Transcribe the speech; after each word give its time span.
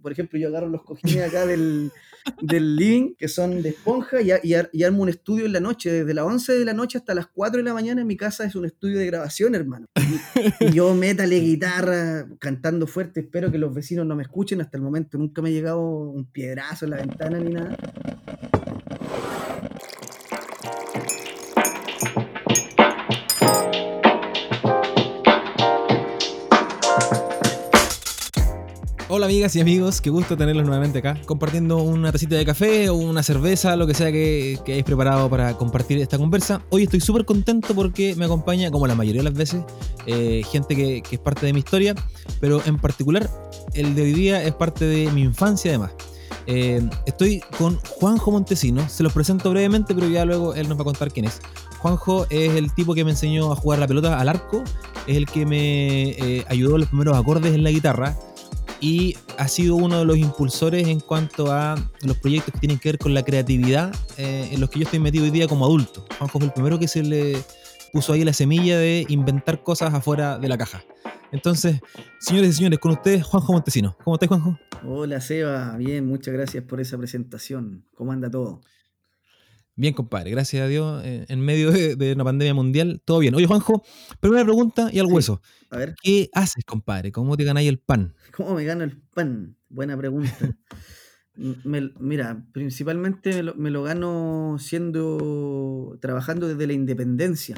por 0.00 0.12
ejemplo, 0.12 0.38
yo 0.38 0.48
agarro 0.48 0.68
los 0.68 0.82
cojines 0.82 1.28
acá 1.28 1.46
del, 1.46 1.90
del 2.40 2.76
living, 2.76 3.14
que 3.16 3.28
son 3.28 3.62
de 3.62 3.70
esponja, 3.70 4.20
y, 4.20 4.30
y, 4.42 4.82
armo 4.82 5.02
un 5.02 5.08
estudio 5.08 5.46
en 5.46 5.52
la 5.52 5.60
noche. 5.60 5.90
Desde 5.90 6.14
las 6.14 6.24
11 6.24 6.58
de 6.58 6.64
la 6.64 6.72
noche 6.72 6.98
hasta 6.98 7.14
las 7.14 7.26
4 7.28 7.58
de 7.58 7.64
la 7.64 7.74
mañana 7.74 8.00
en 8.00 8.06
mi 8.06 8.16
casa 8.16 8.44
es 8.44 8.54
un 8.54 8.64
estudio 8.64 8.98
de 8.98 9.06
grabación, 9.06 9.54
hermano. 9.54 9.86
Y, 9.96 10.66
y 10.66 10.72
yo 10.72 10.94
métale 10.94 11.40
guitarra, 11.40 12.26
cantando 12.38 12.86
fuerte. 12.86 13.20
Espero 13.20 13.50
que 13.50 13.58
los 13.58 13.74
vecinos 13.74 14.06
no 14.06 14.16
me 14.16 14.22
escuchen. 14.22 14.60
Hasta 14.60 14.76
el 14.76 14.82
momento 14.82 15.18
nunca 15.18 15.42
me 15.42 15.50
ha 15.50 15.52
llegado 15.52 15.80
un 15.80 16.26
piedrazo 16.26 16.84
en 16.84 16.90
la 16.90 16.96
ventana 16.98 17.38
ni 17.38 17.52
nada. 17.52 17.76
Hola 29.12 29.26
amigas 29.26 29.56
y 29.56 29.60
amigos, 29.60 30.00
qué 30.00 30.08
gusto 30.08 30.36
tenerlos 30.36 30.64
nuevamente 30.64 31.00
acá, 31.00 31.20
compartiendo 31.26 31.78
una 31.78 32.12
tacita 32.12 32.36
de 32.36 32.46
café 32.46 32.90
o 32.90 32.94
una 32.94 33.24
cerveza, 33.24 33.74
lo 33.74 33.88
que 33.88 33.92
sea 33.92 34.12
que, 34.12 34.56
que 34.64 34.70
hayáis 34.70 34.84
preparado 34.84 35.28
para 35.28 35.54
compartir 35.54 35.98
esta 35.98 36.16
conversa. 36.16 36.62
Hoy 36.70 36.84
estoy 36.84 37.00
súper 37.00 37.24
contento 37.24 37.74
porque 37.74 38.14
me 38.14 38.26
acompaña, 38.26 38.70
como 38.70 38.86
la 38.86 38.94
mayoría 38.94 39.22
de 39.22 39.28
las 39.28 39.34
veces, 39.36 39.62
eh, 40.06 40.42
gente 40.48 40.76
que, 40.76 41.02
que, 41.02 41.16
es 41.16 41.20
parte 41.20 41.44
de 41.44 41.52
mi 41.52 41.58
historia, 41.58 41.96
pero 42.40 42.62
en 42.66 42.78
particular 42.78 43.28
el 43.74 43.96
de 43.96 44.02
hoy 44.02 44.12
día 44.12 44.44
es 44.44 44.54
parte 44.54 44.84
de 44.84 45.10
mi 45.10 45.22
infancia 45.22 45.72
además. 45.72 45.90
Eh, 46.46 46.80
estoy 47.04 47.40
con 47.58 47.80
Juanjo 47.80 48.30
Montesino, 48.30 48.88
se 48.88 49.02
los 49.02 49.12
presento 49.12 49.50
brevemente, 49.50 49.92
pero 49.92 50.08
ya 50.08 50.24
luego 50.24 50.54
él 50.54 50.68
nos 50.68 50.78
va 50.78 50.82
a 50.82 50.84
contar 50.84 51.12
quién 51.12 51.26
es. 51.26 51.40
Juanjo 51.78 52.26
es 52.30 52.54
el 52.54 52.72
tipo 52.74 52.94
que 52.94 53.04
me 53.04 53.10
enseñó 53.10 53.50
a 53.50 53.56
jugar 53.56 53.80
la 53.80 53.88
pelota 53.88 54.20
al 54.20 54.28
arco, 54.28 54.62
es 55.08 55.16
el 55.16 55.26
que 55.26 55.46
me 55.46 56.10
eh, 56.10 56.44
ayudó 56.48 56.78
los 56.78 56.88
primeros 56.88 57.16
acordes 57.16 57.54
en 57.54 57.64
la 57.64 57.70
guitarra, 57.70 58.16
y 58.80 59.16
ha 59.38 59.48
sido 59.48 59.76
uno 59.76 59.98
de 59.98 60.04
los 60.04 60.16
impulsores 60.16 60.88
en 60.88 61.00
cuanto 61.00 61.52
a 61.52 61.76
los 62.02 62.16
proyectos 62.18 62.54
que 62.54 62.60
tienen 62.60 62.78
que 62.78 62.90
ver 62.90 62.98
con 62.98 63.14
la 63.14 63.22
creatividad 63.22 63.94
eh, 64.16 64.48
en 64.52 64.60
los 64.60 64.70
que 64.70 64.80
yo 64.80 64.84
estoy 64.84 64.98
metido 64.98 65.24
hoy 65.24 65.30
día 65.30 65.46
como 65.46 65.64
adulto. 65.64 66.06
Juanjo 66.18 66.38
fue 66.38 66.46
el 66.46 66.52
primero 66.52 66.78
que 66.78 66.88
se 66.88 67.02
le 67.02 67.36
puso 67.92 68.12
ahí 68.12 68.24
la 68.24 68.32
semilla 68.32 68.78
de 68.78 69.04
inventar 69.08 69.62
cosas 69.62 69.92
afuera 69.92 70.38
de 70.38 70.48
la 70.48 70.56
caja. 70.56 70.82
Entonces, 71.32 71.80
señores 72.18 72.50
y 72.50 72.52
señores, 72.54 72.78
con 72.78 72.92
ustedes 72.92 73.24
Juanjo 73.24 73.52
Montesino. 73.52 73.96
¿Cómo 74.02 74.16
estás, 74.16 74.28
Juanjo? 74.28 74.58
Hola, 74.84 75.20
Seba. 75.20 75.76
Bien, 75.76 76.06
muchas 76.06 76.34
gracias 76.34 76.64
por 76.64 76.80
esa 76.80 76.98
presentación. 76.98 77.84
¿Cómo 77.94 78.12
anda 78.12 78.30
todo? 78.30 78.62
Bien, 79.80 79.94
compadre, 79.94 80.30
gracias 80.30 80.62
a 80.62 80.66
Dios, 80.66 81.02
eh, 81.06 81.24
en 81.26 81.40
medio 81.40 81.70
de, 81.72 81.96
de, 81.96 82.12
una 82.12 82.22
pandemia 82.22 82.52
mundial, 82.52 83.00
todo 83.02 83.20
bien. 83.20 83.34
Oye, 83.34 83.46
Juanjo, 83.46 83.82
primera 84.20 84.44
pregunta 84.44 84.90
y 84.92 84.98
al 84.98 85.06
hueso. 85.06 85.40
A 85.70 85.78
ver. 85.78 85.94
¿Qué 86.02 86.28
haces, 86.34 86.66
compadre? 86.66 87.12
¿Cómo 87.12 87.34
te 87.34 87.44
ganáis 87.44 87.66
el 87.66 87.78
pan? 87.78 88.14
¿Cómo 88.36 88.54
me 88.54 88.66
gano 88.66 88.84
el 88.84 89.00
pan? 89.14 89.56
Buena 89.70 89.96
pregunta. 89.96 90.36
me, 91.64 91.94
mira, 91.98 92.44
principalmente 92.52 93.32
me 93.32 93.42
lo, 93.42 93.54
me 93.54 93.70
lo, 93.70 93.82
gano 93.82 94.58
siendo, 94.58 95.96
trabajando 96.02 96.46
desde 96.46 96.66
la 96.66 96.74
independencia. 96.74 97.56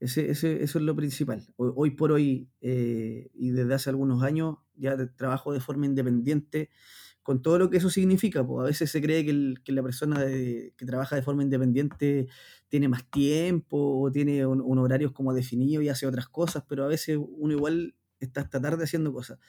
Ese, 0.00 0.28
ese, 0.32 0.64
eso 0.64 0.80
es 0.80 0.84
lo 0.84 0.96
principal. 0.96 1.46
Hoy, 1.54 1.70
hoy 1.76 1.90
por 1.92 2.10
hoy 2.10 2.50
eh, 2.60 3.30
y 3.34 3.50
desde 3.50 3.72
hace 3.72 3.90
algunos 3.90 4.24
años 4.24 4.56
ya 4.74 4.96
trabajo 5.14 5.52
de 5.52 5.60
forma 5.60 5.86
independiente 5.86 6.70
con 7.26 7.42
todo 7.42 7.58
lo 7.58 7.70
que 7.70 7.78
eso 7.78 7.90
significa. 7.90 8.46
Pues 8.46 8.62
a 8.62 8.66
veces 8.66 8.88
se 8.88 9.02
cree 9.02 9.24
que, 9.24 9.72
la 9.72 9.82
persona 9.82 10.22
de, 10.22 10.72
que 10.76 10.86
trabaja 10.86 11.16
de 11.16 11.22
forma 11.22 11.42
independiente 11.42 12.28
tiene 12.68 12.86
más 12.88 13.10
tiempo 13.10 14.00
o 14.00 14.12
tiene 14.12 14.46
un, 14.46 14.78
horarios 14.78 15.10
como 15.10 15.34
definido 15.34 15.82
y 15.82 15.88
hace 15.88 16.06
otras 16.06 16.28
cosas, 16.28 16.62
pero 16.68 16.84
a 16.84 16.86
veces 16.86 17.18
uno 17.20 17.52
igual 17.52 17.96
está 18.20 18.42
hasta 18.42 18.60
tarde 18.60 18.84
haciendo 18.84 19.12
cosas. 19.12 19.40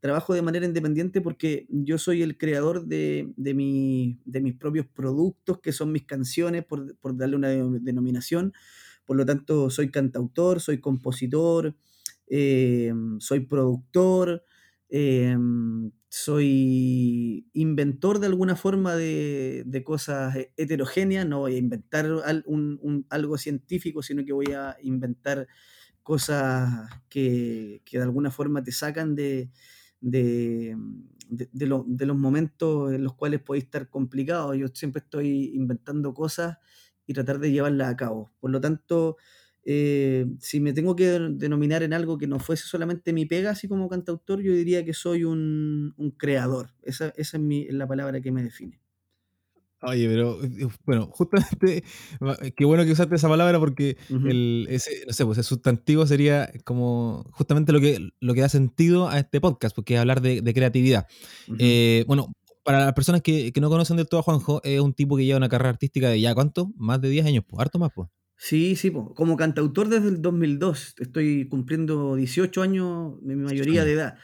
Trabajo 0.00 0.34
de 0.34 0.42
manera 0.42 0.66
independiente 0.66 1.22
porque 1.22 1.64
yo 1.70 1.96
soy 1.96 2.20
el 2.20 2.36
creador 2.36 2.84
de, 2.84 3.32
de, 3.38 3.54
mi, 3.54 4.20
de 4.26 4.42
mis 4.42 4.54
propios 4.54 4.84
productos, 4.86 5.58
que 5.60 5.72
son 5.72 5.90
mis 5.90 6.04
canciones, 6.04 6.66
por, 6.66 6.98
por 6.98 7.16
darle 7.16 7.36
una 7.36 7.48
denominación. 7.48 8.52
Por 9.06 9.16
lo 9.16 9.24
tanto, 9.24 9.70
soy 9.70 9.90
cantautor, 9.90 10.60
soy 10.60 10.82
compositor, 10.82 11.76
eh, 12.26 12.92
soy 13.20 13.40
productor, 13.40 14.44
eh, 14.90 15.34
soy 16.14 17.48
inventor 17.54 18.18
de 18.18 18.26
alguna 18.26 18.54
forma 18.54 18.94
de, 18.96 19.62
de 19.64 19.82
cosas 19.82 20.36
heterogéneas, 20.58 21.26
no 21.26 21.38
voy 21.38 21.54
a 21.54 21.58
inventar 21.58 22.06
algo 23.08 23.38
científico, 23.38 24.02
sino 24.02 24.22
que 24.22 24.34
voy 24.34 24.52
a 24.52 24.76
inventar 24.82 25.48
cosas 26.02 26.90
que, 27.08 27.80
que 27.86 27.96
de 27.96 28.04
alguna 28.04 28.30
forma 28.30 28.62
te 28.62 28.72
sacan 28.72 29.14
de, 29.14 29.50
de, 30.02 30.76
de, 31.30 31.66
los 32.06 32.16
momentos 32.18 32.92
en 32.92 33.04
los 33.04 33.14
cuales 33.14 33.40
podéis 33.40 33.64
estar 33.64 33.88
complicados. 33.88 34.54
Yo 34.58 34.66
siempre 34.68 35.00
estoy 35.02 35.52
inventando 35.54 36.12
cosas 36.12 36.58
y 37.06 37.14
tratar 37.14 37.38
de 37.38 37.52
llevarlas 37.52 37.88
a 37.88 37.96
cabo. 37.96 38.34
Por 38.38 38.50
lo 38.50 38.60
tanto, 38.60 39.16
eh, 39.64 40.26
si 40.40 40.60
me 40.60 40.72
tengo 40.72 40.96
que 40.96 41.06
denominar 41.06 41.82
en 41.82 41.92
algo 41.92 42.18
que 42.18 42.26
no 42.26 42.38
fuese 42.38 42.64
solamente 42.64 43.12
mi 43.12 43.26
pega, 43.26 43.50
así 43.50 43.68
como 43.68 43.88
cantautor, 43.88 44.40
yo 44.42 44.52
diría 44.52 44.84
que 44.84 44.94
soy 44.94 45.24
un, 45.24 45.94
un 45.96 46.10
creador. 46.10 46.70
Esa, 46.82 47.12
esa 47.16 47.36
es, 47.36 47.42
mi, 47.42 47.62
es, 47.62 47.74
la 47.74 47.86
palabra 47.86 48.20
que 48.20 48.32
me 48.32 48.42
define. 48.42 48.80
Oye, 49.84 50.08
pero 50.08 50.38
bueno, 50.84 51.08
justamente, 51.12 51.82
qué 52.56 52.64
bueno 52.64 52.84
que 52.84 52.92
usaste 52.92 53.16
esa 53.16 53.28
palabra 53.28 53.58
porque 53.58 53.96
uh 54.10 54.14
-huh. 54.14 54.30
el, 54.30 54.66
ese, 54.70 55.04
no 55.06 55.12
sé, 55.12 55.24
pues 55.24 55.38
el 55.38 55.44
sustantivo 55.44 56.06
sería 56.06 56.52
como 56.64 57.24
justamente 57.32 57.72
lo 57.72 57.80
que, 57.80 57.98
lo 58.20 58.34
que 58.34 58.42
da 58.42 58.48
sentido 58.48 59.08
a 59.08 59.18
este 59.18 59.40
podcast, 59.40 59.74
porque 59.74 59.94
es 59.94 60.00
hablar 60.00 60.20
de, 60.20 60.40
de 60.40 60.54
creatividad. 60.54 61.06
Uh 61.48 61.52
-huh. 61.52 61.56
eh, 61.58 62.04
bueno, 62.06 62.32
para 62.64 62.84
las 62.84 62.92
personas 62.94 63.22
que, 63.22 63.52
que, 63.52 63.60
no 63.60 63.70
conocen 63.70 63.96
del 63.96 64.08
todo 64.08 64.20
a 64.20 64.22
Juanjo, 64.22 64.60
es 64.62 64.80
un 64.80 64.94
tipo 64.94 65.16
que 65.16 65.24
lleva 65.24 65.38
una 65.38 65.48
carrera 65.48 65.70
artística 65.70 66.08
de 66.08 66.20
ya, 66.20 66.32
¿cuánto? 66.34 66.70
Más 66.76 67.00
de 67.00 67.08
10 67.08 67.26
años, 67.26 67.44
pues, 67.48 67.60
harto 67.60 67.80
más, 67.80 67.90
pues. 67.92 68.08
Sí, 68.44 68.74
sí, 68.74 68.90
po. 68.90 69.14
como 69.14 69.36
cantautor 69.36 69.88
desde 69.88 70.08
el 70.08 70.20
2002. 70.20 70.96
Estoy 70.98 71.46
cumpliendo 71.48 72.16
18 72.16 72.60
años, 72.60 73.14
mi 73.22 73.36
mayoría 73.36 73.84
de 73.84 73.92
edad. 73.92 74.18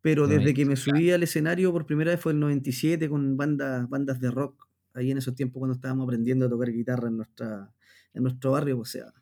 Pero 0.00 0.28
desde 0.28 0.54
que 0.54 0.64
me 0.64 0.76
subí 0.76 1.10
al 1.10 1.24
escenario 1.24 1.72
por 1.72 1.84
primera 1.84 2.12
vez 2.12 2.20
fue 2.20 2.30
el 2.30 2.38
97 2.38 3.08
con 3.08 3.36
bandas, 3.36 3.88
bandas 3.88 4.20
de 4.20 4.30
rock, 4.30 4.68
ahí 4.92 5.10
en 5.10 5.18
esos 5.18 5.34
tiempos 5.34 5.58
cuando 5.58 5.74
estábamos 5.74 6.04
aprendiendo 6.04 6.46
a 6.46 6.48
tocar 6.48 6.70
guitarra 6.70 7.08
en, 7.08 7.16
nuestra, 7.16 7.72
en 8.12 8.22
nuestro 8.22 8.52
barrio, 8.52 8.78
o 8.78 8.84
sea. 8.84 9.12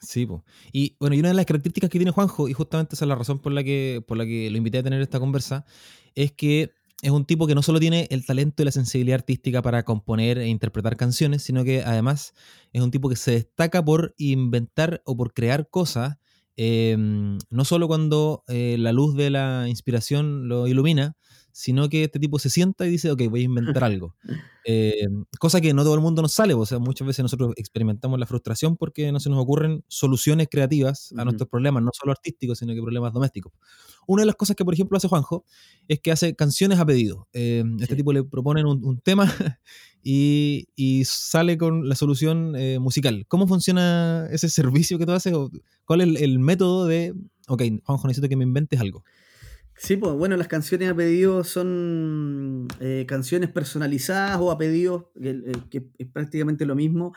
Sí, 0.00 0.24
pues. 0.24 0.40
Y 0.72 0.96
bueno, 0.98 1.14
y 1.14 1.20
una 1.20 1.28
de 1.28 1.34
las 1.34 1.44
características 1.44 1.90
que 1.90 1.98
tiene 1.98 2.10
Juanjo, 2.10 2.48
y 2.48 2.54
justamente 2.54 2.94
esa 2.94 3.04
es 3.04 3.08
la 3.10 3.16
razón 3.16 3.38
por 3.38 3.52
la 3.52 3.62
que, 3.62 4.02
por 4.08 4.16
la 4.16 4.24
que 4.24 4.48
lo 4.50 4.56
invité 4.56 4.78
a 4.78 4.82
tener 4.82 5.02
esta 5.02 5.20
conversa, 5.20 5.66
es 6.14 6.32
que 6.32 6.72
es 7.04 7.10
un 7.10 7.26
tipo 7.26 7.46
que 7.46 7.54
no 7.54 7.62
solo 7.62 7.78
tiene 7.78 8.08
el 8.10 8.24
talento 8.24 8.62
y 8.62 8.64
la 8.64 8.72
sensibilidad 8.72 9.16
artística 9.16 9.60
para 9.60 9.82
componer 9.84 10.38
e 10.38 10.48
interpretar 10.48 10.96
canciones, 10.96 11.42
sino 11.42 11.62
que 11.62 11.82
además 11.82 12.32
es 12.72 12.80
un 12.80 12.90
tipo 12.90 13.10
que 13.10 13.16
se 13.16 13.32
destaca 13.32 13.84
por 13.84 14.14
inventar 14.16 15.02
o 15.04 15.14
por 15.14 15.34
crear 15.34 15.68
cosas, 15.68 16.16
eh, 16.56 16.96
no 16.98 17.64
solo 17.66 17.88
cuando 17.88 18.42
eh, 18.48 18.76
la 18.78 18.92
luz 18.92 19.14
de 19.16 19.28
la 19.28 19.68
inspiración 19.68 20.48
lo 20.48 20.66
ilumina, 20.66 21.14
sino 21.52 21.90
que 21.90 22.04
este 22.04 22.18
tipo 22.18 22.38
se 22.38 22.48
sienta 22.48 22.86
y 22.86 22.90
dice, 22.90 23.10
ok, 23.12 23.22
voy 23.28 23.42
a 23.42 23.44
inventar 23.44 23.84
algo. 23.84 24.16
Eh, 24.64 25.06
cosa 25.38 25.60
que 25.60 25.74
no 25.74 25.84
todo 25.84 25.94
el 25.94 26.00
mundo 26.00 26.22
nos 26.22 26.32
sale, 26.32 26.54
o 26.54 26.64
sea, 26.64 26.78
muchas 26.78 27.06
veces 27.06 27.22
nosotros 27.22 27.52
experimentamos 27.56 28.18
la 28.18 28.26
frustración 28.26 28.78
porque 28.78 29.12
no 29.12 29.20
se 29.20 29.28
nos 29.28 29.38
ocurren 29.38 29.84
soluciones 29.88 30.48
creativas 30.50 31.12
a 31.12 31.14
uh 31.14 31.18
-huh. 31.18 31.24
nuestros 31.24 31.50
problemas, 31.50 31.82
no 31.82 31.90
solo 31.92 32.12
artísticos, 32.12 32.58
sino 32.58 32.72
que 32.74 32.80
problemas 32.80 33.12
domésticos. 33.12 33.52
Una 34.06 34.22
de 34.22 34.26
las 34.26 34.36
cosas 34.36 34.56
que, 34.56 34.64
por 34.64 34.74
ejemplo, 34.74 34.96
hace 34.96 35.08
Juanjo 35.08 35.44
es 35.88 36.00
que 36.00 36.12
hace 36.12 36.34
canciones 36.34 36.78
a 36.78 36.86
pedido. 36.86 37.28
Eh, 37.32 37.64
este 37.80 37.96
tipo 37.96 38.12
le 38.12 38.24
proponen 38.24 38.66
un, 38.66 38.84
un 38.84 39.00
tema 39.00 39.32
y, 40.02 40.68
y, 40.76 41.04
sale 41.04 41.58
con 41.58 41.88
la 41.88 41.94
solución 41.94 42.54
eh, 42.56 42.78
musical. 42.78 43.24
¿Cómo 43.28 43.46
funciona 43.46 44.28
ese 44.30 44.48
servicio 44.48 44.98
que 44.98 45.06
tú 45.06 45.12
haces? 45.12 45.34
¿Cuál 45.84 46.00
es 46.00 46.08
el, 46.08 46.16
el 46.18 46.38
método 46.38 46.86
de, 46.86 47.14
ok, 47.48 47.62
Juanjo, 47.84 48.08
necesito 48.08 48.28
que 48.28 48.36
me 48.36 48.44
inventes 48.44 48.80
algo? 48.80 49.04
Sí, 49.76 49.96
pues 49.96 50.14
bueno, 50.14 50.36
las 50.36 50.48
canciones 50.48 50.90
a 50.90 50.94
pedido 50.94 51.42
son 51.42 52.68
eh, 52.80 53.04
canciones 53.08 53.50
personalizadas 53.50 54.38
o 54.40 54.50
a 54.50 54.58
pedido, 54.58 55.12
que, 55.20 55.52
que, 55.68 55.88
es 55.98 56.06
prácticamente 56.06 56.64
lo 56.64 56.76
mismo, 56.76 57.12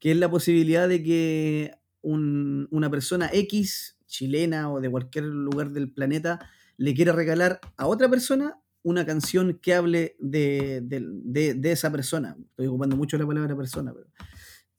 que 0.00 0.10
es 0.10 0.16
la 0.16 0.28
posibilidad 0.28 0.88
de 0.88 1.02
que 1.02 1.70
un, 2.00 2.66
una 2.72 2.90
persona 2.90 3.30
X, 3.32 3.98
chilena 4.12 4.70
o 4.70 4.80
de 4.80 4.90
cualquier 4.90 5.24
lugar 5.24 5.70
del 5.70 5.90
planeta, 5.90 6.38
le 6.76 6.94
quiera 6.94 7.12
regalar 7.12 7.60
a 7.76 7.86
otra 7.86 8.08
persona 8.08 8.58
una 8.82 9.06
canción 9.06 9.58
que 9.60 9.74
hable 9.74 10.16
de, 10.18 10.80
de, 10.82 11.54
de, 11.54 11.72
esa 11.72 11.90
persona. 11.90 12.36
Estoy 12.50 12.66
ocupando 12.66 12.96
mucho 12.96 13.16
la 13.16 13.26
palabra 13.26 13.56
persona, 13.56 13.94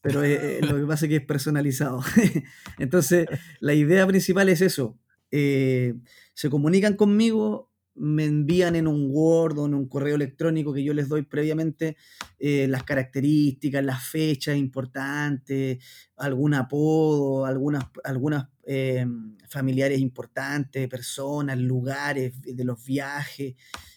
pero, 0.01 0.21
lo 0.21 0.75
que 0.75 0.85
pasa 0.85 1.05
es 1.05 1.09
que 1.09 1.15
es 1.15 1.25
personalizado. 1.25 2.01
Entonces, 2.77 3.27
la 3.59 3.73
idea 3.73 4.05
principal 4.05 4.49
es 4.49 4.61
eso. 4.61 4.99
Eh, 5.31 5.95
se 6.33 6.49
comunican 6.49 6.95
conmigo, 6.95 7.71
me 7.95 8.25
envían 8.25 8.75
en 8.75 8.87
un 8.87 9.07
Word 9.11 9.59
o 9.59 9.65
en 9.65 9.73
un 9.73 9.87
correo 9.87 10.15
electrónico 10.15 10.73
que 10.73 10.83
yo 10.83 10.93
les 10.93 11.09
doy 11.09 11.23
previamente 11.23 11.95
eh, 12.39 12.67
las 12.67 12.83
características, 12.83 13.83
las 13.83 14.03
fechas 14.03 14.57
importantes, 14.57 15.83
algún 16.17 16.55
apodo, 16.55 17.45
algunas, 17.45 17.85
algunas 18.03 18.47
eh, 18.63 19.05
familiares 19.47 19.99
importantes, 19.99 20.87
personas, 20.87 21.57
lugares 21.59 22.33
de 22.41 22.63
los 22.63 22.83
viajes, 22.83 23.55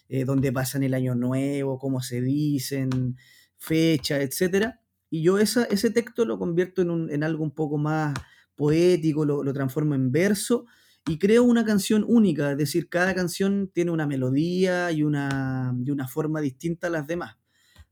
eh, 0.09 0.25
donde 0.25 0.51
pasan 0.51 0.83
el 0.83 0.93
año 0.93 1.15
nuevo, 1.15 1.79
cómo 1.79 2.01
se 2.01 2.21
dicen, 2.21 3.17
fecha, 3.57 4.21
etc. 4.21 4.75
Y 5.09 5.23
yo 5.23 5.39
ese 5.39 5.89
texto 5.89 6.25
lo 6.25 6.37
convierto 6.37 6.83
en, 6.83 7.09
en 7.09 7.23
algo 7.23 7.43
un 7.43 7.51
poco 7.51 7.77
más 7.77 8.13
poético, 8.55 9.25
lo, 9.25 9.43
lo 9.43 9.53
transformo 9.53 9.95
en 9.95 10.11
verso 10.11 10.65
y 11.07 11.17
creo 11.17 11.43
una 11.43 11.63
canción 11.63 12.05
única, 12.07 12.51
es 12.51 12.57
decir, 12.57 12.89
cada 12.89 13.15
canción 13.15 13.71
tiene 13.73 13.91
una 13.91 14.05
melodía 14.05 14.91
y 14.91 15.03
una, 15.03 15.73
una 15.87 16.07
forma 16.07 16.41
distinta 16.41 16.87
a 16.87 16.89
las 16.89 17.07
demás. 17.07 17.37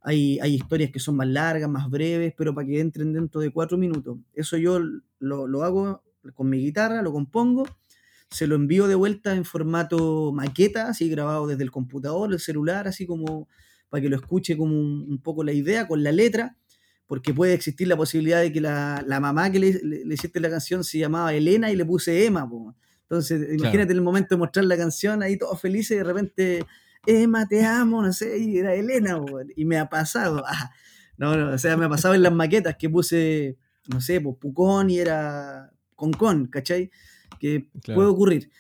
Hay, 0.02 0.38
hay, 0.40 0.54
historias 0.54 0.92
que 0.92 1.00
son 1.00 1.16
más 1.16 1.28
largas, 1.28 1.70
más 1.70 1.90
breves, 1.90 2.34
pero 2.38 2.54
para 2.54 2.68
que 2.68 2.80
entren 2.80 3.14
dentro 3.14 3.42
de 3.42 3.52
cuatro 3.52 3.78
minutos. 3.78 4.20
Eso 4.34 4.58
yo 4.58 4.80
lo, 5.20 5.48
lo 5.48 5.64
hago 5.64 6.04
con 6.36 6.50
mi 6.50 6.60
guitarra, 6.60 7.02
lo 7.02 7.12
compongo, 7.12 7.66
se 8.30 8.48
lo 8.48 8.56
envío 8.56 8.88
de 8.88 8.96
vuelta 8.96 9.36
en 9.36 9.46
formato 9.46 10.32
maqueta, 10.32 10.90
así 10.90 11.10
grabado 11.10 11.48
desde 11.48 11.64
el 11.64 11.72
computador, 11.72 12.34
el 12.34 12.40
celular, 12.40 12.88
así 12.88 13.06
como 13.06 13.48
para 13.90 14.02
que 14.02 14.10
lo 14.10 14.16
escuche 14.16 14.58
como 14.58 14.78
un, 14.78 15.22
poco 15.24 15.44
la 15.44 15.54
idea, 15.54 15.88
con 15.88 16.04
la 16.04 16.12
letra, 16.12 16.58
porque 17.08 17.34
puede 17.34 17.54
existir 17.54 17.88
la 17.88 17.96
posibilidad 17.96 18.42
de 18.42 18.52
que 18.52 18.62
la, 18.62 19.04
la 19.08 19.20
mamá 19.20 19.52
que 19.52 19.60
le, 19.60 19.80
le, 19.84 20.14
hiciste 20.14 20.40
la 20.40 20.50
canción 20.50 20.84
se 20.84 20.98
llamaba 20.98 21.34
Elena 21.34 21.72
y 21.72 21.76
le 21.76 21.86
puse 21.86 22.26
Emma. 22.26 22.50
Entonces, 23.10 23.54
imagínate 23.54 23.94
el 23.94 24.02
momento 24.02 24.36
de 24.36 24.40
mostrar 24.40 24.66
la 24.66 24.78
canción, 24.78 25.22
ahí 25.22 25.38
todos 25.38 25.62
felices 25.62 25.92
y 25.92 25.98
de 26.00 26.04
repente, 26.04 26.66
Emma, 27.06 27.48
te 27.48 27.64
amo, 27.64 28.02
no 28.02 28.12
sé, 28.12 28.38
y 28.40 28.58
era 28.58 28.74
Elena, 28.74 29.20
y 29.56 29.66
me 29.66 29.78
ha 29.78 29.90
pasado. 29.90 30.44
Ah, 30.58 30.72
no, 31.18 31.38
no, 31.38 31.54
o 31.54 31.58
sea, 31.58 31.78
me 31.78 31.86
ha 31.86 31.90
pasado 31.90 32.14
en 32.14 32.24
las 32.24 32.34
maquetas 32.34 32.76
que 32.78 32.90
puse, 32.90 33.58
no 33.88 34.02
sé, 34.02 34.20
pues 34.20 34.36
Pucón 34.38 34.90
y 34.90 35.00
era 35.00 35.72
Concón, 35.96 36.48
¿cachai? 36.48 36.92
Que 37.40 37.70
puede 37.86 38.10
ocurrir. 38.10 38.52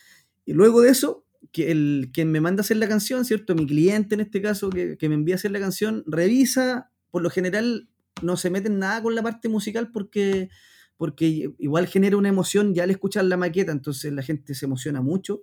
Y 0.46 0.54
luego 0.54 0.80
de 0.80 0.90
eso, 0.90 1.26
que 1.52 1.72
el, 1.72 2.12
quien 2.14 2.32
me 2.32 2.40
manda 2.40 2.62
a 2.62 2.64
hacer 2.64 2.78
la 2.78 2.88
canción, 2.88 3.26
¿cierto? 3.26 3.56
Mi 3.56 3.66
cliente 3.66 4.16
en 4.16 4.22
este 4.22 4.42
caso, 4.42 4.70
que, 4.70 4.98
que 4.98 5.10
me 5.10 5.16
envía 5.16 5.36
a 5.36 5.38
hacer 5.38 5.52
la 5.52 5.60
canción, 5.60 6.06
revisa, 6.08 6.92
por 7.12 7.24
lo 7.24 7.30
general 7.30 7.90
no 8.22 8.38
se 8.38 8.50
mete 8.50 8.68
en 8.68 8.80
nada 8.80 9.02
con 9.02 9.16
la 9.16 9.24
parte 9.24 9.50
musical 9.50 9.92
porque 9.92 10.50
porque 10.98 11.52
igual 11.58 11.88
genera 11.88 12.18
una 12.18 12.30
emoción 12.30 12.74
ya 12.74 12.84
al 12.84 12.92
escuchar 12.92 13.26
la 13.26 13.38
maqueta, 13.38 13.72
entonces 13.72 14.12
la 14.14 14.22
gente 14.22 14.54
se 14.56 14.66
emociona 14.66 15.02
mucho. 15.02 15.42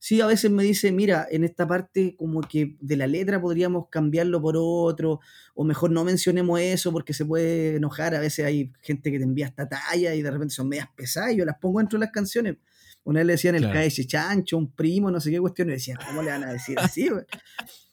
Sí, 0.00 0.20
a 0.20 0.26
veces 0.26 0.50
me 0.50 0.62
dice, 0.62 0.92
mira, 0.92 1.26
en 1.28 1.42
esta 1.42 1.66
parte 1.66 2.14
como 2.16 2.40
que 2.42 2.76
de 2.80 2.96
la 2.96 3.08
letra 3.08 3.40
podríamos 3.40 3.88
cambiarlo 3.90 4.40
por 4.40 4.54
otro, 4.56 5.18
o 5.54 5.64
mejor 5.64 5.90
no 5.90 6.04
mencionemos 6.04 6.60
eso 6.60 6.92
porque 6.92 7.12
se 7.12 7.24
puede 7.24 7.76
enojar. 7.76 8.14
A 8.14 8.20
veces 8.20 8.44
hay 8.44 8.72
gente 8.80 9.10
que 9.10 9.18
te 9.18 9.24
envía 9.24 9.46
esta 9.46 9.68
talla 9.68 10.14
y 10.14 10.22
de 10.22 10.30
repente 10.30 10.54
son 10.54 10.68
medias 10.68 10.88
pesadas 10.94 11.32
y 11.32 11.38
yo 11.38 11.44
las 11.44 11.58
pongo 11.58 11.80
dentro 11.80 11.98
de 11.98 12.04
las 12.04 12.12
canciones. 12.12 12.56
Una 13.02 13.20
vez 13.20 13.26
le 13.26 13.32
decían 13.32 13.54
el 13.56 13.70
KS 13.70 14.06
Chancho, 14.06 14.56
un 14.58 14.70
primo, 14.70 15.10
no 15.10 15.20
sé 15.20 15.30
qué 15.30 15.40
cuestión, 15.40 15.70
y 15.70 15.72
decían, 15.72 15.98
¿cómo 16.06 16.22
le 16.22 16.30
van 16.30 16.44
a 16.44 16.52
decir 16.52 16.78
así? 16.78 17.08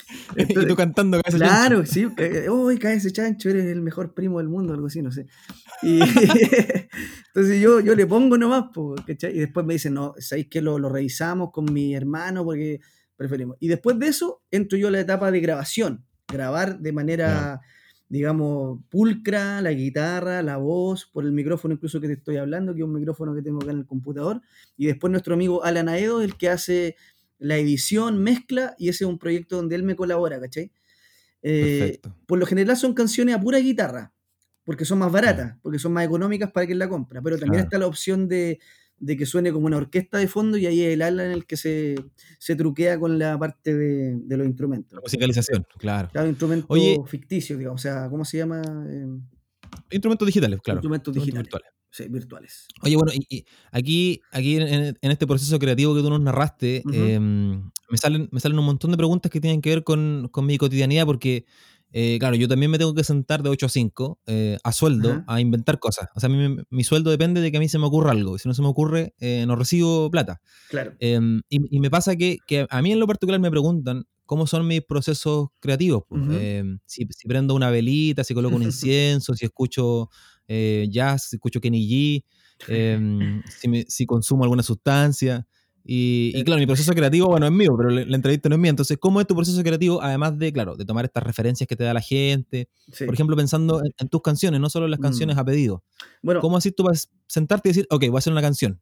y 0.38 0.54
tú 0.54 0.76
cantando 0.76 1.22
Claro, 1.22 1.86
sí. 1.86 2.08
Uy, 2.50 2.80
ese 2.82 3.12
chancho, 3.12 3.50
eres 3.50 3.66
el 3.66 3.82
mejor 3.82 4.14
primo 4.14 4.38
del 4.40 4.50
mundo, 4.50 4.74
algo 4.74 4.88
así, 4.88 5.02
no 5.02 5.12
sé. 5.12 5.28
Y 5.82 6.00
entonces 7.28 7.62
yo, 7.62 7.80
yo 7.80 7.96
le 7.96 8.06
pongo 8.06 8.38
nomás, 8.38 8.66
Y 9.08 9.40
después 9.40 9.66
me 9.66 9.74
dicen, 9.74 9.96
no, 9.96 10.14
¿sabéis 10.20 10.48
que 10.48 10.62
lo, 10.62 10.80
lo, 10.80 10.90
revisamos 10.90 11.52
con 11.52 11.66
mi 11.72 11.96
hermano 11.96 12.44
porque 12.44 12.80
preferimos? 13.16 13.58
Y 13.60 13.68
después 13.68 13.98
de 14.00 14.08
eso, 14.08 14.44
entro 14.52 14.78
yo 14.78 14.90
a 14.90 14.92
la 14.92 15.00
etapa 15.00 15.32
de 15.32 15.40
grabación. 15.40 16.06
Grabar 16.28 16.80
de 16.80 16.92
manera, 16.92 17.62
digamos, 18.10 18.80
pulcra, 18.90 19.62
la 19.62 19.72
guitarra, 19.72 20.42
la 20.42 20.58
voz, 20.58 21.08
por 21.08 21.24
el 21.24 21.32
micrófono 21.32 21.76
incluso 21.76 22.00
que 22.00 22.08
te 22.08 22.14
estoy 22.14 22.38
hablando, 22.38 22.74
que 22.74 22.82
es 22.82 22.86
un 22.86 22.94
micrófono 22.94 23.36
que 23.36 23.42
tengo 23.42 23.62
acá 23.62 23.72
en 23.72 23.80
el 23.80 23.86
computador. 23.86 24.42
Y 24.78 24.88
después 24.88 25.12
nuestro 25.12 25.34
amigo 25.34 25.64
Alan 25.64 25.90
Aedo, 25.90 26.22
el 26.22 26.36
que 26.36 26.50
hace 26.50 26.96
la 27.38 27.58
edición, 27.58 28.18
mezcla, 28.22 28.76
y 28.78 28.90
ese 28.90 29.04
es 29.04 29.10
un 29.10 29.20
proyecto 29.20 29.58
donde 29.58 29.76
él 29.76 29.84
me 29.84 29.96
colabora, 29.96 30.40
¿cachai? 30.40 30.72
Eh, 31.42 32.00
por 32.26 32.40
lo 32.40 32.46
general 32.46 32.76
son 32.76 32.94
canciones 32.94 33.36
a 33.36 33.40
pura 33.40 33.60
guitarra, 33.60 34.14
porque 34.64 34.86
son 34.86 35.00
más 35.00 35.12
baratas, 35.12 35.58
porque 35.62 35.78
son 35.78 35.94
más 35.94 36.06
económicas 36.06 36.52
para 36.52 36.66
quien 36.66 36.80
la 36.80 36.90
compra, 36.90 37.22
pero 37.22 37.38
también 37.38 37.64
está 37.64 37.78
la 37.78 37.88
opción 37.88 38.28
de, 38.28 38.60
que 39.06 39.26
suene 39.26 39.52
como 39.52 39.68
una 39.68 39.78
orquesta 39.78 40.18
de 40.18 40.28
fondo 40.28 40.58
y 40.58 40.66
ahí 40.66 40.82
es 40.82 40.94
el 40.94 41.04
ala 41.04 41.24
en 41.24 41.32
el 41.32 41.46
que 41.46 41.56
se, 41.58 41.96
truquea 42.58 43.00
con 43.00 43.20
la 43.20 43.38
parte 43.38 43.76
de, 43.76 44.38
los 44.38 44.48
instrumentos. 44.48 45.00
musicalización, 45.02 45.66
claro. 45.78 46.10
Claro, 46.12 46.28
instrumento 46.28 46.66
Oye, 46.70 46.98
ficticio, 47.06 47.58
digamos, 47.58 47.82
o 47.82 47.84
sea, 47.84 48.10
¿cómo 48.10 48.26
se 48.26 48.38
llama? 48.38 48.62
Eh, 48.90 49.06
instrumentos 49.92 50.26
digitales, 50.26 50.60
claro. 50.64 50.80
Instrumentos 50.80 51.14
digitales 51.14 51.44
virtuales. 51.44 51.75
Oye, 52.82 52.96
bueno, 52.96 53.12
y, 53.14 53.46
aquí, 53.72 54.22
aquí 54.32 54.58
en, 54.58 54.96
este 55.02 55.28
proceso 55.28 55.58
creativo 55.60 55.96
que 55.96 56.02
tú 56.02 56.10
nos 56.10 56.22
narraste, 56.22 56.84
em, 56.92 57.72
me, 57.90 57.98
salen, 57.98 58.30
me 58.32 58.40
salen 58.40 58.60
un 58.60 58.66
montón 58.66 58.92
de 58.92 58.98
preguntas 58.98 59.32
que 59.32 59.40
tienen 59.40 59.62
que 59.62 59.70
ver 59.70 59.84
con, 59.84 60.30
mi 60.44 60.58
cotidianidad, 60.58 61.06
porque, 61.06 61.46
eh, 61.92 62.18
claro, 62.20 62.36
yo 62.36 62.48
también 62.48 62.72
me 62.72 62.78
tengo 62.78 62.94
que 62.94 63.04
sentar 63.04 63.44
de 63.44 63.50
8 63.50 63.66
a 63.68 63.70
5 63.70 64.20
eh, 64.26 64.58
a 64.64 64.72
sueldo 64.72 65.24
a 65.28 65.40
inventar 65.40 65.80
cosas. 65.80 66.10
O 66.16 66.20
sea, 66.20 66.30
mi, 66.30 66.84
sueldo 66.84 67.12
depende 67.12 67.42
de 67.42 67.52
que 67.52 67.58
a 67.58 67.60
mí 67.60 67.70
se 67.70 67.80
me 67.80 67.86
ocurra 67.86 68.12
algo. 68.12 68.36
Y 68.36 68.40
si 68.40 68.48
no 68.48 68.54
se 68.54 68.62
me 68.62 68.68
ocurre, 68.68 69.14
eh, 69.20 69.46
no 69.48 69.56
recibo 69.56 70.12
plata. 70.12 70.42
Claro. 70.70 70.94
Em, 71.00 71.42
y, 71.50 71.80
me 71.80 71.90
pasa 71.90 72.16
que, 72.16 72.40
a 72.70 72.82
mí 72.82 72.92
en 72.92 73.00
lo 73.00 73.08
particular 73.08 73.40
me 73.40 73.50
preguntan 73.50 74.06
cómo 74.26 74.48
son 74.48 74.68
mis 74.68 74.82
procesos 74.82 75.50
creativos. 75.60 76.04
Pues, 76.10 76.24
em, 76.32 76.80
si, 76.86 77.08
si, 77.12 77.28
prendo 77.28 77.56
una 77.56 77.70
velita, 77.70 78.24
si 78.24 78.34
coloco 78.34 78.56
un 78.56 78.64
incienso, 78.74 79.34
si 79.34 79.46
escucho 79.46 80.10
eh, 80.48 80.88
jazz, 80.90 81.30
si 81.30 81.36
escucho 81.38 81.60
Kenny 81.60 81.88
G, 81.88 82.24
em, 82.68 83.42
si, 83.88 84.06
consumo 84.06 84.44
alguna 84.44 84.64
sustancia. 84.64 85.46
Y, 85.88 86.44
claro, 86.46 86.60
mi 86.60 86.66
proceso 86.66 86.94
creativo, 86.94 87.28
bueno, 87.28 87.46
es 87.46 87.52
mío, 87.52 87.76
pero 87.78 87.92
la, 87.92 88.16
entrevista 88.16 88.50
no 88.50 88.56
es 88.56 88.62
mía. 88.62 88.72
Entonces, 88.72 88.98
¿cómo 89.00 89.22
es 89.22 89.28
tu 89.28 89.36
proceso 89.36 89.62
creativo? 89.62 90.02
Además 90.02 90.38
de, 90.40 90.52
claro, 90.52 90.76
de 90.76 90.84
tomar 90.84 91.06
estas 91.06 91.22
referencias 91.22 91.68
que 91.68 91.76
te 91.76 91.84
da 91.84 91.94
la 91.94 92.02
gente. 92.02 92.70
Por 93.06 93.14
ejemplo, 93.14 93.36
pensando 93.36 93.84
en, 93.84 94.10
tus 94.10 94.22
canciones, 94.24 94.60
no 94.60 94.70
solo 94.72 94.88
las 94.88 95.00
canciones 95.00 95.36
mm. 95.36 95.40
a 95.40 95.46
pedido. 95.46 95.84
Bueno, 96.24 96.42
¿Cómo 96.42 96.58
así 96.58 96.72
tú 96.72 96.84
vas 96.84 97.06
a 97.06 97.18
sentarte 97.28 97.70
y 97.70 97.72
decir, 97.72 97.88
ok, 97.92 98.08
voy 98.08 98.16
a 98.16 98.18
hacer 98.18 98.34
una 98.34 98.42
canción? 98.42 98.82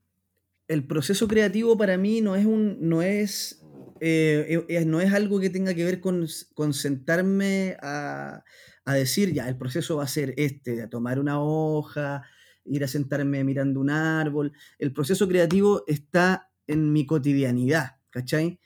El 0.69 0.87
proceso 0.87 1.27
creativo 1.27 1.77
para 1.77 1.97
mí 1.97 2.21
no 2.21 2.37
es 2.37 2.45
un, 2.45 2.77
no 2.79 3.01
es, 3.01 3.61
eh, 3.99 4.65
eh, 4.69 4.85
no 4.85 5.01
es 5.01 5.11
algo 5.11 5.41
que 5.41 5.49
tenga 5.49 5.73
que 5.73 5.83
ver 5.83 5.99
con, 5.99 6.25
con 6.53 6.73
sentarme 6.73 7.75
a, 7.81 8.45
a 8.85 8.93
decir, 8.93 9.33
ya, 9.33 9.47
el 9.47 9.57
proceso 9.57 9.97
va 9.97 10.03
a 10.03 10.07
ser 10.07 10.33
este, 10.37 10.75
de 10.75 10.87
tomar 10.87 11.19
una 11.19 11.41
hoja, 11.41 12.23
ir 12.65 12.83
a 12.83 12.87
sentarme 12.87 13.43
mirando 13.43 13.79
un 13.79 13.89
árbol. 13.89 14.53
El 14.79 14.93
proceso 14.93 15.27
creativo 15.27 15.83
está 15.87 16.49
en 16.67 16.91
mi 16.91 17.05
cotidianidad, 17.05 17.97
¿cachai? 18.09 18.59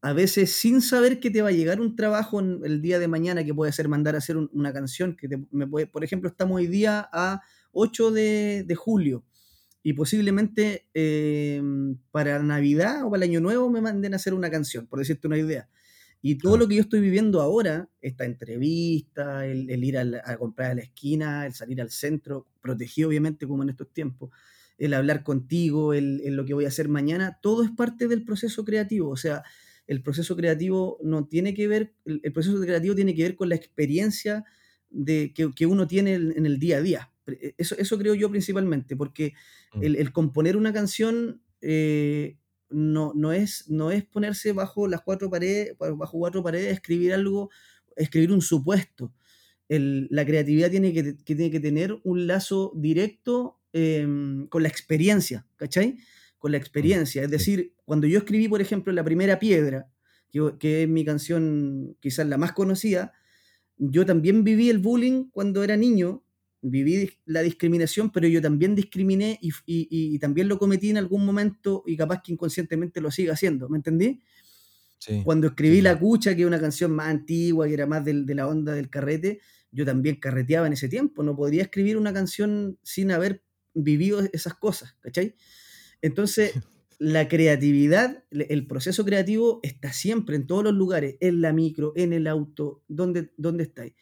A 0.00 0.12
veces 0.12 0.52
sin 0.52 0.82
saber 0.82 1.18
que 1.18 1.30
te 1.30 1.42
va 1.42 1.48
a 1.48 1.52
llegar 1.52 1.80
un 1.80 1.96
trabajo 1.96 2.40
en 2.40 2.60
el 2.64 2.82
día 2.82 2.98
de 2.98 3.08
mañana 3.08 3.44
que 3.44 3.54
puede 3.54 3.72
ser 3.72 3.88
mandar 3.88 4.14
a 4.14 4.18
hacer 4.18 4.36
una 4.36 4.72
canción, 4.72 5.16
que 5.16 5.28
me 5.50 5.66
puede, 5.66 5.86
por 5.86 6.04
ejemplo, 6.04 6.28
estamos 6.28 6.56
hoy 6.56 6.66
día 6.66 7.08
a 7.12 7.40
8 7.72 8.10
de, 8.10 8.74
julio 8.76 9.24
y 9.82 9.94
posiblemente 9.94 10.88
em, 10.94 11.98
para 12.10 12.38
Navidad 12.42 13.04
o 13.04 13.10
para 13.10 13.24
el 13.24 13.30
Año 13.30 13.40
Nuevo 13.40 13.70
me 13.70 13.80
manden 13.80 14.12
a 14.12 14.16
hacer 14.16 14.34
una 14.34 14.50
canción, 14.50 14.86
por 14.86 14.98
decirte 14.98 15.26
una 15.26 15.38
idea. 15.38 15.68
Y 16.26 16.38
todo 16.38 16.56
lo 16.56 16.66
que 16.66 16.76
yo 16.76 16.80
estoy 16.80 17.00
viviendo 17.00 17.42
ahora, 17.42 17.90
esta 18.00 18.24
entrevista, 18.24 19.46
el, 19.46 19.84
ir 19.84 19.98
a, 19.98 20.36
comprar 20.38 20.70
a 20.70 20.74
la 20.76 20.80
esquina, 20.80 21.44
el 21.44 21.52
salir 21.52 21.82
al 21.82 21.90
centro, 21.90 22.46
protegido 22.62 23.10
obviamente 23.10 23.46
como 23.46 23.62
en 23.62 23.68
estos 23.68 23.92
tiempos, 23.92 24.30
el 24.78 24.94
hablar 24.94 25.22
contigo, 25.22 25.92
el, 25.92 26.24
lo 26.34 26.46
que 26.46 26.54
voy 26.54 26.64
a 26.64 26.68
hacer 26.68 26.88
mañana, 26.88 27.40
todo 27.42 27.62
es 27.62 27.70
parte 27.70 28.08
del 28.08 28.24
proceso 28.24 28.64
creativo. 28.64 29.10
O 29.10 29.18
sea, 29.18 29.42
el 29.86 30.02
proceso 30.02 30.34
creativo 30.34 30.96
no 31.02 31.26
tiene 31.26 31.52
que 31.52 31.68
ver, 31.68 31.92
el, 32.06 32.32
proceso 32.32 32.58
creativo 32.58 32.94
tiene 32.94 33.14
que 33.14 33.24
ver 33.24 33.36
con 33.36 33.50
la 33.50 33.56
experiencia 33.56 34.46
de, 34.88 35.34
que, 35.34 35.66
uno 35.66 35.86
tiene 35.86 36.14
en, 36.14 36.46
el 36.46 36.58
día 36.58 36.78
a 36.78 36.80
día. 36.80 37.12
E, 37.26 37.54
eso, 37.58 37.76
eso 37.76 37.98
creo 37.98 38.14
yo 38.14 38.30
principalmente, 38.30 38.96
porque 38.96 39.34
mm. 39.74 39.82
el, 39.82 40.10
componer 40.10 40.56
una 40.56 40.72
canción 40.72 41.42
eh, 41.60 42.38
no, 42.74 43.12
no, 43.14 43.32
es, 43.32 43.68
no 43.68 43.90
es 43.90 44.04
ponerse 44.04 44.52
bajo 44.52 44.88
las 44.88 45.02
cuatro 45.02 45.30
paredes, 45.30 45.76
bajo 45.78 46.18
cuatro 46.18 46.42
paredes, 46.42 46.72
escribir 46.72 47.14
algo, 47.14 47.50
escribir 47.96 48.32
un 48.32 48.42
supuesto. 48.42 49.12
la 49.68 50.26
creatividad 50.26 50.70
tiene 50.70 50.92
que, 50.92 51.14
tiene 51.14 51.50
que 51.50 51.60
tener 51.60 51.96
un 52.04 52.26
lazo 52.26 52.72
directo 52.74 53.60
em, 53.72 54.46
con 54.48 54.62
la 54.62 54.68
experiencia, 54.68 55.46
¿cachai? 55.56 55.98
Con 56.38 56.52
la 56.52 56.58
experiencia. 56.58 57.22
Es 57.22 57.30
decir, 57.30 57.74
cuando 57.84 58.06
yo 58.06 58.18
escribí, 58.18 58.48
por 58.48 58.60
ejemplo, 58.60 58.92
La 58.92 59.04
Primera 59.04 59.38
Piedra, 59.38 59.88
que, 60.30 60.56
que 60.58 60.82
es 60.82 60.88
mi 60.88 61.04
canción 61.04 61.96
quizás 62.00 62.26
la 62.26 62.38
más 62.38 62.52
conocida, 62.52 63.12
yo 63.76 64.04
también 64.04 64.44
viví 64.44 64.70
el 64.70 64.78
bullying 64.78 65.30
cuando 65.30 65.62
era 65.62 65.76
niño 65.76 66.23
viví 66.64 67.10
la 67.26 67.42
discriminación, 67.42 68.10
pero 68.10 68.26
yo 68.26 68.40
también 68.40 68.74
discriminé 68.74 69.38
y, 69.40 70.18
también 70.18 70.48
lo 70.48 70.58
cometí 70.58 70.90
en 70.90 70.96
algún 70.96 71.24
momento 71.24 71.84
y 71.86 71.96
capaz 71.96 72.22
que 72.22 72.32
inconscientemente 72.32 73.00
lo 73.00 73.10
siga 73.10 73.34
haciendo, 73.34 73.68
¿me 73.68 73.76
entendí? 73.76 74.22
Cuando 75.22 75.48
escribí 75.48 75.82
La 75.82 75.98
Cucha, 75.98 76.34
que 76.34 76.42
es 76.42 76.46
una 76.46 76.60
canción 76.60 76.90
más 76.92 77.08
antigua, 77.08 77.66
que 77.66 77.74
era 77.74 77.86
más 77.86 78.02
de 78.06 78.34
la 78.34 78.48
onda 78.48 78.72
del 78.72 78.88
carrete, 78.88 79.40
yo 79.70 79.84
también 79.84 80.16
carreteaba 80.16 80.66
en 80.66 80.72
ese 80.72 80.88
tiempo. 80.88 81.22
No 81.22 81.36
podría 81.36 81.64
escribir 81.64 81.98
una 81.98 82.14
canción 82.14 82.78
sin 82.82 83.10
haber 83.10 83.42
vivido 83.74 84.20
esas 84.32 84.54
cosas, 84.54 84.96
¿cachai? 85.00 85.34
Entonces, 86.00 86.52
la 86.98 87.28
creatividad, 87.28 88.24
el 88.30 88.66
proceso 88.66 89.04
creativo 89.04 89.60
está 89.62 89.92
siempre 89.92 90.36
en 90.36 90.46
todos 90.46 90.64
los 90.64 90.72
lugares, 90.72 91.16
en 91.20 91.42
la 91.42 91.52
micro, 91.52 91.92
en 91.96 92.14
el 92.14 92.26
auto, 92.26 92.82
donde, 92.88 93.30
donde 93.36 93.64
estáis. 93.64 93.92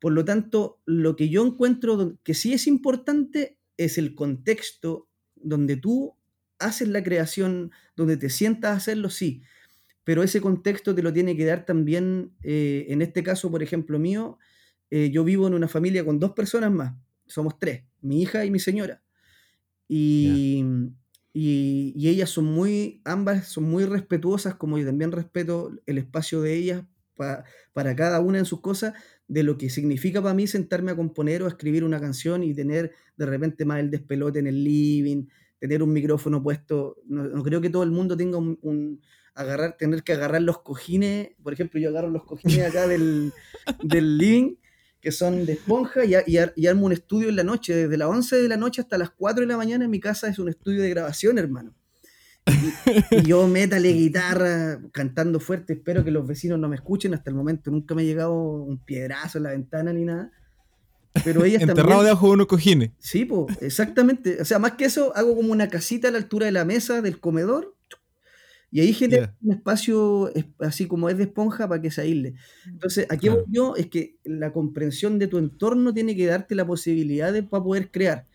Por 0.00 0.12
lo 0.12 0.24
tanto, 0.24 0.80
lo 0.86 1.14
que 1.14 1.28
yo 1.28 1.46
encuentro 1.46 2.18
que 2.24 2.34
sí 2.34 2.52
es 2.52 2.66
importante 2.66 3.58
es 3.76 3.98
el 3.98 4.14
contexto 4.14 5.08
donde 5.36 5.76
tú 5.76 6.16
haces 6.58 6.88
la 6.88 7.02
creación, 7.02 7.70
donde 7.96 8.16
te 8.16 8.30
sientas 8.30 8.72
a 8.72 8.76
hacerlo, 8.76 9.10
sí, 9.10 9.42
pero 10.04 10.22
ese 10.22 10.40
contexto 10.40 10.94
te 10.94 11.02
lo 11.02 11.12
tiene 11.12 11.36
que 11.36 11.44
dar 11.44 11.64
también, 11.64 12.32
eh, 12.42 12.86
en 12.88 13.02
este 13.02 13.22
caso, 13.22 13.50
por 13.50 13.62
ejemplo, 13.62 13.98
mío, 13.98 14.38
eh, 14.90 15.10
yo 15.10 15.22
vivo 15.22 15.46
en 15.46 15.54
una 15.54 15.68
familia 15.68 16.04
con 16.04 16.18
dos 16.18 16.32
personas 16.32 16.72
más, 16.72 16.94
somos 17.26 17.58
tres, 17.58 17.84
mi 18.00 18.22
hija 18.22 18.44
y 18.44 18.50
mi 18.50 18.58
señora. 18.58 19.02
Y, 19.86 20.64
y, 21.32 22.08
ellas 22.08 22.30
son 22.30 22.46
muy, 22.46 23.02
ambas 23.04 23.48
son 23.48 23.64
muy 23.64 23.84
respetuosas, 23.84 24.54
como 24.54 24.78
yo 24.78 24.86
también 24.86 25.12
respeto 25.12 25.72
el 25.86 25.98
espacio 25.98 26.40
de 26.40 26.54
ellas 26.56 26.84
para 27.72 27.96
cada 27.96 28.20
una 28.20 28.38
en 28.38 28.44
sus 28.44 28.60
cosas, 28.60 28.94
de 29.30 29.44
lo 29.44 29.56
que 29.56 29.70
significa 29.70 30.20
para 30.20 30.34
mí 30.34 30.48
sentarme 30.48 30.90
a 30.90 30.96
componer 30.96 31.42
o 31.42 31.46
a 31.46 31.50
escribir 31.50 31.84
una 31.84 32.00
canción 32.00 32.42
y 32.42 32.52
tener 32.52 32.92
de 33.16 33.26
repente 33.26 33.64
más 33.64 33.78
el 33.78 33.88
despelote 33.88 34.40
en 34.40 34.48
el 34.48 34.64
living, 34.64 35.26
tener 35.60 35.84
un 35.84 35.92
micrófono 35.92 36.42
puesto. 36.42 36.96
No, 37.06 37.42
creo 37.44 37.60
que 37.60 37.70
todo 37.70 37.84
el 37.84 37.92
mundo 37.92 38.16
tenga 38.16 38.38
un, 38.38 39.00
agarrar, 39.34 39.76
tener 39.76 40.02
que 40.02 40.14
agarrar 40.14 40.42
los 40.42 40.62
cojines. 40.62 41.30
Por 41.42 41.52
ejemplo, 41.52 41.78
yo 41.78 41.90
agarro 41.90 42.10
los 42.10 42.24
cojines 42.24 42.66
acá 42.66 42.88
del, 42.88 43.32
del 43.84 44.18
living, 44.18 44.56
que 45.00 45.12
son 45.12 45.46
de 45.46 45.52
esponja, 45.52 46.04
y, 46.04 46.14
y, 46.26 46.66
armo 46.66 46.86
un 46.86 46.92
estudio 46.92 47.28
en 47.28 47.36
la 47.36 47.44
noche. 47.44 47.74
Desde 47.74 47.96
las 47.96 48.08
11 48.08 48.42
de 48.42 48.48
la 48.48 48.56
noche 48.56 48.80
hasta 48.80 48.98
las 48.98 49.10
4 49.10 49.42
de 49.42 49.46
la 49.46 49.56
mañana 49.56 49.84
en 49.84 49.90
mi 49.90 50.00
casa 50.00 50.28
es 50.28 50.40
un 50.40 50.48
estudio 50.48 50.82
de 50.82 50.90
grabación, 50.90 51.38
hermano. 51.38 51.74
Y, 53.10 53.22
yo 53.22 53.46
métale 53.46 53.92
guitarra, 53.92 54.80
cantando 54.92 55.40
fuerte, 55.40 55.74
espero 55.74 56.04
que 56.04 56.10
los 56.10 56.26
vecinos 56.26 56.58
no 56.58 56.68
me 56.68 56.76
escuchen. 56.76 57.14
Hasta 57.14 57.30
el 57.30 57.36
momento 57.36 57.70
nunca 57.70 57.94
me 57.94 58.02
ha 58.02 58.04
llegado 58.04 58.34
un 58.34 58.78
piedrazo 58.78 59.38
en 59.38 59.44
la 59.44 59.50
ventana 59.50 59.92
ni 59.92 60.04
nada. 60.04 60.30
Pero 61.24 61.44
ella 61.44 61.58
Enterrado 61.60 62.04
debajo 62.04 62.28
de 62.28 62.32
unos 62.34 62.46
cojines. 62.46 62.90
Sí, 62.98 63.24
pues, 63.24 63.58
exactamente. 63.60 64.40
O 64.40 64.44
sea, 64.44 64.58
más 64.58 64.72
que 64.72 64.84
eso, 64.84 65.14
hago 65.16 65.34
como 65.34 65.52
una 65.52 65.68
casita 65.68 66.08
a 66.08 66.10
la 66.10 66.18
altura 66.18 66.46
de 66.46 66.52
la 66.52 66.64
mesa 66.64 67.02
del 67.02 67.18
comedor. 67.18 67.74
Y 68.72 68.80
ahí 68.80 68.92
genera 68.92 69.34
un 69.42 69.52
espacio 69.52 70.30
así 70.60 70.86
como 70.86 71.08
es 71.08 71.18
de 71.18 71.24
esponja 71.24 71.68
para 71.68 71.82
que 71.82 71.90
se 71.90 72.02
aísle. 72.02 72.34
Entonces, 72.66 73.06
aquí 73.10 73.28
voy 73.28 73.42
yo 73.48 73.74
es 73.74 73.88
que 73.88 74.18
la 74.22 74.52
comprensión 74.52 75.18
de 75.18 75.26
tu 75.26 75.38
entorno 75.38 75.92
tiene 75.92 76.14
que 76.14 76.26
darte 76.26 76.54
la 76.54 76.64
posibilidad 76.64 77.32
de 77.32 77.42
para 77.42 77.64
poder 77.64 77.90
crear 77.90 78.28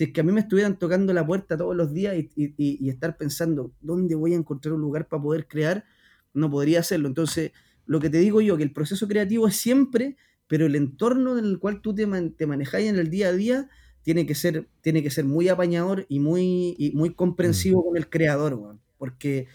si 0.00 0.04
es 0.04 0.12
que 0.14 0.22
a 0.22 0.24
mí 0.24 0.32
me 0.32 0.40
estuvieran 0.40 0.78
tocando 0.78 1.12
la 1.12 1.26
puerta 1.26 1.58
todos 1.58 1.76
los 1.76 1.92
días 1.92 2.16
y, 2.16 2.88
estar 2.88 3.18
pensando, 3.18 3.74
¿dónde 3.82 4.14
voy 4.14 4.32
a 4.32 4.36
encontrar 4.36 4.72
un 4.72 4.80
lugar 4.80 5.08
para 5.08 5.22
poder 5.22 5.46
crear? 5.46 5.84
No 6.32 6.50
podría 6.50 6.80
hacerlo. 6.80 7.06
Entonces, 7.06 7.52
lo 7.84 8.00
que 8.00 8.08
te 8.08 8.16
digo 8.16 8.40
yo, 8.40 8.56
que 8.56 8.62
el 8.62 8.72
proceso 8.72 9.06
creativo 9.06 9.46
es 9.46 9.56
siempre, 9.56 10.16
pero 10.46 10.64
el 10.64 10.74
entorno 10.74 11.36
en 11.36 11.44
el 11.44 11.58
cual 11.58 11.82
tú 11.82 11.94
te, 11.94 12.06
te 12.30 12.46
manejas 12.46 12.80
en 12.80 12.98
el 12.98 13.10
día 13.10 13.28
a 13.28 13.32
día 13.34 13.68
tiene 14.00 14.24
que 14.24 14.34
ser, 14.34 14.70
tiene 14.80 15.02
que 15.02 15.10
ser 15.10 15.26
muy 15.26 15.50
apañador 15.50 16.06
y 16.08 16.18
muy, 16.18 16.92
muy 16.94 17.12
comprensivo 17.12 17.84
con 17.84 17.98
el 17.98 18.08
creador, 18.08 18.78
porque 18.96 19.48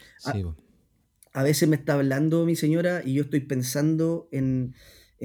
a 1.34 1.42
veces 1.42 1.68
me 1.68 1.75
está 1.75 1.96
hablando 1.96 2.46
mi 2.46 2.56
señora 2.56 3.02
y 3.04 3.16
yo 3.16 3.24
estoy 3.24 3.40
pensando 3.40 4.30
en 4.32 4.75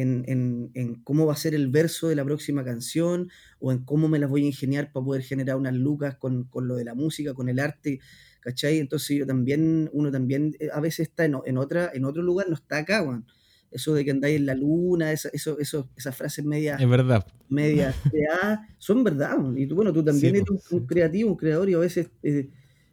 en, 0.03 1.01
cómo 1.05 1.27
va 1.27 1.33
a 1.33 1.37
ser 1.37 1.55
el 1.55 1.69
verso 1.69 2.09
de 2.09 2.15
la 2.15 2.25
próxima 2.25 2.65
canción 2.65 3.31
o 3.59 3.73
en 3.73 3.85
cómo 3.85 4.09
me 4.09 4.19
las 4.19 4.31
voy 4.31 4.45
a 4.45 4.47
ingeniar 4.47 4.93
para 4.93 5.05
poder 5.05 5.23
generar 5.23 5.57
unas 5.57 5.75
lucas 5.75 6.17
con, 6.17 6.49
lo 6.55 6.77
de 6.77 6.85
la 6.85 6.95
música, 6.95 7.35
con 7.35 7.49
el 7.49 7.59
arte, 7.59 8.01
¿cachai? 8.41 8.79
Entonces 8.79 9.19
yo 9.19 9.27
también, 9.27 9.91
uno 9.93 10.11
también 10.11 10.57
eh, 10.61 10.69
a 10.73 10.81
veces 10.81 11.09
está 11.09 11.25
en, 11.25 11.35
otra, 11.57 11.91
en 11.93 12.05
otro 12.05 12.23
lugar, 12.23 12.49
no 12.49 12.55
está 12.55 12.79
acá, 12.79 13.03
Juan. 13.05 13.27
Eso 13.71 13.95
de 13.95 14.05
que 14.05 14.11
andáis 14.11 14.37
en 14.37 14.47
la 14.47 14.55
luna, 14.57 15.13
eso, 15.13 15.29
eso, 15.33 15.89
esas 15.97 16.17
frases 16.17 16.45
medias. 16.45 16.81
Es 16.81 16.89
verdad. 16.89 17.25
Medias 17.49 17.95
son 18.79 19.05
verdad. 19.05 19.37
Y 19.57 19.67
tú, 19.67 19.77
bueno, 19.77 19.93
tú 19.93 20.03
también 20.03 20.35
eres 20.35 20.49
un, 20.71 20.87
creativo, 20.87 21.31
un 21.31 21.37
creador, 21.37 21.71
y 21.71 21.75
a 21.75 21.79
veces 21.79 22.11
eh, 22.25 22.49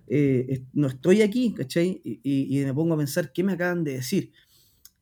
eh, 0.07 0.63
no 0.73 0.87
estoy 0.87 1.23
aquí, 1.23 1.51
¿cachai? 1.53 1.99
y, 2.03 2.63
me 2.63 2.73
pongo 2.75 2.93
a 2.93 2.97
pensar 2.97 3.31
qué 3.33 3.43
me 3.43 3.53
acaban 3.53 3.83
de 3.83 3.93
decir. 3.93 4.31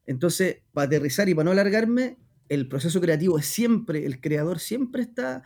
Entonces, 0.07 0.57
para 0.73 0.87
aterrizar 0.87 1.27
y 1.29 1.33
para 1.33 1.45
no 1.45 1.51
alargarme, 1.51 2.17
el 2.49 2.67
proceso 2.67 3.01
creativo 3.01 3.39
es 3.39 3.45
siempre, 3.45 4.05
el 4.05 4.21
creador 4.21 4.59
siempre 4.59 5.01
está, 5.01 5.43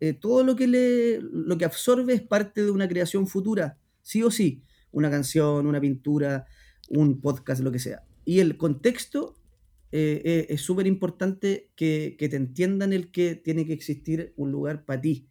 eh, 0.00 0.12
todo 0.12 0.44
lo 0.44 0.56
que, 0.56 0.66
le, 0.66 1.20
lo 1.20 1.58
que 1.58 1.64
absorbe 1.64 2.14
es 2.14 2.22
parte 2.22 2.64
de 2.64 2.70
una 2.70 2.88
creación 2.88 3.26
futura, 3.26 3.78
sí 4.02 4.22
o 4.22 4.30
sí, 4.30 4.62
una 4.92 5.10
canción, 5.10 5.66
una 5.66 5.80
pintura, 5.80 6.46
un 6.88 7.20
podcast, 7.20 7.62
lo 7.62 7.72
que 7.72 7.78
sea. 7.78 8.04
Y 8.24 8.40
el 8.40 8.56
contexto 8.56 9.36
eh, 9.92 10.22
eh, 10.24 10.46
es 10.50 10.60
súper 10.60 10.86
importante 10.86 11.70
que, 11.76 12.16
que, 12.18 12.28
te 12.28 12.36
entiendan 12.36 12.92
el 12.92 13.10
que 13.10 13.34
tiene 13.34 13.66
que 13.66 13.72
existir 13.72 14.32
un 14.36 14.52
lugar 14.52 14.84
para 14.84 15.00
ti. 15.00 15.28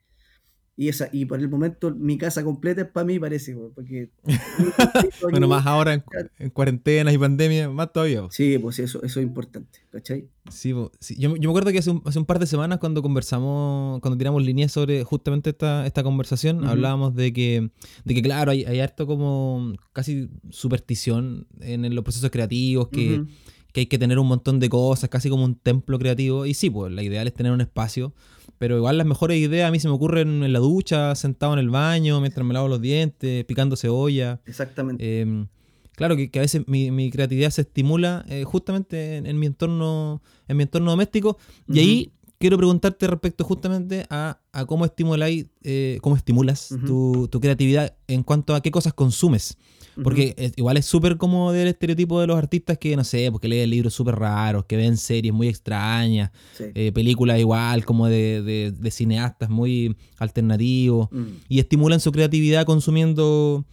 Y, 0.77 0.89
esa, 0.89 1.07
y 1.13 1.23
por 1.23 1.39
el 1.39 1.47
momento 1.47 1.95
mi 1.95 2.17
casa 2.17 2.43
completa 2.43 2.81
es 2.81 2.87
para 2.89 3.05
mí, 3.05 3.17
parece, 3.17 3.55
porque... 3.73 4.09
bueno, 5.21 5.47
más 5.47 5.65
ahora 5.65 6.03
en, 6.37 6.49
cuarentenas 6.49 7.13
y 7.13 7.17
pandemia, 7.17 7.69
más 7.69 7.93
todavía. 7.93 8.23
Sí, 8.29 8.57
pues 8.57 8.79
eso, 8.79 9.01
eso 9.01 9.21
es 9.21 9.25
importante, 9.25 9.79
¿cachai? 9.89 10.27
Sí, 10.51 10.69
Yo, 10.71 10.91
yo, 11.17 11.31
me 11.31 11.47
acuerdo 11.47 11.71
que 11.71 11.77
hace 11.77 11.91
un, 11.91 12.01
hace 12.05 12.19
un, 12.19 12.25
par 12.25 12.39
de 12.39 12.45
semanas 12.45 12.79
cuando 12.79 13.01
conversamos, 13.01 14.01
cuando 14.01 14.17
tiramos 14.17 14.43
líneas 14.43 14.73
sobre 14.73 15.05
justamente 15.05 15.51
esta, 15.51 15.87
esta 15.87 16.03
conversación, 16.03 16.65
hablábamos 16.65 17.15
de 17.15 17.31
que, 17.31 17.71
de 18.03 18.13
que 18.13 18.21
claro, 18.21 18.51
hay, 18.51 18.65
hay, 18.65 18.81
harto 18.81 19.07
como 19.07 19.73
casi 19.93 20.29
superstición 20.49 21.47
en 21.61 21.95
los 21.95 22.03
procesos 22.03 22.29
creativos, 22.31 22.89
que, 22.89 23.23
que 23.71 23.81
hay 23.81 23.85
que 23.85 23.97
tener 23.97 24.19
un 24.19 24.27
montón 24.27 24.59
de 24.59 24.67
cosas, 24.67 25.09
casi 25.09 25.29
como 25.29 25.45
un 25.45 25.55
templo 25.55 25.97
creativo. 25.99 26.45
Y 26.45 26.53
sí, 26.53 26.69
pues 26.69 26.91
la 26.91 27.01
ideal 27.01 27.27
es 27.27 27.33
tener 27.33 27.53
un 27.53 27.61
espacio 27.61 28.13
pero 28.57 28.77
igual 28.77 28.97
las 28.97 29.07
mejores 29.07 29.37
ideas 29.37 29.67
a 29.67 29.71
mí 29.71 29.79
se 29.79 29.87
me 29.87 29.93
ocurren 29.93 30.43
en 30.43 30.53
la 30.53 30.59
ducha, 30.59 31.15
sentado 31.15 31.53
en 31.53 31.59
el 31.59 31.69
baño, 31.69 32.21
mientras 32.21 32.45
me 32.45 32.53
lavo 32.53 32.67
los 32.67 32.81
dientes, 32.81 33.43
picando 33.45 33.75
cebolla. 33.75 34.41
Exactamente. 34.45 35.21
Em, 35.21 35.47
claro 35.95 36.15
que, 36.15 36.29
a 36.35 36.39
veces 36.39 36.67
mi, 36.67 37.11
creatividad 37.11 37.49
se 37.49 37.61
estimula 37.61 38.25
eh, 38.27 38.43
justamente 38.43 39.17
en, 39.17 39.39
mi 39.39 39.45
entorno, 39.45 40.21
en 40.47 40.57
mi 40.57 40.63
entorno 40.63 40.91
doméstico. 40.91 41.37
Y 41.67 41.79
ahí 41.79 42.11
quiero 42.39 42.57
preguntarte 42.57 43.07
respecto 43.07 43.43
justamente 43.43 44.05
a, 44.09 44.39
cómo 44.67 44.85
estimuláis, 44.85 45.47
eh, 45.63 45.99
cómo 46.01 46.15
estimulas 46.15 46.69
tu, 46.85 47.27
tu, 47.29 47.39
creatividad 47.39 47.95
en 48.07 48.23
cuanto 48.23 48.55
a 48.55 48.61
qué 48.61 48.71
cosas 48.71 48.93
consumes. 48.93 49.57
Porque 50.03 50.51
igual 50.57 50.77
es 50.77 50.85
súper 50.85 51.17
como 51.17 51.51
del 51.53 51.69
estereotipo 51.69 52.19
de 52.19 52.27
los 52.27 52.37
artistas 52.37 52.77
que, 52.77 52.95
no 52.95 53.03
sé, 53.03 53.31
porque 53.31 53.47
leen 53.47 53.69
libros 53.69 53.93
súper 53.93 54.15
raros, 54.15 54.65
que 54.65 54.75
ven 54.75 54.97
series 54.97 55.33
muy 55.33 55.47
extrañas, 55.47 56.31
eh, 56.59 56.91
películas 56.91 57.39
igual 57.39 57.85
como 57.85 58.07
de, 58.07 58.73
cineastas 58.91 59.49
muy 59.49 59.95
alternativos, 60.17 61.07
mm. 61.11 61.25
y 61.47 61.59
estimulan 61.59 61.99
su 61.99 62.11
creatividad 62.11 62.65
consumiendo 62.65 63.65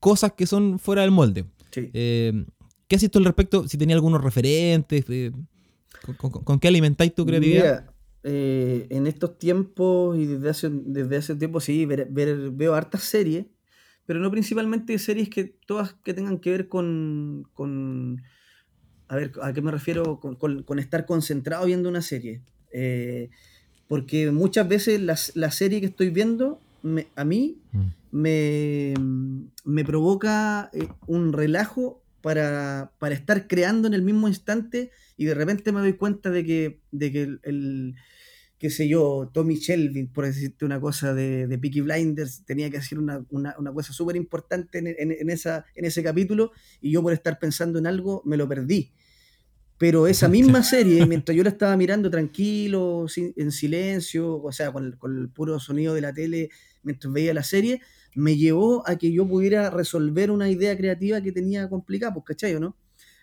cosas 0.00 0.32
que 0.32 0.46
son 0.46 0.78
fuera 0.78 1.02
del 1.02 1.12
molde. 1.12 1.44
Eh, 1.76 2.44
¿Qué 2.88 2.96
has 2.96 3.02
visto 3.02 3.20
al 3.20 3.24
respecto? 3.24 3.68
Si 3.68 3.78
tenía 3.78 3.94
algunos 3.94 4.22
referentes, 4.22 5.04
eh, 5.08 5.30
¿con, 6.16 6.58
qué 6.58 6.66
alimentáis 6.66 7.14
tu 7.14 7.24
creatividad? 7.24 7.88
En 8.22 9.06
estos 9.06 9.38
tiempos 9.38 10.18
y 10.18 10.26
desde 10.26 10.50
hace, 10.50 10.68
desde 10.70 11.16
hace 11.16 11.36
tiempo 11.36 11.60
sí, 11.60 11.86
veo 11.86 12.74
hartas 12.74 13.02
series 13.02 13.46
pero 14.10 14.18
no 14.18 14.32
principalmente 14.32 14.98
series 14.98 15.28
que 15.28 15.44
todas 15.44 15.94
que 16.02 16.12
tengan 16.14 16.40
que 16.40 16.50
ver 16.50 16.68
con, 16.68 17.46
a 19.06 19.14
ver, 19.14 19.30
¿a 19.40 19.52
qué 19.52 19.62
me 19.62 19.70
refiero? 19.70 20.18
Con, 20.18 20.78
estar 20.80 21.06
concentrado 21.06 21.64
viendo 21.66 21.88
una 21.88 22.02
serie. 22.02 22.42
Eh, 22.72 23.30
porque 23.86 24.32
muchas 24.32 24.66
veces 24.66 25.00
la, 25.00 25.50
serie 25.52 25.78
que 25.78 25.86
estoy 25.86 26.10
viendo, 26.10 26.60
a 27.14 27.24
mí, 27.24 27.58
mm. 27.70 27.86
me, 28.10 28.94
me, 29.64 29.84
provoca 29.84 30.70
eh, 30.72 30.88
un 31.06 31.32
relajo 31.32 31.99
para, 32.20 32.92
estar 33.10 33.46
creando 33.46 33.88
en 33.88 33.94
el 33.94 34.02
mismo 34.02 34.28
instante 34.28 34.90
y 35.16 35.24
de 35.24 35.34
repente 35.34 35.72
me 35.72 35.80
doy 35.80 35.94
cuenta 35.94 36.30
de 36.30 36.44
que, 36.44 36.80
de 36.90 37.12
que 37.12 37.38
el 37.42 37.94
qué 38.60 38.68
sé 38.68 38.86
yo, 38.86 39.30
Tommy 39.32 39.56
Shelby, 39.56 40.04
por 40.08 40.26
decirte 40.26 40.66
una 40.66 40.78
cosa 40.78 41.14
de, 41.14 41.46
de 41.46 41.58
Peaky 41.58 41.80
Blinders, 41.80 42.44
tenía 42.44 42.68
que 42.68 42.76
hacer 42.76 42.98
una, 42.98 43.24
cosa 43.72 43.94
súper 43.94 44.16
importante 44.16 44.78
en, 44.78 45.30
esa, 45.30 45.64
en 45.74 45.86
ese 45.86 46.02
capítulo 46.02 46.52
y 46.78 46.90
yo 46.90 47.02
por 47.02 47.14
estar 47.14 47.38
pensando 47.38 47.78
en 47.78 47.86
algo 47.86 48.22
me 48.26 48.36
lo 48.36 48.46
perdí. 48.46 48.92
Pero 49.78 50.06
esa 50.06 50.28
misma 50.36 50.62
serie, 50.62 51.06
mientras 51.06 51.34
yo 51.34 51.42
la 51.42 51.48
estaba 51.48 51.74
mirando 51.78 52.10
tranquilo, 52.10 53.06
en 53.16 53.50
silencio, 53.50 54.42
o 54.42 54.52
sea, 54.52 54.70
con 54.72 54.98
el, 55.02 55.30
puro 55.30 55.58
sonido 55.58 55.94
de 55.94 56.02
la 56.02 56.12
tele, 56.12 56.50
mientras 56.82 57.10
veía 57.10 57.32
la 57.32 57.42
serie, 57.42 57.80
me 58.14 58.36
llevó 58.36 58.86
a 58.88 58.96
que 58.96 59.12
yo 59.12 59.26
pudiera 59.26 59.70
resolver 59.70 60.30
una 60.30 60.50
idea 60.50 60.76
creativa 60.76 61.20
que 61.20 61.32
tenía 61.32 61.68
complicada, 61.68 62.14
pues, 62.14 62.24
¿cachai 62.26 62.54
o 62.54 62.60
no? 62.60 62.76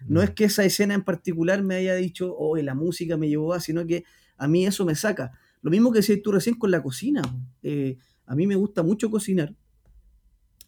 No 0.07 0.21
es 0.21 0.31
que 0.31 0.45
esa 0.45 0.63
escena 0.63 0.93
en 0.93 1.03
particular 1.03 1.63
me 1.63 1.75
haya 1.75 1.95
dicho, 1.95 2.35
oh, 2.37 2.55
la 2.57 2.75
música 2.75 3.17
me 3.17 3.27
llevó 3.27 3.53
a, 3.53 3.59
sino 3.59 3.85
que 3.85 4.03
a 4.37 4.47
mí 4.47 4.65
eso 4.65 4.85
me 4.85 4.95
saca. 4.95 5.31
Lo 5.61 5.71
mismo 5.71 5.91
que 5.91 5.99
decías 5.99 6.19
tú 6.23 6.31
recién 6.31 6.55
con 6.55 6.71
la 6.71 6.83
cocina. 6.83 7.21
Eh, 7.63 7.97
a 8.25 8.35
mí 8.35 8.45
me 8.45 8.55
gusta 8.55 8.83
mucho 8.83 9.09
cocinar. 9.09 9.55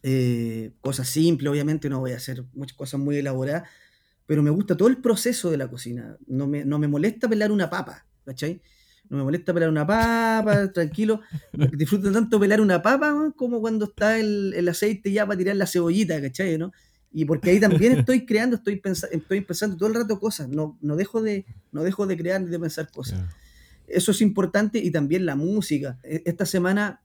Eh, 0.02 0.72
cosas 0.80 1.08
simples, 1.08 1.50
obviamente, 1.50 1.88
no 1.88 2.00
voy 2.00 2.12
a 2.12 2.16
hacer 2.16 2.44
muchas 2.54 2.76
cosas 2.76 3.00
muy 3.00 3.16
elaboradas, 3.18 3.68
pero 4.26 4.42
me 4.42 4.50
gusta 4.50 4.76
todo 4.76 4.88
el 4.88 4.98
proceso 4.98 5.50
de 5.50 5.58
la 5.58 5.68
cocina. 5.68 6.16
No 6.26 6.46
me, 6.46 6.64
no 6.64 6.78
me 6.78 6.88
molesta 6.88 7.28
pelar 7.28 7.52
una 7.52 7.70
papa, 7.70 8.06
¿cachai? 8.24 8.62
No 9.10 9.16
me 9.18 9.24
molesta 9.24 9.52
pelar 9.52 9.68
una 9.68 9.84
papa, 9.84 10.68
tranquilo. 10.72 11.20
Disfruto 11.72 12.12
tanto 12.12 12.38
pelar 12.38 12.60
una 12.60 12.80
papa 12.80 13.32
como 13.36 13.60
cuando 13.60 13.86
está 13.86 14.18
el, 14.18 14.54
el, 14.56 14.68
aceite 14.68 15.10
ya 15.10 15.26
para 15.26 15.36
tirar 15.36 15.56
la 15.56 15.66
cebollita, 15.66 16.20
¿cachai? 16.20 16.56
¿no? 16.56 16.70
Y 17.12 17.24
porque 17.24 17.50
ahí 17.50 17.58
también 17.58 17.98
estoy 17.98 18.24
creando, 18.26 18.56
estoy, 18.56 18.76
pensando 18.76 19.16
estoy 19.16 19.40
pensando 19.40 19.76
todo 19.76 19.88
el 19.88 19.96
rato 19.96 20.20
cosas, 20.20 20.48
no, 20.48 20.78
no, 20.80 20.94
dejo, 20.94 21.20
de, 21.22 21.44
no 21.72 21.82
dejo 21.82 22.06
de 22.06 22.16
crear 22.16 22.40
ni 22.40 22.50
de 22.50 22.58
pensar 22.60 22.88
cosas. 22.92 23.20
Eso 23.88 24.12
es 24.12 24.20
importante 24.20 24.78
y 24.78 24.92
también 24.92 25.26
la 25.26 25.34
música. 25.34 25.98
E, 26.04 26.22
esta 26.24 26.46
semana, 26.46 27.02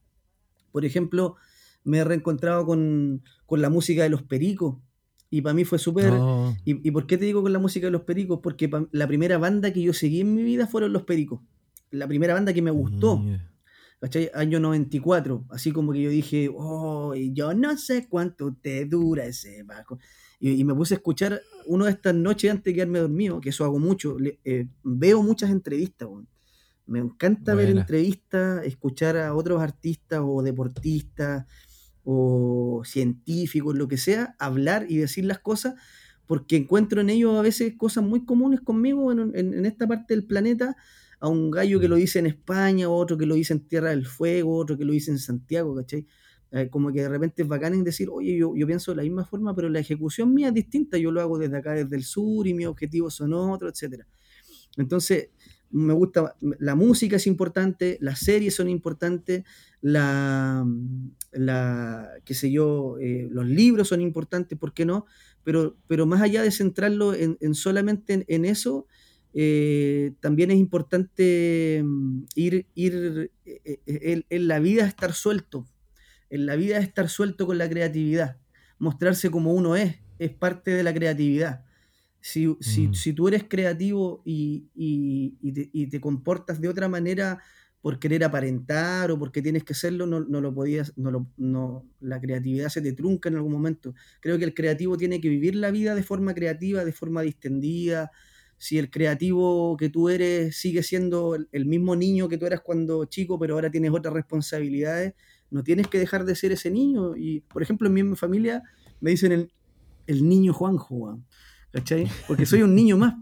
por 0.72 0.86
ejemplo, 0.86 1.38
me 1.84 1.98
he 1.98 2.04
reencontrado 2.04 2.68
con, 2.68 3.24
con 3.48 3.62
la 3.62 3.72
música 3.72 4.04
de 4.04 4.10
los 4.10 4.22
pericos. 4.22 4.78
Y 5.32 5.42
para 5.42 5.56
mí 5.56 5.66
fue 5.66 5.80
súper... 5.80 6.12
Oh. 6.12 6.56
Y, 6.66 6.88
y, 6.88 6.92
por 6.92 7.08
qué 7.08 7.18
te 7.18 7.26
digo 7.26 7.42
con 7.42 7.52
la 7.52 7.58
música 7.58 7.88
de 7.88 7.92
los 7.92 8.04
pericos? 8.04 8.42
Porque 8.44 8.70
la 8.92 9.08
primera 9.08 9.40
banda 9.40 9.74
que 9.74 9.82
yo 9.82 9.92
seguí 9.92 10.22
en 10.22 10.36
mi 10.36 10.44
vida 10.44 10.68
fueron 10.68 10.94
los 10.94 11.02
pericos 11.02 11.42
la 11.96 12.08
primera 12.08 12.34
banda 12.34 12.54
que 12.54 12.62
me 12.62 12.72
gustó. 12.72 13.18
Mm, 13.18 13.38
¿Cachai? 14.00 14.30
Año 14.34 14.60
94. 14.60 15.46
Así 15.50 15.72
como 15.72 15.94
que 15.94 16.02
yo 16.02 16.10
dije, 16.10 16.50
oh, 16.54 17.16
yo 17.16 17.54
no 17.54 17.78
sé 17.78 18.08
cuánto 18.08 18.54
te 18.54 18.86
dura 18.86 19.26
ese 19.26 19.64
bajo. 19.64 19.98
Y, 20.40 20.64
me 20.64 20.76
puse 20.76 20.96
a 20.96 20.98
escuchar 20.98 21.42
una 21.66 21.86
de 21.86 21.92
estas 21.92 22.14
noches 22.14 22.52
antes 22.52 22.66
de 22.66 22.74
quedarme 22.76 23.00
dormido, 23.00 23.40
que 23.40 23.50
eso 23.50 23.64
hago 23.64 23.80
mucho. 23.80 24.18
Eh, 24.44 24.68
veo 24.84 25.24
muchas 25.24 25.50
entrevistas, 25.50 26.10
Me 26.86 27.00
encanta 27.00 27.56
ver 27.56 27.70
entrevistas, 27.70 28.64
escuchar 28.66 29.18
a 29.18 29.34
otros 29.34 29.62
artistas 29.62 30.22
o 30.24 30.44
deportistas 30.44 31.46
o 32.04 32.84
científicos, 32.86 33.76
lo 33.76 33.88
que 33.88 33.98
sea, 33.98 34.36
hablar 34.38 34.86
y 34.88 34.98
decir 34.98 35.26
las 35.26 35.40
cosas, 35.40 35.74
porque 36.28 36.58
encuentro 36.58 37.02
en 37.02 37.10
ellos 37.10 37.40
a 37.40 37.42
veces 37.42 37.74
cosas 37.76 38.04
muy 38.04 38.26
comunes 38.26 38.62
conmigo 38.62 39.12
en 39.12 39.66
esta 39.66 39.88
parte 39.88 40.14
del 40.14 40.28
planeta 40.28 40.76
a 41.20 41.28
un 41.30 41.52
gallo 41.52 41.80
que 41.80 41.88
lo 41.88 41.96
dice 41.96 42.20
en 42.20 42.28
España, 42.28 42.90
otro 42.90 43.18
que 43.18 43.26
lo 43.26 43.36
dice 43.36 43.54
en 43.54 43.62
Tierra 43.62 43.90
del 43.90 44.06
Fuego, 44.06 44.58
otro 44.58 44.78
que 44.78 44.86
lo 44.86 44.94
dice 44.94 45.12
en 45.12 45.20
Santiago, 45.20 45.76
¿cachai? 45.76 46.06
Eh, 46.52 46.70
como 46.70 46.92
que 46.92 47.02
de 47.02 47.10
repente 47.10 47.42
es 47.42 47.48
bacán 47.48 47.74
en 47.74 47.84
decir, 47.84 48.10
oye, 48.10 48.38
yo, 48.38 48.56
yo 48.56 48.68
pienso 48.68 48.92
de 48.92 48.98
la 48.98 49.04
misma 49.04 49.26
forma, 49.26 49.56
pero 49.56 49.68
la 49.70 49.80
ejecución 49.80 50.34
mía 50.34 50.50
es 50.50 50.54
distinta, 50.54 50.98
yo 50.98 51.12
lo 51.12 51.22
hago 51.22 51.38
desde 51.38 51.58
acá, 51.58 51.74
desde 51.74 51.96
el 51.96 52.04
sur, 52.04 52.48
y 52.48 52.54
mis 52.54 52.68
objetivos 52.68 53.16
son 53.16 53.34
otros, 53.34 53.82
etc. 53.82 54.04
Entonces, 54.78 55.30
me 55.72 55.94
gusta, 55.94 56.36
la 56.60 56.76
música 56.76 57.18
es 57.18 57.28
importante, 57.28 57.98
las 58.00 58.20
series 58.20 58.56
son 58.56 58.70
importantes, 58.70 59.44
la, 59.82 60.66
la 61.32 62.10
qué 62.24 62.34
sé 62.34 62.52
yo, 62.52 62.98
eh, 63.00 63.28
los 63.30 63.46
libros 63.46 63.90
son 63.90 64.02
importantes, 64.02 64.58
¿por 64.58 64.74
qué 64.74 64.86
no? 64.86 65.06
Pero, 65.44 65.76
pero 65.88 66.06
más 66.06 66.22
allá 66.22 66.42
de 66.42 66.52
centrarlo 66.52 67.14
en, 67.14 67.54
solamente 67.54 68.26
en, 68.28 68.46
eso, 68.46 68.88
eh, 69.38 70.14
también 70.22 70.50
es 70.50 70.58
importante 70.58 71.82
mm, 71.84 72.24
ir, 72.36 72.68
ir 72.74 73.32
eh, 73.46 73.82
eh, 73.86 74.24
en, 74.30 74.48
la 74.48 74.60
vida 74.60 74.88
estar 74.88 75.12
suelto, 75.12 75.68
en 76.30 76.46
la 76.46 76.56
vida 76.56 76.78
estar 76.78 77.10
suelto 77.10 77.46
con 77.46 77.58
la 77.58 77.68
creatividad, 77.68 78.38
mostrarse 78.80 79.30
como 79.30 79.52
uno 79.52 79.76
es, 79.76 79.98
es 80.20 80.32
parte 80.32 80.72
de 80.72 80.84
la 80.84 80.94
creatividad. 80.94 81.66
Si, 82.22 82.48
mm. 82.48 83.14
tú 83.14 83.28
eres 83.28 83.44
creativo 83.44 84.24
y, 84.24 84.70
te, 85.92 86.00
comportas 86.00 86.62
de 86.62 86.70
otra 86.70 86.88
manera 86.88 87.40
por 87.82 88.00
querer 88.00 88.24
aparentar 88.24 89.12
o 89.12 89.20
porque 89.20 89.42
tienes 89.42 89.66
que 89.66 89.74
serlo, 89.74 90.08
no, 90.08 90.22
lo 90.22 90.54
podías, 90.54 90.94
no, 90.96 91.30
no 91.36 91.86
la 92.00 92.22
creatividad 92.22 92.70
se 92.70 92.82
te 92.82 92.94
trunca 92.94 93.28
en 93.28 93.36
algún 93.36 93.52
momento. 93.52 93.94
Creo 94.22 94.40
que 94.40 94.46
el 94.46 94.54
creativo 94.54 94.96
tiene 94.96 95.20
que 95.20 95.28
vivir 95.28 95.56
la 95.56 95.72
vida 95.72 95.94
de 95.94 96.04
forma 96.04 96.34
creativa, 96.34 96.86
de 96.86 96.94
forma 96.94 97.22
distendida, 97.22 98.12
si 98.58 98.78
el 98.78 98.90
creativo 98.90 99.76
que 99.78 99.90
tú 99.90 100.10
eres 100.10 100.58
sigue 100.58 100.82
siendo 100.84 101.36
el, 101.36 101.66
mismo 101.66 101.96
niño 101.96 102.30
que 102.30 102.38
tú 102.38 102.46
eras 102.46 102.62
cuando 102.62 103.06
chico, 103.06 103.38
pero 103.38 103.56
ahora 103.56 103.70
tienes 103.70 103.92
otras 103.92 104.14
responsabilidades, 104.14 105.14
no 105.52 105.64
tienes 105.64 105.88
que 105.88 106.00
dejar 106.00 106.26
de 106.26 106.36
ser 106.36 106.52
ese 106.52 106.72
niño. 106.72 107.16
Y, 107.16 107.42
por 107.42 107.62
ejemplo, 107.62 107.88
en 107.88 108.10
mi 108.10 108.16
familia 108.16 108.64
me 109.02 109.12
dicen 109.12 109.32
el, 109.32 109.52
el 110.08 110.28
niño 110.28 110.54
Juanjo, 110.54 111.20
¿cachai? 111.72 112.08
Porque 112.28 112.46
soy 112.46 112.62
un 112.62 112.76
niño 112.76 112.98
más, 112.98 113.16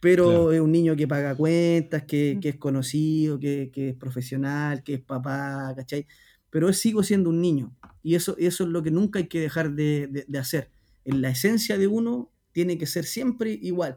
pero 0.00 0.52
es 0.52 0.60
un 0.60 0.72
niño 0.72 0.96
que 0.96 1.06
paga 1.06 1.34
cuentas, 1.34 2.04
que, 2.04 2.38
es 2.42 2.56
conocido, 2.56 3.38
que, 3.38 3.70
es 3.74 3.94
profesional, 3.96 4.82
que 4.82 4.94
es 4.94 5.00
papá, 5.00 5.74
¿cachai? 5.76 6.06
Pero 6.50 6.72
sigo 6.72 7.02
siendo 7.02 7.28
un 7.28 7.42
niño. 7.42 7.76
Y 8.02 8.14
eso, 8.14 8.34
eso 8.38 8.64
es 8.64 8.70
lo 8.70 8.82
que 8.82 8.90
nunca 8.90 9.18
hay 9.18 9.26
que 9.26 9.40
dejar 9.40 9.72
de, 9.72 10.24
de 10.26 10.38
hacer. 10.38 10.70
En 11.04 11.20
la 11.20 11.30
esencia 11.30 11.76
de 11.76 11.86
uno 11.86 12.30
tiene 12.52 12.78
que 12.78 12.86
ser 12.86 13.04
siempre 13.04 13.58
igual 13.60 13.96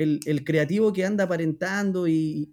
el, 0.00 0.44
creativo 0.44 0.92
que 0.92 1.04
anda 1.04 1.24
aparentando 1.24 2.08
y, 2.08 2.52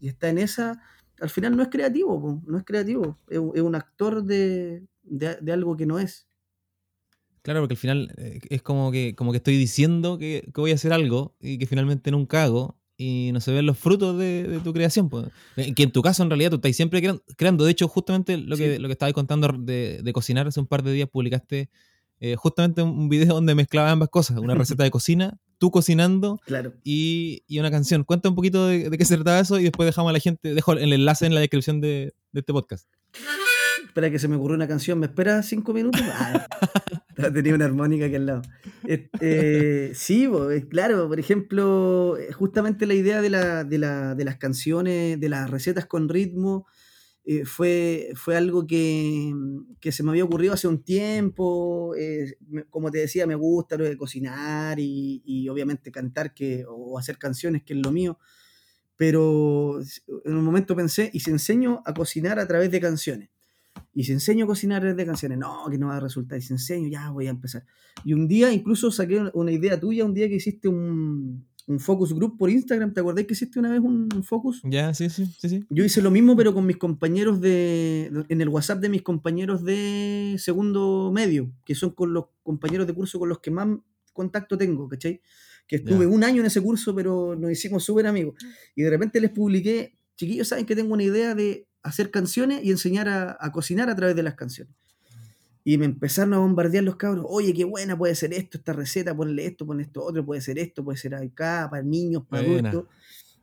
está 0.00 0.28
en 0.28 0.38
esa, 0.38 0.80
al 1.20 1.30
final 1.30 1.56
no 1.56 1.62
es 1.62 1.68
creativo, 1.68 2.42
no 2.46 2.58
es 2.58 2.64
creativo, 2.64 3.18
es, 3.28 3.38
un 3.38 3.74
actor 3.74 4.22
de, 4.24 4.84
algo 5.52 5.76
que 5.76 5.86
no 5.86 5.98
es. 5.98 6.26
Claro, 7.42 7.60
porque 7.60 7.74
al 7.74 7.78
final 7.78 8.14
eh, 8.16 8.40
es 8.48 8.62
como 8.62 8.90
que, 8.90 9.14
como 9.14 9.30
que 9.30 9.36
estoy 9.36 9.58
diciendo 9.58 10.16
que, 10.16 10.48
voy 10.54 10.70
a 10.70 10.76
hacer 10.76 10.92
algo 10.92 11.36
y 11.40 11.58
que 11.58 11.66
finalmente 11.66 12.10
nunca 12.10 12.44
hago 12.44 12.78
y 12.96 13.30
no 13.32 13.40
se 13.40 13.52
ven 13.52 13.66
los 13.66 13.76
frutos 13.76 14.16
de, 14.16 14.60
tu 14.62 14.72
creación. 14.72 15.10
Pues. 15.10 15.26
Que 15.76 15.82
en 15.82 15.90
tu 15.90 16.00
caso, 16.00 16.22
en 16.22 16.30
realidad, 16.30 16.50
tú 16.50 16.56
estás 16.56 16.74
siempre 16.74 17.02
creando. 17.36 17.64
De 17.64 17.72
hecho, 17.72 17.88
justamente 17.88 18.38
lo 18.38 18.56
que, 18.56 18.78
lo 18.78 18.88
que 18.88 18.92
estabas 18.92 19.12
contando 19.12 19.48
de, 19.48 20.00
de, 20.02 20.12
cocinar 20.12 20.46
hace 20.46 20.60
un 20.60 20.66
par 20.66 20.82
de 20.84 20.92
días, 20.92 21.08
publicaste 21.10 21.68
eh, 22.20 22.36
justamente 22.36 22.80
un 22.80 23.08
video 23.08 23.34
donde 23.34 23.54
mezclaba 23.54 23.90
ambas 23.90 24.08
cosas, 24.08 24.38
una 24.38 24.54
receta 24.54 24.84
de 24.84 24.90
cocina, 24.90 25.38
tú 25.64 25.70
cocinando 25.70 26.38
y, 26.84 27.42
una 27.58 27.70
canción. 27.70 28.04
Cuenta 28.04 28.28
un 28.28 28.34
poquito 28.34 28.66
de, 28.66 28.90
qué 28.90 29.04
se 29.06 29.14
trataba 29.14 29.40
eso 29.40 29.58
y 29.58 29.62
después 29.62 29.86
dejamos 29.86 30.10
a 30.10 30.12
la 30.12 30.20
gente, 30.20 30.52
dejo 30.52 30.72
el 30.72 30.92
enlace 30.92 31.24
en 31.24 31.34
la 31.34 31.40
descripción 31.40 31.80
de, 31.80 32.12
este 32.34 32.52
podcast. 32.52 32.86
Espera 33.86 34.10
que 34.10 34.18
se 34.18 34.28
me 34.28 34.36
ocurrió 34.36 34.56
una 34.56 34.68
canción, 34.68 34.98
¿me 34.98 35.06
espera 35.06 35.42
cinco 35.42 35.72
minutos? 35.72 36.02
Ah, 37.16 37.30
tenía 37.32 37.54
una 37.54 37.66
armónica 37.66 38.06
aquí 38.06 38.16
al 38.16 38.26
lado. 38.26 38.42
Este, 38.88 39.94
sí, 39.94 40.28
claro, 40.68 41.06
por 41.06 41.20
ejemplo, 41.20 42.18
justamente 42.32 42.86
la 42.86 42.94
idea 42.94 43.22
de, 43.22 43.30
de 43.30 44.24
las 44.24 44.36
canciones, 44.36 45.20
de 45.20 45.28
las 45.28 45.48
recetas 45.48 45.86
con 45.86 46.08
ritmo, 46.08 46.66
eh, 47.26 47.46
fue, 47.46 48.12
fue 48.16 48.36
algo 48.36 48.66
que, 48.66 49.32
que, 49.80 49.92
se 49.92 50.02
me 50.02 50.10
había 50.10 50.24
ocurrido 50.24 50.52
hace 50.52 50.68
un 50.68 50.82
tiempo. 50.82 51.94
Eh, 51.96 52.36
como 52.68 52.90
te 52.90 52.98
decía, 52.98 53.26
me 53.26 53.34
gusta 53.34 53.76
lo 53.76 53.84
de 53.84 53.96
cocinar 53.96 54.78
y, 54.78 55.22
y, 55.24 55.48
obviamente 55.48 55.90
cantar 55.90 56.34
que, 56.34 56.64
o 56.68 56.98
hacer 56.98 57.16
canciones, 57.16 57.62
que 57.62 57.72
es 57.72 57.80
lo 57.80 57.92
mío. 57.92 58.18
Pero 58.96 59.80
en 60.24 60.36
un 60.36 60.44
momento 60.44 60.76
pensé, 60.76 61.10
¿y 61.12 61.20
si 61.20 61.30
enseño 61.30 61.82
a 61.86 61.94
cocinar 61.94 62.38
a 62.38 62.46
través 62.46 62.70
de 62.70 62.80
canciones? 62.80 63.30
Y 63.94 64.04
si 64.04 64.12
enseño 64.12 64.44
a 64.44 64.48
cocinar 64.48 64.78
a 64.78 64.80
través 64.80 64.96
de 64.96 65.06
canciones, 65.06 65.38
no, 65.38 65.64
que 65.70 65.78
no 65.78 65.88
va 65.88 65.96
a 65.96 66.00
resultar. 66.00 66.38
Y 66.38 66.42
si 66.42 66.52
enseño, 66.52 66.88
ya 66.88 67.10
voy 67.10 67.26
a 67.26 67.30
empezar. 67.30 67.64
Y 68.04 68.12
un 68.12 68.28
día 68.28 68.52
incluso 68.52 68.90
saqué 68.90 69.30
una 69.32 69.50
idea 69.50 69.80
tuya, 69.80 70.04
un 70.04 70.14
día 70.14 70.28
que 70.28 70.36
hiciste 70.36 70.68
un, 70.68 71.46
un 71.66 71.80
focus 71.80 72.12
group 72.12 72.36
por 72.36 72.50
Instagram. 72.50 72.92
¿Te 72.92 73.00
acordás 73.00 73.24
que 73.24 73.32
hiciste 73.32 73.58
una 73.58 73.70
vez 73.70 73.80
un, 73.80 74.08
focus? 74.22 74.60
Ya, 74.64 74.92
sí, 74.94 75.08
sí, 75.08 75.26
sí, 75.26 75.48
sí. 75.48 75.64
Yo 75.70 75.84
hice 75.84 76.02
lo 76.02 76.10
mismo, 76.10 76.36
pero 76.36 76.52
con 76.54 76.66
mis 76.66 76.76
compañeros 76.76 77.40
de. 77.40 78.10
en 78.28 78.40
el 78.40 78.48
WhatsApp 78.48 78.80
de 78.80 78.88
mis 78.88 79.02
compañeros 79.02 79.64
de 79.64 80.36
segundo 80.38 81.10
medio, 81.12 81.52
que 81.64 81.74
son 81.74 81.90
con 81.90 82.12
los 82.12 82.26
compañeros 82.42 82.86
de 82.86 82.94
curso 82.94 83.18
con 83.18 83.28
los 83.28 83.40
que 83.40 83.50
más 83.50 83.68
contacto 84.12 84.58
tengo, 84.58 84.88
¿cachai? 84.88 85.20
Que 85.66 85.76
estuve 85.76 86.06
un 86.06 86.24
año 86.24 86.40
en 86.40 86.46
ese 86.46 86.60
curso, 86.60 86.94
pero 86.94 87.34
nos 87.34 87.50
hicimos 87.50 87.84
súper 87.84 88.06
amigos. 88.06 88.34
Y 88.74 88.82
de 88.82 88.90
repente 88.90 89.20
les 89.20 89.30
publiqué, 89.30 89.96
chiquillos, 90.16 90.48
saben 90.48 90.66
que 90.66 90.76
tengo 90.76 90.92
una 90.92 91.02
idea 91.02 91.34
de 91.34 91.66
hacer 91.82 92.10
canciones 92.10 92.62
y 92.62 92.70
enseñar 92.70 93.08
a 93.08 93.52
cocinar 93.52 93.88
a 93.88 93.96
través 93.96 94.14
de 94.14 94.22
las 94.22 94.34
canciones. 94.34 94.74
Y 95.66 95.78
me 95.78 95.86
empezaron 95.86 96.34
a 96.34 96.38
bombardear 96.38 96.84
los 96.84 96.96
cabros. 96.96 97.24
Oye, 97.26 97.54
qué 97.54 97.64
buena 97.64 97.96
puede 97.96 98.14
ser 98.14 98.34
esto, 98.34 98.58
esta 98.58 98.74
receta, 98.74 99.16
ponle 99.16 99.46
esto, 99.46 99.64
ponle 99.64 99.84
esto 99.84 100.04
otro, 100.04 100.24
puede 100.24 100.42
ser 100.42 100.58
esto, 100.58 100.84
puede 100.84 100.98
ser 100.98 101.14
acá, 101.14 101.68
para 101.70 101.82
niños, 101.82 102.24
para 102.28 102.42
adultos. 102.42 102.84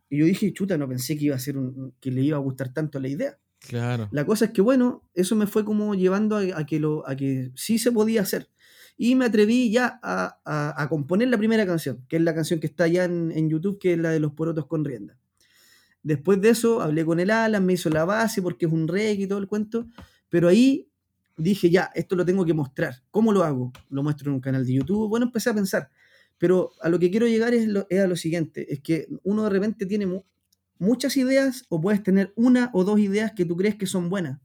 Y 0.07 0.19
yo 0.19 0.25
dije, 0.25 0.53
chuta, 0.53 0.77
no 0.77 0.88
pensé 0.88 1.17
que 1.17 1.25
iba 1.25 1.36
a 1.36 1.39
ser 1.39 1.57
un, 1.57 1.93
que 1.99 2.12
le 2.12 2.21
iba 2.21 2.38
a 2.38 2.41
gustar 2.41 2.71
tanto 2.73 2.99
la 2.99 3.07
idea. 3.07 3.39
Claro. 3.60 4.07
La 4.12 4.25
cosa 4.25 4.45
es 4.45 4.51
que, 4.51 4.62
bueno, 4.62 5.03
eso 5.13 5.36
me 5.36 5.47
fue 5.47 5.65
como 5.65 5.95
llevando 5.95 6.38
a, 6.38 6.65
que, 6.65 6.79
lo, 6.79 7.07
a 7.07 7.15
que 7.15 7.51
sí 7.55 7.79
se 7.79 7.91
podía 7.91 8.21
hacer. 8.21 8.49
Y 8.97 9.15
me 9.15 9.25
atreví 9.25 9.71
ya 9.71 9.99
a, 10.03 10.38
a, 10.45 10.89
componer 10.89 11.27
la 11.29 11.38
primera 11.38 11.65
canción, 11.65 12.05
que 12.07 12.17
es 12.17 12.21
la 12.21 12.36
canción 12.36 12.60
que 12.60 12.67
está 12.67 12.88
ya 12.88 13.05
en, 13.05 13.31
en, 13.31 13.49
YouTube, 13.49 13.79
que 13.79 13.93
es 13.93 13.99
la 13.99 14.12
de 14.12 14.19
los 14.19 14.34
porotos 14.34 14.67
con 14.67 14.86
rienda. 14.86 15.17
Después 16.03 16.41
de 16.41 16.49
eso, 16.49 16.81
hablé 16.81 17.05
con 17.05 17.19
el 17.19 17.31
Alan, 17.31 17.65
me 17.65 17.73
hizo 17.73 17.89
la 17.89 18.05
base 18.05 18.41
porque 18.41 18.65
es 18.65 18.71
un 18.71 18.88
reggae 18.88 19.23
y 19.23 19.27
todo 19.27 19.39
el 19.39 19.47
cuento. 19.47 19.88
Pero 20.29 20.49
ahí 20.49 20.90
dije, 21.41 21.69
ya, 21.69 21.89
esto 21.95 22.15
lo 22.15 22.25
tengo 22.25 22.45
que 22.45 22.54
mostrar. 22.54 22.95
¿Cómo 23.12 23.32
lo 23.34 23.43
hago? 23.43 23.71
Lo 23.89 24.04
muestro 24.04 24.30
en 24.30 24.36
un 24.36 24.41
canal 24.41 24.65
de 24.65 24.73
YouTube. 24.73 25.10
Bueno, 25.10 25.25
empecé 25.27 25.49
a 25.49 25.54
pensar, 25.54 25.89
Pero 26.38 26.71
a 26.82 26.89
lo 26.89 26.97
que 26.97 27.12
quiero 27.12 27.27
llegar 27.27 27.54
es, 27.54 27.67
lo- 27.67 27.86
es 27.89 27.99
a 27.99 28.08
lo 28.08 28.15
siguiente, 28.15 28.73
es 28.73 28.80
que 28.82 29.08
uno 29.23 29.43
de 29.43 29.49
repente 29.51 29.86
tiene 29.86 30.08
mu- 30.08 30.23
muchas 30.80 31.15
ideas 31.17 31.65
o 31.69 31.80
puedes 31.80 32.01
tener 32.01 32.34
una 32.36 32.71
o 32.73 32.84
dos 32.84 32.99
ideas 32.99 33.34
que 33.34 33.45
tú 33.45 33.56
crees 33.56 33.75
que 33.75 33.86
son 33.86 34.10
buenas. 34.10 34.39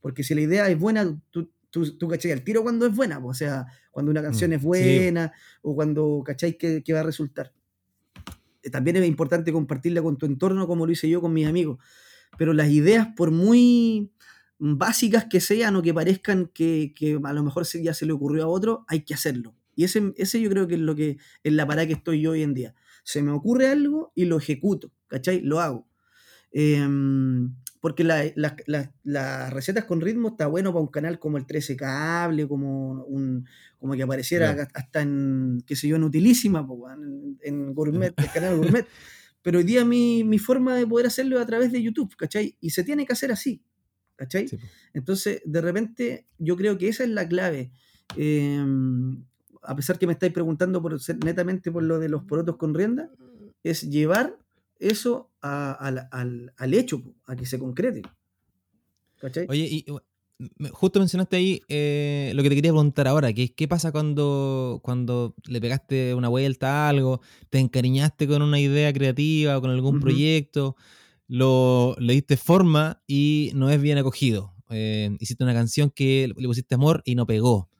Porque 0.00 0.24
si 0.24 0.34
la 0.34 0.40
idea 0.40 0.68
es 0.70 0.78
buena, 0.78 1.20
tú, 1.30 1.50
tú, 1.68 1.98
tú 1.98 2.08
cachai 2.08 2.32
al 2.32 2.42
tiro 2.42 2.62
cuando 2.62 2.86
es 2.86 2.96
buena, 2.96 3.18
o 3.22 3.34
sea, 3.34 3.66
cuando 3.90 4.10
una 4.10 4.22
canción 4.22 4.50
Mm, 4.50 4.54
es 4.54 4.60
sí. 4.60 4.66
buena 4.66 5.32
o 5.60 5.74
cuando 5.74 6.22
cachai 6.24 6.56
que, 6.56 6.82
que 6.82 6.92
va 6.94 7.00
a 7.00 7.04
resultar. 7.04 7.52
Eh, 8.62 8.70
También 8.70 8.96
es 8.96 9.06
importante 9.06 9.52
compartirla 9.52 10.00
con 10.02 10.16
tu 10.16 10.24
entorno 10.26 10.66
como 10.66 10.86
lo 10.86 10.92
hice 10.92 11.08
yo 11.08 11.20
con 11.20 11.32
mis 11.34 11.46
amigos. 11.46 11.78
Pero 12.38 12.52
las 12.54 12.70
ideas, 12.70 13.08
por 13.14 13.30
muy 13.30 14.10
básicas 14.64 15.24
que 15.28 15.40
sean 15.40 15.74
o 15.74 15.82
que 15.82 15.92
parezcan 15.92 16.46
que, 16.54 16.92
que 16.94 17.18
a 17.22 17.32
lo 17.32 17.42
mejor 17.42 17.66
se- 17.66 17.82
ya 17.82 17.94
se 17.94 18.06
le 18.06 18.12
ocurrió 18.12 18.44
a 18.44 18.46
otro, 18.46 18.84
hay 18.88 19.00
que 19.04 19.14
hacerlo. 19.14 19.56
Y 19.74 19.82
ese, 19.84 20.12
ese 20.16 20.40
yo 20.40 20.48
creo 20.50 20.68
que 20.68 20.74
es 20.74 20.80
lo 20.80 20.94
que 20.94 21.16
es 21.42 21.52
la 21.52 21.66
parada 21.66 21.86
que 21.86 21.94
estoy 21.94 22.20
yo 22.20 22.30
hoy 22.32 22.42
en 22.42 22.54
día. 22.54 22.74
Se 23.02 23.22
me 23.22 23.32
ocurre 23.32 23.66
algo 23.68 24.12
y 24.14 24.26
lo 24.26 24.38
ejecuto, 24.38 24.92
¿cachai? 25.08 25.40
Lo 25.40 25.60
hago. 25.60 25.88
Em, 26.52 27.54
porque 27.80 28.04
la- 28.04 28.30
la- 28.36 28.54
la- 28.66 28.92
las 29.02 29.52
recetas 29.52 29.84
con 29.86 30.00
ritmo 30.00 30.28
está 30.28 30.46
bueno 30.46 30.72
para 30.72 30.82
un 30.82 30.88
canal 30.90 31.18
como 31.18 31.38
el 31.38 31.46
13 31.46 31.76
Cable, 31.76 32.46
como, 32.46 33.02
un, 33.04 33.46
como 33.78 33.94
que 33.94 34.02
apareciera 34.04 34.54
Claro. 34.54 34.70
hasta 34.74 35.02
en, 35.02 35.64
qué 35.66 35.74
sé 35.74 35.88
yo, 35.88 35.96
en 35.96 36.04
Utilísima, 36.04 36.64
en, 36.94 37.38
en 37.42 37.74
Gourmet, 37.74 38.14
el 38.16 38.30
canal 38.30 38.56
Gourmet. 38.58 38.86
Pero 39.42 39.58
hoy 39.58 39.64
día 39.64 39.84
mi, 39.84 40.22
mi 40.22 40.38
forma 40.38 40.76
de 40.76 40.86
poder 40.86 41.06
hacerlo 41.08 41.36
es 41.38 41.42
a 41.42 41.46
través 41.46 41.72
de 41.72 41.82
YouTube, 41.82 42.14
¿cachai? 42.16 42.56
Y 42.60 42.70
se 42.70 42.84
tiene 42.84 43.04
que 43.06 43.12
hacer 43.14 43.32
así, 43.32 43.60
¿cachai? 44.22 44.46
Sí. 44.48 44.56
Entonces, 44.94 45.42
de 45.44 45.60
repente, 45.60 46.26
yo 46.38 46.56
creo 46.56 46.78
que 46.78 46.88
esa 46.88 47.02
es 47.04 47.10
la 47.10 47.26
clave. 47.26 47.72
Eh, 48.16 48.64
a 49.62 49.74
pesar 49.76 49.98
que 49.98 50.06
me 50.06 50.12
estáis 50.12 50.32
preguntando 50.32 50.80
por 50.80 50.98
ser 51.00 51.16
netamente 51.24 51.70
por 51.72 51.82
lo 51.82 51.98
de 51.98 52.08
los 52.08 52.22
porotos 52.24 52.56
con 52.56 52.72
rienda, 52.74 53.10
es 53.64 53.82
llevar 53.90 54.38
eso 54.78 55.30
a- 55.40 55.72
al, 55.72 56.08
al- 56.10 56.52
al 56.56 56.74
hecho, 56.74 57.02
a 57.26 57.34
que 57.36 57.46
se 57.46 57.58
concrete. 57.58 58.02
¿Cachai? 59.20 59.46
Oye, 59.48 59.64
y 59.70 59.86
justo 60.72 60.98
mencionaste 60.98 61.36
ahí 61.36 61.60
eh, 61.68 62.32
lo 62.34 62.42
que 62.42 62.48
te 62.48 62.56
quería 62.56 62.72
preguntar 62.72 63.06
ahora, 63.06 63.32
que 63.32 63.44
es 63.44 63.50
qué 63.52 63.68
pasa 63.68 63.92
cuando, 63.92 64.80
cuando 64.82 65.34
le 65.46 65.60
pegaste 65.60 66.14
una 66.14 66.28
vuelta 66.28 66.86
a 66.86 66.88
algo, 66.88 67.20
te 67.50 67.58
encariñaste 67.60 68.26
con 68.26 68.42
una 68.42 68.58
idea 68.58 68.92
creativa 68.92 69.56
o 69.56 69.60
con 69.60 69.70
algún 69.70 70.00
proyecto, 70.00 70.74
lo, 71.34 71.96
le 71.98 72.12
diste 72.12 72.36
forma 72.36 73.00
y 73.06 73.52
no 73.54 73.70
es 73.70 73.80
bien 73.80 73.96
acogido. 73.96 74.52
Eh, 74.68 75.16
hiciste 75.18 75.42
una 75.44 75.54
canción 75.54 75.88
que 75.90 76.28
le 76.36 76.46
pusiste 76.46 76.74
amor 76.74 77.00
y 77.06 77.14
no 77.14 77.26
pegó. 77.26 77.70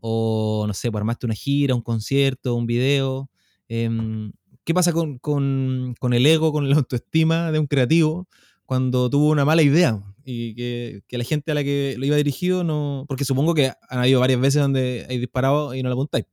O 0.00 0.64
no 0.66 0.74
sé, 0.74 0.90
pues 0.90 1.00
armaste 1.00 1.24
una 1.26 1.34
gira, 1.36 1.74
un 1.74 1.82
concierto, 1.82 2.54
un 2.56 2.66
video. 2.66 3.30
Em, 3.68 4.32
¿Qué 4.64 4.74
pasa 4.74 4.92
con, 4.92 5.18
con- 5.18 5.94
con 6.00 6.12
el 6.14 6.26
ego, 6.26 6.52
con 6.52 6.68
la 6.68 6.76
autoestima 6.76 7.52
de 7.52 7.60
un 7.60 7.66
creativo 7.68 8.26
cuando 8.64 9.08
tuvo 9.08 9.30
una 9.30 9.44
mala 9.44 9.62
idea? 9.62 10.02
Y 10.24 10.54
que, 10.56 11.02
que 11.06 11.18
la 11.18 11.22
gente 11.24 11.52
a 11.52 11.54
la 11.54 11.62
que 11.62 11.94
lo 11.98 12.06
iba 12.06 12.16
dirigido 12.16 12.64
no. 12.64 13.04
Porque 13.08 13.24
supongo 13.24 13.54
que 13.54 13.70
han 13.88 13.98
habido 14.00 14.18
varias 14.18 14.40
veces 14.40 14.60
donde 14.62 15.06
hay 15.08 15.18
disparado 15.18 15.74
y 15.76 15.82
no 15.84 15.88
la 15.88 15.94
apuntáis. 15.94 16.26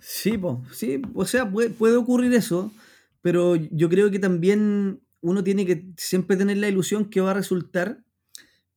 Sí, 0.00 0.36
po, 0.38 0.62
sí, 0.72 1.00
o 1.14 1.24
sea, 1.26 1.50
puede, 1.50 1.70
puede 1.70 1.96
ocurrir 1.96 2.32
eso, 2.34 2.70
pero 3.22 3.56
yo 3.56 3.88
creo 3.88 4.10
que 4.10 4.18
también 4.18 5.00
uno 5.26 5.44
tiene 5.44 5.66
que 5.66 5.86
siempre 5.96 6.36
tener 6.36 6.58
la 6.58 6.68
ilusión 6.68 7.10
que 7.10 7.20
va 7.20 7.32
a 7.32 7.34
resultar, 7.34 8.04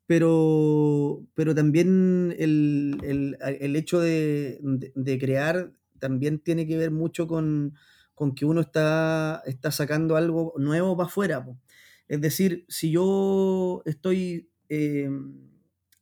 pero, 0.06 1.26
pero 1.36 1.54
también 1.56 2.36
el, 2.40 2.98
el- 3.04 3.38
el 3.42 3.76
hecho 3.76 4.00
de, 4.00 4.60
de- 4.96 5.20
crear 5.20 5.74
también 6.00 6.40
tiene 6.40 6.68
que 6.68 6.78
ver 6.78 6.92
mucho 6.92 7.28
con, 7.28 7.76
con 8.16 8.36
que 8.36 8.46
uno 8.46 8.62
está, 8.62 9.44
está 9.46 9.72
sacando 9.72 10.16
algo 10.18 10.54
nuevo 10.58 10.98
para 10.98 11.08
afuera. 11.10 11.46
Es 12.08 12.22
decir, 12.22 12.66
si 12.70 12.92
yo 12.92 13.82
estoy 13.86 14.50
eh, 14.70 15.10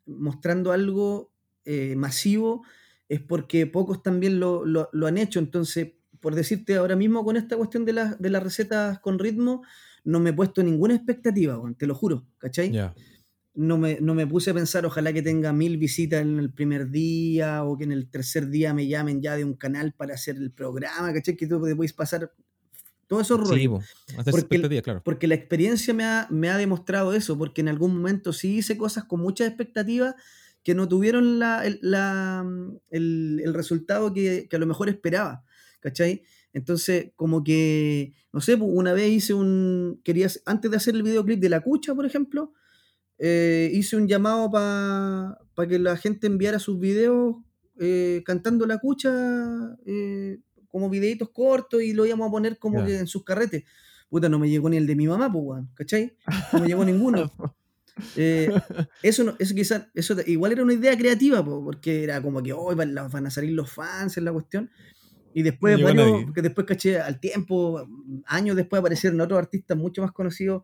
mostrando 0.06 0.72
algo 0.72 1.34
eh, 1.66 1.96
masivo, 1.96 2.64
es 3.10 3.22
porque 3.22 3.68
pocos 3.68 4.04
también 4.04 4.40
lo, 4.40 4.66
lo- 4.66 4.90
han 5.08 5.18
hecho. 5.18 5.40
Entonces, 5.40 5.94
por 6.20 6.36
decirte 6.36 6.76
ahora 6.76 6.96
mismo 6.96 7.24
con 7.24 7.38
esta 7.38 7.58
cuestión 7.58 7.86
de, 7.86 7.94
las 7.94 8.20
de 8.20 8.30
las 8.30 8.44
recetas 8.44 9.00
con 9.00 9.20
ritmo, 9.20 9.64
no 10.08 10.20
me 10.20 10.30
he 10.30 10.34
puesto 10.34 10.64
ninguna 10.64 10.96
expectativa, 10.96 11.60
te 11.78 11.86
lo 11.86 11.94
juro, 11.96 12.26
¿cachai? 12.38 12.72
No 13.54 13.78
me, 13.78 13.98
no 14.00 14.14
me 14.14 14.26
puse 14.28 14.52
a 14.52 14.54
pensar, 14.54 14.86
ojalá 14.86 15.12
que 15.12 15.22
tenga 15.22 15.52
mil 15.52 15.78
visitas 15.78 16.22
en 16.22 16.38
el 16.40 16.52
primer 16.54 16.90
día 16.92 17.64
o 17.64 17.76
que 17.78 17.84
en 17.86 17.92
el 17.92 18.08
tercer 18.10 18.48
día 18.50 18.74
me 18.74 18.88
llamen 18.88 19.22
ya 19.22 19.36
de 19.36 19.44
un 19.44 19.56
canal 19.56 19.94
para 19.94 20.14
hacer 20.14 20.36
el 20.38 20.52
programa, 20.52 21.12
¿cachai? 21.14 21.36
Que 21.36 21.48
tú 21.48 21.60
puedes 21.60 21.94
pasar 21.94 22.32
todo 23.08 23.20
esos 23.22 23.40
rollos. 23.40 23.56
Sí, 24.08 24.22
Porque 24.32 24.48
claro. 24.84 25.02
Porque 25.04 25.28
la 25.28 25.36
experiencia 25.36 25.94
me 25.94 26.04
ha, 26.04 26.28
me 26.30 26.50
ha 26.50 26.58
demostrado 26.58 27.14
eso, 27.14 27.38
porque 27.38 27.62
en 27.62 27.70
algún 27.70 27.96
momento 27.96 28.32
sí 28.32 28.58
hice 28.58 28.78
cosas 28.78 29.06
con 29.06 29.22
muchas 29.22 29.48
expectativas 29.48 30.14
que 30.64 30.76
no 30.76 30.88
tuvieron 30.88 31.40
la, 31.40 31.66
el, 31.66 31.80
la- 31.82 32.46
el- 32.90 33.42
el 33.44 33.54
resultado 33.54 34.14
que, 34.14 34.48
que 34.50 34.56
a 34.56 34.60
lo 34.60 34.66
mejor 34.68 34.88
esperaba, 34.90 35.44
¿cachai? 35.80 36.24
Entonces, 36.58 37.12
como 37.16 37.44
que, 37.44 38.14
no 38.34 38.42
sé, 38.42 38.58
pues, 38.58 38.70
una 38.74 38.94
vez 38.94 39.12
hice 39.12 39.34
un, 39.36 40.02
quería, 40.04 40.28
antes 40.46 40.72
de 40.72 40.78
hacer 40.78 40.96
el 40.96 41.04
videoclip 41.04 41.40
de 41.40 41.50
La 41.50 41.62
Cucha, 41.62 41.94
por 41.94 42.06
ejemplo, 42.06 42.54
eh, 43.20 43.70
hice 43.74 43.96
un 43.96 44.08
llamado 44.08 44.50
para 44.52 45.70
que 45.70 45.78
la 45.78 45.96
gente 45.98 46.26
enviara 46.26 46.58
sus 46.58 46.80
videos 46.80 47.36
eh, 47.80 48.24
cantando 48.26 48.66
La 48.66 48.80
Cucha, 48.80 49.78
eh, 49.86 50.40
como 50.68 50.90
videitos 50.90 51.30
cortos 51.30 51.84
y 51.84 51.94
lo 51.94 52.08
íbamos 52.08 52.28
a 52.28 52.32
poner 52.32 52.58
como 52.58 52.84
que 52.84 52.98
en 52.98 53.08
sus 53.08 53.24
carretes. 53.24 53.64
Puta, 54.10 54.30
no 54.30 54.40
me 54.40 54.50
llegó 54.50 54.68
ni 54.68 54.78
el 54.78 54.88
de 54.88 54.96
mi 54.96 55.08
mamá, 55.08 55.32
pues, 55.32 55.44
weón, 55.46 55.70
¿cachai? 55.76 56.16
No 56.54 56.60
me 56.60 56.68
llegó 56.68 56.84
ninguno. 56.84 57.32
Eh, 58.16 58.54
eso, 59.02 59.24
no, 59.24 59.36
eso 59.40 59.56
quizás, 59.56 59.88
eso 59.96 60.16
igual 60.28 60.52
era 60.52 60.62
una 60.62 60.74
idea 60.74 60.96
creativa, 60.96 61.44
po, 61.44 61.64
porque 61.64 62.04
era 62.04 62.22
como 62.22 62.44
que 62.44 62.54
hoy 62.54 62.76
van 62.76 62.96
a 62.96 63.32
salir 63.32 63.54
los 63.54 63.72
fans 63.72 64.18
en 64.18 64.26
la 64.26 64.32
cuestión. 64.32 64.70
Y 65.38 65.44
después, 65.44 65.80
bueno, 65.80 66.34
que 66.34 66.42
después 66.42 66.66
caché 66.66 67.00
al 67.00 67.20
tiempo, 67.20 67.88
años 68.26 68.56
después 68.56 68.80
aparecieron 68.80 69.22
otros 69.22 69.38
artistas 69.38 69.78
mucho 69.78 70.02
más 70.02 70.12
conocidos 70.12 70.64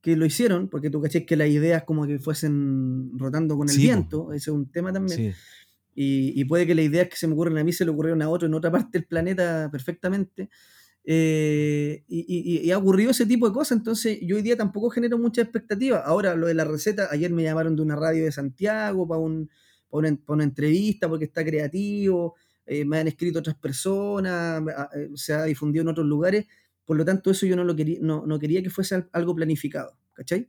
que 0.00 0.14
lo 0.16 0.24
hicieron, 0.24 0.68
porque 0.68 0.88
tú 0.88 1.00
caché 1.02 1.26
que 1.26 1.34
las 1.36 1.48
ideas 1.48 1.82
como 1.82 2.06
que 2.06 2.20
fuesen 2.20 3.10
rotando 3.18 3.56
con 3.56 3.68
el 3.68 3.74
Sí, 3.74 3.82
viento, 3.82 4.32
ese 4.32 4.50
es 4.50 4.54
un 4.54 4.70
tema 4.70 4.92
también. 4.92 5.18
Sí. 5.18 5.32
Y, 5.96 6.40
y 6.40 6.44
puede 6.44 6.64
que 6.64 6.76
las 6.76 6.84
ideas 6.84 7.08
que 7.08 7.16
se 7.16 7.26
me 7.26 7.32
ocurren 7.32 7.58
a 7.58 7.64
mí 7.64 7.72
se 7.72 7.84
le 7.84 7.90
ocurrieron 7.90 8.22
a 8.22 8.28
otro 8.28 8.46
en 8.46 8.54
otra 8.54 8.70
parte 8.70 8.98
del 8.98 9.06
planeta 9.08 9.68
perfectamente. 9.72 10.48
Eh, 11.06 12.04
y, 12.08 12.20
y- 12.28 12.66
y 12.66 12.70
ha 12.70 12.78
ocurrido 12.78 13.10
ese 13.10 13.26
tipo 13.26 13.48
de 13.48 13.52
cosas, 13.52 13.78
entonces 13.78 14.18
yo 14.22 14.36
hoy 14.36 14.42
día 14.42 14.56
tampoco 14.56 14.90
genero 14.90 15.18
mucha 15.18 15.42
expectativa. 15.42 15.98
Ahora, 15.98 16.34
lo 16.36 16.46
de 16.46 16.54
la 16.54 16.64
receta, 16.64 17.08
ayer 17.10 17.32
me 17.32 17.42
llamaron 17.42 17.74
de 17.76 17.82
una 17.82 17.96
radio 17.96 18.24
de 18.24 18.30
Santiago 18.32 19.06
para 19.08 19.18
un, 19.20 19.48
pa 19.90 19.98
una, 19.98 20.16
pa 20.24 20.32
una 20.34 20.44
entrevista 20.44 21.08
porque 21.08 21.24
está 21.26 21.44
creativo, 21.44 22.34
eh, 22.66 22.84
me 22.84 22.98
han 22.98 23.08
escrito 23.08 23.38
otras 23.40 23.56
personas, 23.56 24.62
me- 24.62 24.72
a- 24.72 24.88
eh, 24.94 25.10
se 25.14 25.32
ha 25.34 25.44
difundido 25.44 25.82
en 25.82 25.88
otros 25.88 26.06
lugares, 26.06 26.46
por 26.84 26.96
lo 26.96 27.04
tanto 27.04 27.30
eso 27.30 27.46
yo 27.46 27.56
no, 27.56 27.64
lo 27.64 27.74
quería, 27.76 27.98
no, 28.00 28.26
no 28.26 28.38
quería 28.38 28.62
que 28.62 28.70
fuese 28.70 28.94
al- 28.96 29.08
algo 29.12 29.34
planificado, 29.34 29.96
¿cachai? 30.12 30.48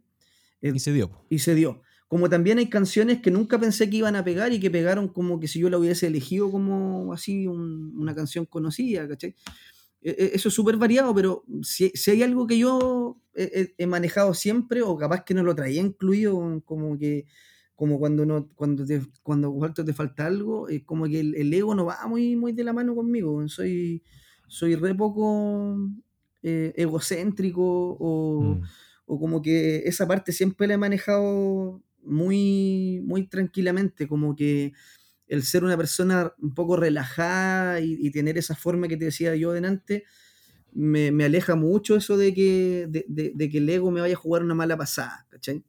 Eh, 0.61 0.71
Y 0.75 0.79
se 0.79 0.93
dio. 0.93 1.11
y 1.29 1.39
se 1.39 1.55
dio. 1.55 1.81
Como 2.07 2.29
también 2.29 2.59
hay 2.59 2.69
canciones 2.69 3.21
que 3.21 3.31
nunca 3.31 3.59
pensé 3.59 3.89
que 3.89 3.97
iban 3.97 4.15
a 4.15 4.23
pegar 4.23 4.53
y 4.53 4.59
que 4.59 4.69
pegaron 4.69 5.07
como 5.09 5.39
que 5.39 5.47
si 5.47 5.59
yo 5.59 5.69
la 5.69 5.77
hubiese 5.77 6.07
elegido 6.07 6.51
como 6.51 7.11
así 7.13 7.47
un- 7.47 7.93
una 7.97 8.13
canción 8.15 8.45
conocida, 8.45 9.07
¿cachai? 9.07 9.35
E- 10.01 10.11
e- 10.11 10.31
Eso 10.35 10.49
es 10.49 10.55
súper 10.55 10.77
variado, 10.77 11.13
pero 11.15 11.43
si, 11.63 11.89
si 11.95 12.11
hay 12.11 12.21
algo 12.23 12.45
que 12.47 12.57
yo 12.59 13.17
he, 13.33 13.43
he- 13.43 13.75
he 13.83 13.87
manejado 13.87 14.33
siempre, 14.35 14.81
o 14.83 14.95
capaz 14.97 15.23
que 15.23 15.33
no 15.33 15.41
lo 15.43 15.55
traía 15.55 15.81
incluido, 15.81 16.61
como 16.65 16.97
que 16.97 17.25
como 17.75 17.99
cuando 17.99 18.25
no, 18.25 18.47
cuando 18.55 18.85
te, 18.85 19.01
cuando 19.23 19.53
te 19.85 19.93
falta 19.93 20.25
algo, 20.27 20.69
es 20.69 20.83
como 20.83 21.05
que 21.07 21.19
el, 21.19 21.35
el 21.35 21.53
ego 21.53 21.75
no 21.75 21.85
va 21.85 22.07
muy, 22.07 22.35
muy 22.35 22.53
de 22.53 22.63
la 22.63 22.73
mano 22.73 22.95
conmigo. 22.95 23.47
Soy, 23.49 24.03
soy 24.47 24.75
re 24.75 24.95
poco 24.95 25.77
eh, 26.43 26.73
egocéntrico 26.77 27.63
o, 27.99 28.59
Mm. 28.59 28.69
o 29.05 29.19
como 29.19 29.41
que 29.41 29.79
esa 29.85 30.07
parte 30.07 30.31
siempre 30.31 30.67
la 30.67 30.75
he 30.75 30.77
manejado 30.77 31.81
muy, 32.03 33.01
muy 33.05 33.27
tranquilamente, 33.27 34.07
como 34.07 34.35
que 34.35 34.73
el 35.27 35.43
ser 35.43 35.63
una 35.63 35.77
persona 35.77 36.33
un 36.39 36.53
poco 36.55 36.77
relajada 36.77 37.81
y, 37.81 37.97
y 37.99 38.11
tener 38.11 38.37
esa 38.37 38.55
forma 38.55 38.87
que 38.87 38.97
te 38.97 39.05
decía 39.05 39.35
yo 39.35 39.53
delante, 39.53 40.05
me, 40.73 41.11
me 41.11 41.25
aleja 41.25 41.55
mucho 41.55 41.95
eso 41.97 42.17
de 42.17 42.33
que, 42.33 42.87
de, 42.89 43.05
de- 43.07 43.33
de 43.35 43.49
que 43.49 43.59
el 43.59 43.69
ego 43.69 43.91
me 43.91 44.01
vaya 44.01 44.15
a 44.15 44.17
jugar 44.19 44.43
una 44.43 44.55
mala 44.55 44.77
pasada, 44.77 45.27
¿cachai? 45.29 45.63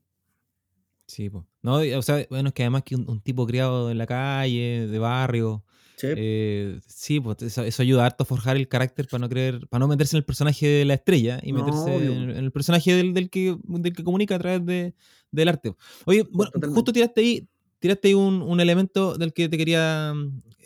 Sí, 1.06 1.30
po. 1.30 1.46
No, 1.66 1.98
o 1.98 2.02
sea, 2.02 2.24
bueno, 2.31 2.48
es 2.48 2.55
que 2.55 2.62
además 2.62 2.83
que 2.85 2.94
un, 2.94 3.09
un 3.11 3.20
tipo 3.20 3.46
criado 3.46 3.90
en 3.90 3.98
la 3.98 4.07
calle, 4.07 4.87
de 4.87 4.98
barrio, 4.98 5.64
Sí, 5.98 6.09
eh, 6.14 6.79
sí, 6.87 7.20
pues 7.20 7.40
eso, 7.40 7.62
eso 7.62 7.83
ayuda 7.83 8.05
harto 8.05 8.22
a 8.24 8.26
forjar 8.26 8.57
el 8.57 8.68
carácter 8.68 9.09
para 9.09 9.18
no 9.22 9.29
creer, 9.31 9.66
para 9.68 9.81
no 9.81 9.88
meterse 9.88 10.14
en 10.14 10.18
el 10.18 10.24
personaje 10.24 10.66
de 10.66 10.85
la 10.85 10.92
estrella 10.92 11.40
y 11.42 11.52
No, 11.52 11.64
meterse 11.64 11.96
en, 11.96 12.31
en 12.31 12.44
el 12.44 12.52
personaje 12.52 12.92
del, 12.94 13.14
del 13.14 13.31
que, 13.31 13.57
del 13.64 13.94
que 13.94 14.05
comunica 14.05 14.35
a 14.35 14.38
través 14.38 14.64
de, 14.66 14.94
del 15.31 15.48
arte. 15.48 15.74
Oye, 16.05 16.24
bueno, 16.31 16.50
totalmente. 16.50 16.74
justo 16.74 16.92
tiraste 16.92 17.20
ahí 17.22 17.48
tiraste 17.79 18.09
ahí 18.09 18.14
un, 18.14 18.42
un 18.42 18.61
elemento 18.61 19.16
del 19.16 19.33
que 19.33 19.48
te 19.48 19.57
quería, 19.57 20.12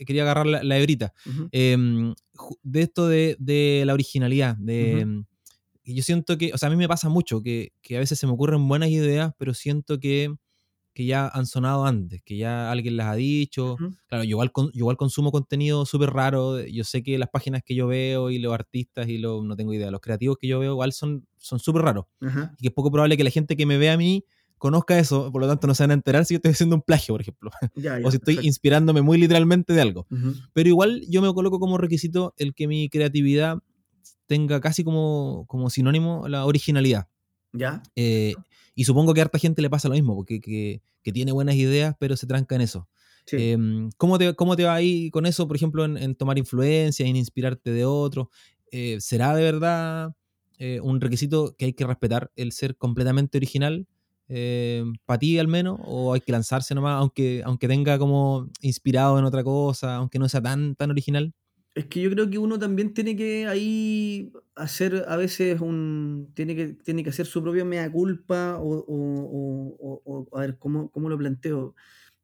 quería 0.06 0.22
agarrar 0.22 0.46
la, 0.46 0.62
la 0.64 0.78
hebrita. 0.78 1.12
Em, 1.52 2.14
de 2.62 2.82
esto 2.82 3.06
de, 3.06 3.36
de 3.38 3.84
la 3.86 3.94
originalidad. 3.94 4.56
De, 4.56 5.22
yo 5.84 6.02
siento 6.02 6.38
que, 6.38 6.52
o 6.52 6.58
sea, 6.58 6.68
a 6.68 6.70
mí 6.70 6.76
me 6.76 6.88
pasa 6.88 7.08
mucho 7.08 7.42
que, 7.42 7.72
que 7.82 7.96
a 7.96 8.00
veces 8.00 8.18
se 8.18 8.26
me 8.26 8.32
ocurren 8.32 8.66
buenas 8.66 8.90
ideas, 8.90 9.32
pero 9.38 9.54
siento 9.54 9.98
que, 9.98 10.34
que 11.00 11.06
ya 11.06 11.28
han 11.28 11.46
sonado 11.46 11.86
antes, 11.86 12.20
que 12.22 12.36
ya 12.36 12.70
alguien 12.70 12.98
las 12.98 13.06
ha 13.06 13.14
dicho. 13.14 13.78
Claro, 14.06 14.22
yo 14.22 14.28
igual, 14.30 14.52
yo 14.54 14.70
igual 14.74 14.98
consumo 14.98 15.32
contenido 15.32 15.86
súper 15.86 16.10
raro. 16.10 16.62
Yo 16.66 16.84
sé 16.84 17.02
que 17.02 17.16
las 17.16 17.30
páginas 17.30 17.62
que 17.64 17.74
yo 17.74 17.86
veo 17.86 18.28
y 18.28 18.38
los 18.38 18.52
artistas 18.52 19.08
y 19.08 19.16
los, 19.16 19.42
no 19.42 19.56
tengo 19.56 19.72
idea, 19.72 19.90
los 19.90 20.02
creativos 20.02 20.36
que 20.38 20.46
yo 20.46 20.58
veo 20.58 20.72
igual 20.72 20.92
son 20.92 21.26
son 21.38 21.58
súper 21.58 21.80
raros. 21.80 22.04
Ajá. 22.20 22.52
Y 22.58 22.64
que 22.64 22.68
es 22.68 22.74
poco 22.74 22.90
probable 22.90 23.16
que 23.16 23.24
la 23.24 23.30
gente 23.30 23.56
que 23.56 23.64
me 23.64 23.78
vea 23.78 23.94
a 23.94 23.96
mí 23.96 24.26
conozca 24.58 24.98
eso, 24.98 25.32
por 25.32 25.40
lo 25.40 25.48
tanto 25.48 25.66
no 25.66 25.74
se 25.74 25.84
van 25.84 25.92
a 25.92 25.94
enterar 25.94 26.26
si 26.26 26.34
yo 26.34 26.36
estoy 26.36 26.52
haciendo 26.52 26.76
un 26.76 26.82
plagio, 26.82 27.14
por 27.14 27.22
ejemplo. 27.22 27.50
Ya, 27.76 27.94
o 28.04 28.10
si 28.10 28.18
estoy 28.18 28.34
perfecto. 28.34 28.46
inspirándome 28.46 29.00
muy 29.00 29.16
literalmente 29.16 29.72
de 29.72 29.80
algo. 29.80 30.06
Pero 30.52 30.68
igual 30.68 31.02
yo 31.08 31.22
me 31.22 31.32
coloco 31.32 31.58
como 31.58 31.78
requisito 31.78 32.34
el 32.36 32.52
que 32.52 32.68
mi 32.68 32.90
creatividad 32.90 33.56
tenga 34.26 34.60
casi 34.60 34.84
como, 34.84 35.46
como 35.48 35.70
sinónimo 35.70 36.28
la 36.28 36.44
originalidad. 36.44 37.08
Ya. 37.54 37.82
Eh, 37.96 38.34
y 38.80 38.84
supongo 38.84 39.12
que 39.12 39.20
a 39.20 39.24
harta 39.24 39.38
gente 39.38 39.60
le 39.60 39.68
pasa 39.68 39.88
lo 39.88 39.94
mismo, 39.94 40.14
porque 40.14 40.40
que, 40.40 40.80
que 41.02 41.12
tiene 41.12 41.32
buenas 41.32 41.56
ideas, 41.56 41.94
pero 41.98 42.16
se 42.16 42.26
tranca 42.26 42.54
en 42.54 42.60
eso. 42.62 42.88
Sí. 43.26 43.36
Em, 43.38 43.90
¿cómo, 43.96 44.18
te, 44.18 44.34
¿Cómo 44.34 44.56
te 44.56 44.64
va 44.64 44.74
ahí 44.74 45.10
con 45.10 45.26
eso, 45.26 45.46
por 45.46 45.56
ejemplo, 45.56 45.84
en, 45.84 45.96
en 45.96 46.14
tomar 46.14 46.38
influencia, 46.38 47.06
en 47.06 47.16
inspirarte 47.16 47.70
de 47.70 47.84
otros? 47.84 48.28
Eh, 48.72 48.98
¿Será 49.00 49.34
de 49.34 49.42
verdad 49.42 50.14
eh, 50.58 50.80
un 50.82 51.00
requisito 51.00 51.54
que 51.56 51.66
hay 51.66 51.72
que 51.72 51.86
respetar 51.86 52.30
el 52.36 52.52
ser 52.52 52.76
completamente 52.76 53.38
original? 53.38 53.86
¿Para 55.06 55.18
ti 55.18 55.38
al 55.40 55.48
menos? 55.48 55.80
¿O 55.82 56.12
hay 56.12 56.20
que 56.20 56.30
lanzarse 56.30 56.72
nomás, 56.72 57.00
aunque, 57.00 57.42
aunque 57.44 57.66
tenga 57.66 57.98
como 57.98 58.48
inspirado 58.60 59.18
en 59.18 59.24
otra 59.24 59.42
cosa, 59.42 59.96
aunque 59.96 60.20
no 60.20 60.28
sea 60.28 60.40
tan, 60.40 60.76
tan 60.76 60.90
original? 60.90 61.34
Es 61.74 61.86
que 61.86 62.00
yo 62.00 62.10
creo 62.10 62.28
que 62.28 62.38
uno 62.38 62.58
también 62.58 62.92
tiene 62.94 63.14
que 63.16 63.46
ahí 63.46 64.32
hacer 64.56 65.04
a 65.08 65.16
veces 65.16 65.60
un. 65.60 66.30
Tiene 66.34 66.56
que, 66.56 66.68
tiene 66.74 67.04
que 67.04 67.10
hacer 67.10 67.26
su 67.26 67.42
propia 67.42 67.64
mea 67.64 67.90
culpa 67.92 68.58
o, 68.58 68.68
o- 68.78 69.76
o- 69.78 70.02
o- 70.04 70.36
a 70.36 70.40
ver, 70.40 70.58
¿cómo, 70.58 70.90
cómo 70.90 71.08
lo 71.08 71.16
planteo? 71.18 71.74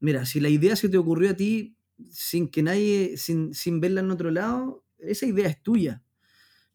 Mira, 0.01 0.27
si 0.27 0.41
la 0.41 0.49
idea 0.49 0.75
se 0.77 0.89
te 0.89 0.99
ocurrió 0.99 1.31
a 1.31 1.35
ti 1.35 1.77
sin 2.11 2.49
que 2.49 2.63
nadie, 2.63 3.17
sin, 3.17 3.55
sin 3.55 3.81
verla 3.81 4.01
en 4.01 4.11
otro 4.11 4.31
lado, 4.31 4.85
esa 4.99 5.27
idea 5.27 5.49
es 5.49 5.63
tuya. 5.63 6.03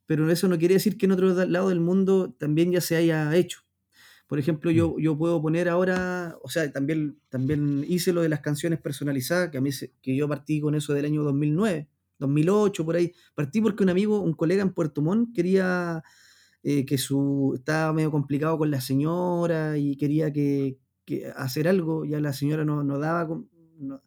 Pero 0.06 0.30
eso 0.30 0.48
no 0.48 0.58
quiere 0.58 0.76
decir 0.76 0.98
que 0.98 1.06
en 1.06 1.14
otro 1.14 1.34
lado 1.46 1.70
del 1.70 1.80
mundo 1.80 2.34
también 2.38 2.72
ya 2.72 2.82
se 2.82 2.96
haya 2.98 3.34
hecho. 3.36 3.62
Por 4.28 4.40
ejemplo, 4.40 4.72
Mm, 4.72 4.76
yo, 4.76 4.96
yo 5.00 5.18
puedo 5.18 5.42
poner 5.42 5.70
ahora, 5.70 6.38
o 6.44 6.50
sea, 6.50 6.72
también, 6.72 7.20
también 7.30 7.86
hice 7.88 8.14
lo 8.14 8.22
de 8.22 8.30
las 8.30 8.42
canciones 8.42 8.80
personalizadas, 8.82 9.52
que 9.52 9.58
a 9.60 9.62
mí 9.62 9.72
se- 9.74 9.94
que 10.02 10.16
yo 10.16 10.28
partí 10.30 10.62
con 10.62 10.76
eso 10.76 10.94
del 10.94 11.06
año 11.06 11.24
2009, 11.24 11.90
2008, 12.22 12.86
por 12.86 12.96
ahí. 12.96 13.12
Partí 13.36 13.60
porque 13.60 13.84
un 13.84 13.90
amigo, 13.90 14.22
un 14.22 14.34
colega 14.34 14.62
en 14.62 14.74
Puerto 14.74 15.02
Montt 15.02 15.36
quería 15.36 16.02
eh, 16.64 16.86
que 16.86 16.98
su, 16.98 17.54
estaba 17.56 17.92
medio 17.92 18.12
complicado 18.12 18.58
con 18.58 18.72
la 18.72 18.80
señora 18.80 19.78
y 19.78 19.98
quería 19.98 20.32
que, 20.32 20.78
que 21.06 21.28
hacer 21.36 21.68
algo, 21.68 22.06
ya 22.06 22.20
la 22.22 22.34
señora 22.34 22.64
no, 22.64 22.84
no 22.84 23.00
daba, 23.00 23.28
no, 23.80 24.02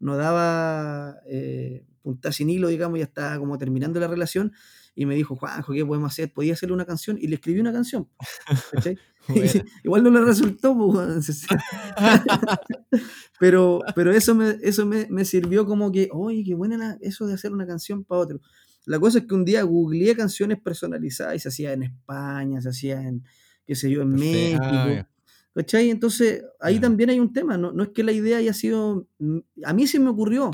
no 0.00 0.16
daba 0.16 1.16
eh, 1.26 1.86
sin 2.32 2.50
hilo, 2.50 2.68
digamos, 2.68 2.98
ya 2.98 3.04
estaba 3.04 3.38
como 3.38 3.58
terminando 3.58 4.00
la 4.00 4.08
relación, 4.08 4.52
y 5.00 5.06
me 5.06 5.14
dijo, 5.14 5.34
Juanjo, 5.34 5.72
¿qué 5.72 5.86
podemos 5.86 6.12
hacer? 6.12 6.30
¿Podía 6.30 6.52
hacerle 6.52 6.74
una 6.74 6.84
canción? 6.84 7.16
Y 7.18 7.26
le 7.28 7.36
escribí 7.36 7.58
una 7.58 7.72
canción. 7.72 8.06
Igual 9.84 10.02
no 10.02 10.10
le 10.10 10.20
resultó, 10.20 10.76
pues, 10.76 11.46
pero, 13.40 13.80
pero 13.94 14.12
eso, 14.12 14.34
me, 14.34 14.58
eso 14.62 14.84
me, 14.84 15.06
me 15.08 15.24
sirvió 15.24 15.64
como 15.64 15.90
que, 15.90 16.10
oye, 16.12 16.42
qué 16.44 16.54
buena 16.54 16.76
la- 16.76 16.98
eso 17.00 17.26
de 17.26 17.32
hacer 17.32 17.50
una 17.52 17.66
canción 17.66 18.04
para 18.04 18.20
otro. 18.20 18.40
La 18.84 19.00
cosa 19.00 19.20
es 19.20 19.24
que 19.26 19.34
un 19.34 19.46
día 19.46 19.62
googleé 19.62 20.14
canciones 20.14 20.60
personalizadas 20.60 21.34
y 21.36 21.38
se 21.38 21.48
hacía 21.48 21.72
en 21.72 21.84
España, 21.84 22.60
se 22.60 22.68
hacía 22.68 23.00
en, 23.00 23.24
qué 23.66 23.74
sé 23.74 23.90
yo, 23.90 24.02
en. 24.02 24.12
Ah, 24.12 24.16
México. 24.18 24.94
ya. 24.96 25.08
¿Cachai? 25.54 25.88
Entonces, 25.88 26.44
ahí 26.60 26.78
también 26.78 27.08
hay 27.08 27.20
un 27.20 27.32
tema, 27.32 27.56
no, 27.56 27.72
no 27.72 27.82
es 27.84 27.88
que 27.88 28.02
la 28.04 28.12
idea 28.12 28.36
haya 28.36 28.52
sido, 28.52 29.08
mm, 29.18 29.38
a 29.64 29.72
mí 29.72 29.86
se 29.86 29.98
me 29.98 30.10
ocurrió, 30.10 30.50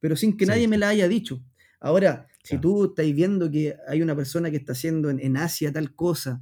pero 0.00 0.16
sin 0.16 0.36
que 0.36 0.44
Sí, 0.44 0.50
nadie 0.50 0.66
me 0.68 0.76
la 0.78 0.88
haya 0.88 1.06
dicho. 1.06 1.40
Ahora, 1.80 2.26
si 2.42 2.58
claro. 2.58 2.60
tú 2.60 2.84
estás 2.86 3.06
viendo 3.14 3.50
que 3.50 3.76
hay 3.88 4.02
una 4.02 4.16
persona 4.16 4.50
que 4.50 4.56
está 4.58 4.72
haciendo 4.72 5.10
en, 5.10 5.20
en 5.20 5.36
Asia 5.36 5.72
tal 5.72 5.94
cosa 5.94 6.40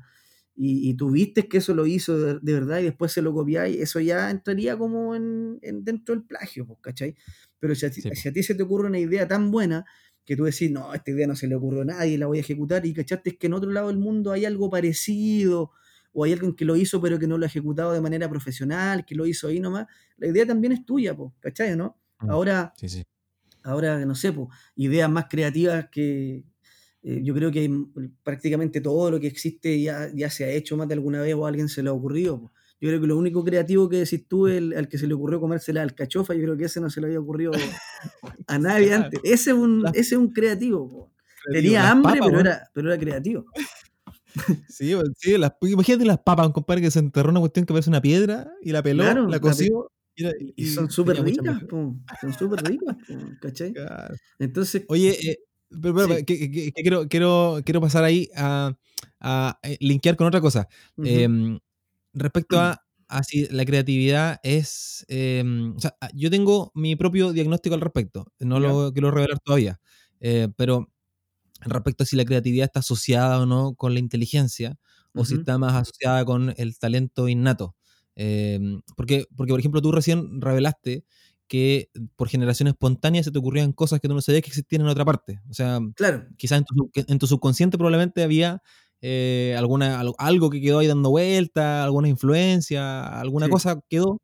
y, 0.55 0.91
y 0.91 0.95
tú 0.95 1.11
viste 1.11 1.49
que 1.49 1.59
eso 1.59 1.75
lo 1.75 1.87
hizo 1.87 2.19
de, 2.19 2.39
de 2.41 2.53
verdad 2.55 2.81
y 2.81 2.85
después 2.85 3.13
se 3.13 3.23
lo 3.23 3.33
copiáis, 3.33 3.79
eso 3.81 4.01
ya 4.01 4.31
entraría 4.31 4.77
como 4.77 5.15
en, 5.15 5.59
en- 5.63 5.85
dentro 5.85 6.15
del 6.15 6.25
plagio, 6.25 6.67
pues, 6.67 6.79
¿cachai? 6.83 7.15
Pero 7.61 7.75
si 7.75 7.87
a, 7.87 7.91
ti, 7.91 8.03
Sí, 8.03 8.11
po. 8.13 8.23
si 8.23 8.29
a 8.29 8.33
ti 8.33 8.43
se 8.43 8.55
te 8.55 8.63
ocurre 8.65 8.89
una 8.89 8.99
idea 8.99 9.27
tan 9.29 9.51
buena 9.51 9.85
que 10.25 10.37
tú 10.37 10.45
decís, 10.45 10.71
no, 10.71 10.93
esta 10.95 11.11
idea 11.11 11.27
no 11.27 11.37
se 11.37 11.47
le 11.47 11.55
ocurrió 11.55 11.83
a 11.83 11.85
nadie, 11.87 12.19
la 12.19 12.27
voy 12.27 12.39
a 12.39 12.41
ejecutar 12.41 12.85
y 12.87 12.93
cachaste 12.93 13.37
que 13.39 13.47
en 13.47 13.55
otro 13.55 13.71
lado 13.71 13.89
del 13.89 13.99
mundo 13.99 14.33
hay 14.33 14.45
algo 14.45 14.69
parecido 14.71 15.71
o 16.13 16.25
hay 16.25 16.33
alguien 16.33 16.55
que 16.55 16.65
lo 16.65 16.77
hizo 16.77 17.01
pero 17.01 17.19
que 17.19 17.27
no 17.27 17.39
lo 17.39 17.45
ha 17.45 17.49
ejecutado 17.49 17.93
de 17.93 18.01
manera 18.01 18.29
profesional, 18.29 19.05
que 19.07 19.15
lo 19.15 19.27
hizo 19.27 19.49
ahí 19.49 19.61
nomás, 19.61 19.87
la 20.17 20.27
idea 20.29 20.45
también 20.47 20.73
es 20.73 20.85
tuya, 20.85 21.17
pues, 21.17 21.33
¿cachai? 21.41 21.77
¿no? 21.77 21.99
Mm, 22.21 22.31
Ahora, 22.31 22.75
Sí, 22.75 22.89
sí. 22.89 23.05
Ahora 23.64 24.05
no 24.05 24.14
sé, 24.14 24.33
pues, 24.33 24.49
ideas 24.77 25.11
más 25.11 25.27
creativas 25.29 25.88
que 25.90 26.44
eh, 27.03 27.21
yo 27.23 27.35
creo 27.35 27.51
que 27.51 27.61
hay 27.61 27.71
prácticamente 28.23 28.81
todo 28.81 29.11
lo 29.11 29.21
que 29.21 29.27
existe 29.29 29.81
ya, 29.81 30.11
ya 30.14 30.31
se 30.31 30.44
ha 30.44 30.51
hecho 30.51 30.77
más 30.77 30.88
de 30.88 30.94
alguna 30.94 31.21
vez 31.23 31.35
o 31.35 31.44
a 31.47 31.49
alguien 31.49 31.68
se 31.68 31.83
le 31.83 31.90
ha 31.90 31.92
ocurrido. 31.92 32.51
Yo 32.81 32.88
creo 32.88 33.01
que 33.01 33.07
lo 33.09 33.16
único 33.16 33.44
creativo 33.44 33.88
que 33.88 33.99
decís 33.99 34.27
tú, 34.29 34.47
el, 34.47 34.73
al 34.77 34.88
que 34.88 34.99
se 34.99 35.07
le 35.07 35.14
ocurrió 35.14 35.40
comerse 35.40 35.73
la 35.73 35.83
alcachofa, 35.83 36.35
yo 36.35 36.42
creo 36.42 36.57
que 36.57 36.64
ese 36.66 36.81
no 36.81 36.90
se 36.90 37.01
le 37.01 37.09
había 37.09 37.21
ocurrido 37.21 37.53
a 38.47 38.59
nadie 38.59 38.94
antes. 38.94 39.21
Ese 39.25 39.51
es 39.51 39.57
un, 39.57 39.85
ese 39.88 40.01
es 40.01 40.18
un 40.21 40.33
creativo. 40.33 40.88
po. 40.88 41.12
Tenía 41.53 41.90
hambre, 41.90 42.14
papas, 42.14 42.29
pero 42.29 42.40
era, 42.40 42.71
pero 42.75 42.92
era 42.92 42.99
creativo. 43.01 43.47
Sí, 44.68 44.94
sí, 45.16 45.37
las- 45.38 45.53
imagínate 45.62 46.05
las 46.05 46.18
papas, 46.18 46.47
un 46.47 46.53
compadre 46.53 46.83
que 46.83 46.90
se 46.90 46.99
enterró 47.01 47.31
una 47.31 47.40
cuestión 47.40 47.66
que 47.66 47.73
parece 47.73 47.90
una 47.90 48.01
piedra 48.01 48.53
y 48.62 48.71
la 48.71 48.83
peló, 48.83 49.03
Claro, 49.03 49.27
la 49.29 49.40
coció 49.40 49.90
y, 50.57 50.66
son 50.66 50.90
súper 50.90 51.22
ricas, 51.22 51.59
son 52.20 52.33
súper 52.33 52.61
ricas, 52.62 52.96
¿cachai? 53.40 53.72
Claro. 53.72 54.16
Entonces, 54.38 54.85
Oye, 54.88 55.11
eh, 55.31 55.37
pero, 55.83 55.94
pero, 55.94 56.09
sí. 56.09 56.24
que, 56.24 56.50
que- 56.50 56.72
que 56.72 56.83
quiero, 56.83 57.09
quiero, 57.09 57.61
quiero 57.64 57.81
pasar 57.81 58.04
ahí 58.04 58.28
a, 58.37 58.72
a, 59.20 59.59
eh, 59.62 59.76
linkear 59.81 60.16
con 60.16 60.26
otra 60.26 60.40
cosa. 60.40 60.66
Em, 61.02 61.59
respecto 62.14 62.59
a, 62.61 62.81
a 63.09 63.22
si 63.24 63.46
la 63.48 63.64
creatividad 63.64 64.40
es. 64.42 65.04
em, 65.09 65.74
o 65.76 65.81
sea, 65.81 65.96
a- 66.00 66.11
yo 66.14 66.31
tengo 66.31 66.72
mi 66.74 66.96
propio 66.96 67.33
diagnóstico 67.33 67.74
al 67.74 67.81
respecto. 67.83 68.26
No 68.40 68.61
lo 68.61 68.92
quiero 68.92 69.11
revelar 69.11 69.38
todavía. 69.40 69.81
eh, 70.20 70.48
pero 70.57 70.88
respecto 71.62 72.04
a 72.04 72.07
si 72.07 72.16
la 72.16 72.24
creatividad 72.24 72.66
está 72.66 72.81
asociada 72.81 73.40
o 73.40 73.46
no 73.46 73.74
con 73.74 73.94
la 73.94 74.00
inteligencia, 74.00 74.78
o 75.14 75.24
si 75.24 75.35
está 75.37 75.59
más 75.59 75.74
asociada 75.74 76.24
con 76.24 76.54
el 76.57 76.78
talento 76.78 77.28
innato. 77.28 77.76
Em, 78.20 78.83
porque, 78.96 79.26
porque, 79.37 79.52
por 79.52 79.61
ejemplo, 79.61 79.81
tú 79.81 79.92
recién 79.92 80.40
revelaste 80.40 81.04
que 81.46 81.88
por 82.16 82.28
generación 82.28 82.68
espontánea 82.68 83.22
se 83.22 83.31
te 83.31 83.38
ocurrían 83.38 83.72
cosas 83.72 84.00
que 84.00 84.09
tú 84.09 84.14
no 84.14 84.20
sabías 84.20 84.42
que 84.42 84.48
existían 84.50 84.83
en 84.83 84.88
otra 84.88 85.04
parte. 85.04 85.40
O 85.48 85.54
sea, 85.54 85.78
claro, 85.94 86.26
quizás 86.37 86.59
en 86.59 86.64
tu, 86.64 86.90
en 86.94 87.18
tu 87.18 87.26
subconsciente 87.28 87.78
probablemente 87.78 88.22
había 88.22 88.61
eh, 89.00 89.54
alguna, 89.57 90.00
al- 90.00 90.14
algo 90.18 90.50
que 90.50 90.61
quedó 90.61 90.81
ahí 90.81 90.88
dando 90.88 91.11
vuelta, 91.11 91.85
alguna 91.85 92.09
influencia, 92.09 93.07
alguna 93.20 93.46
sí, 93.46 93.52
cosa 93.52 93.81
quedó, 93.88 94.20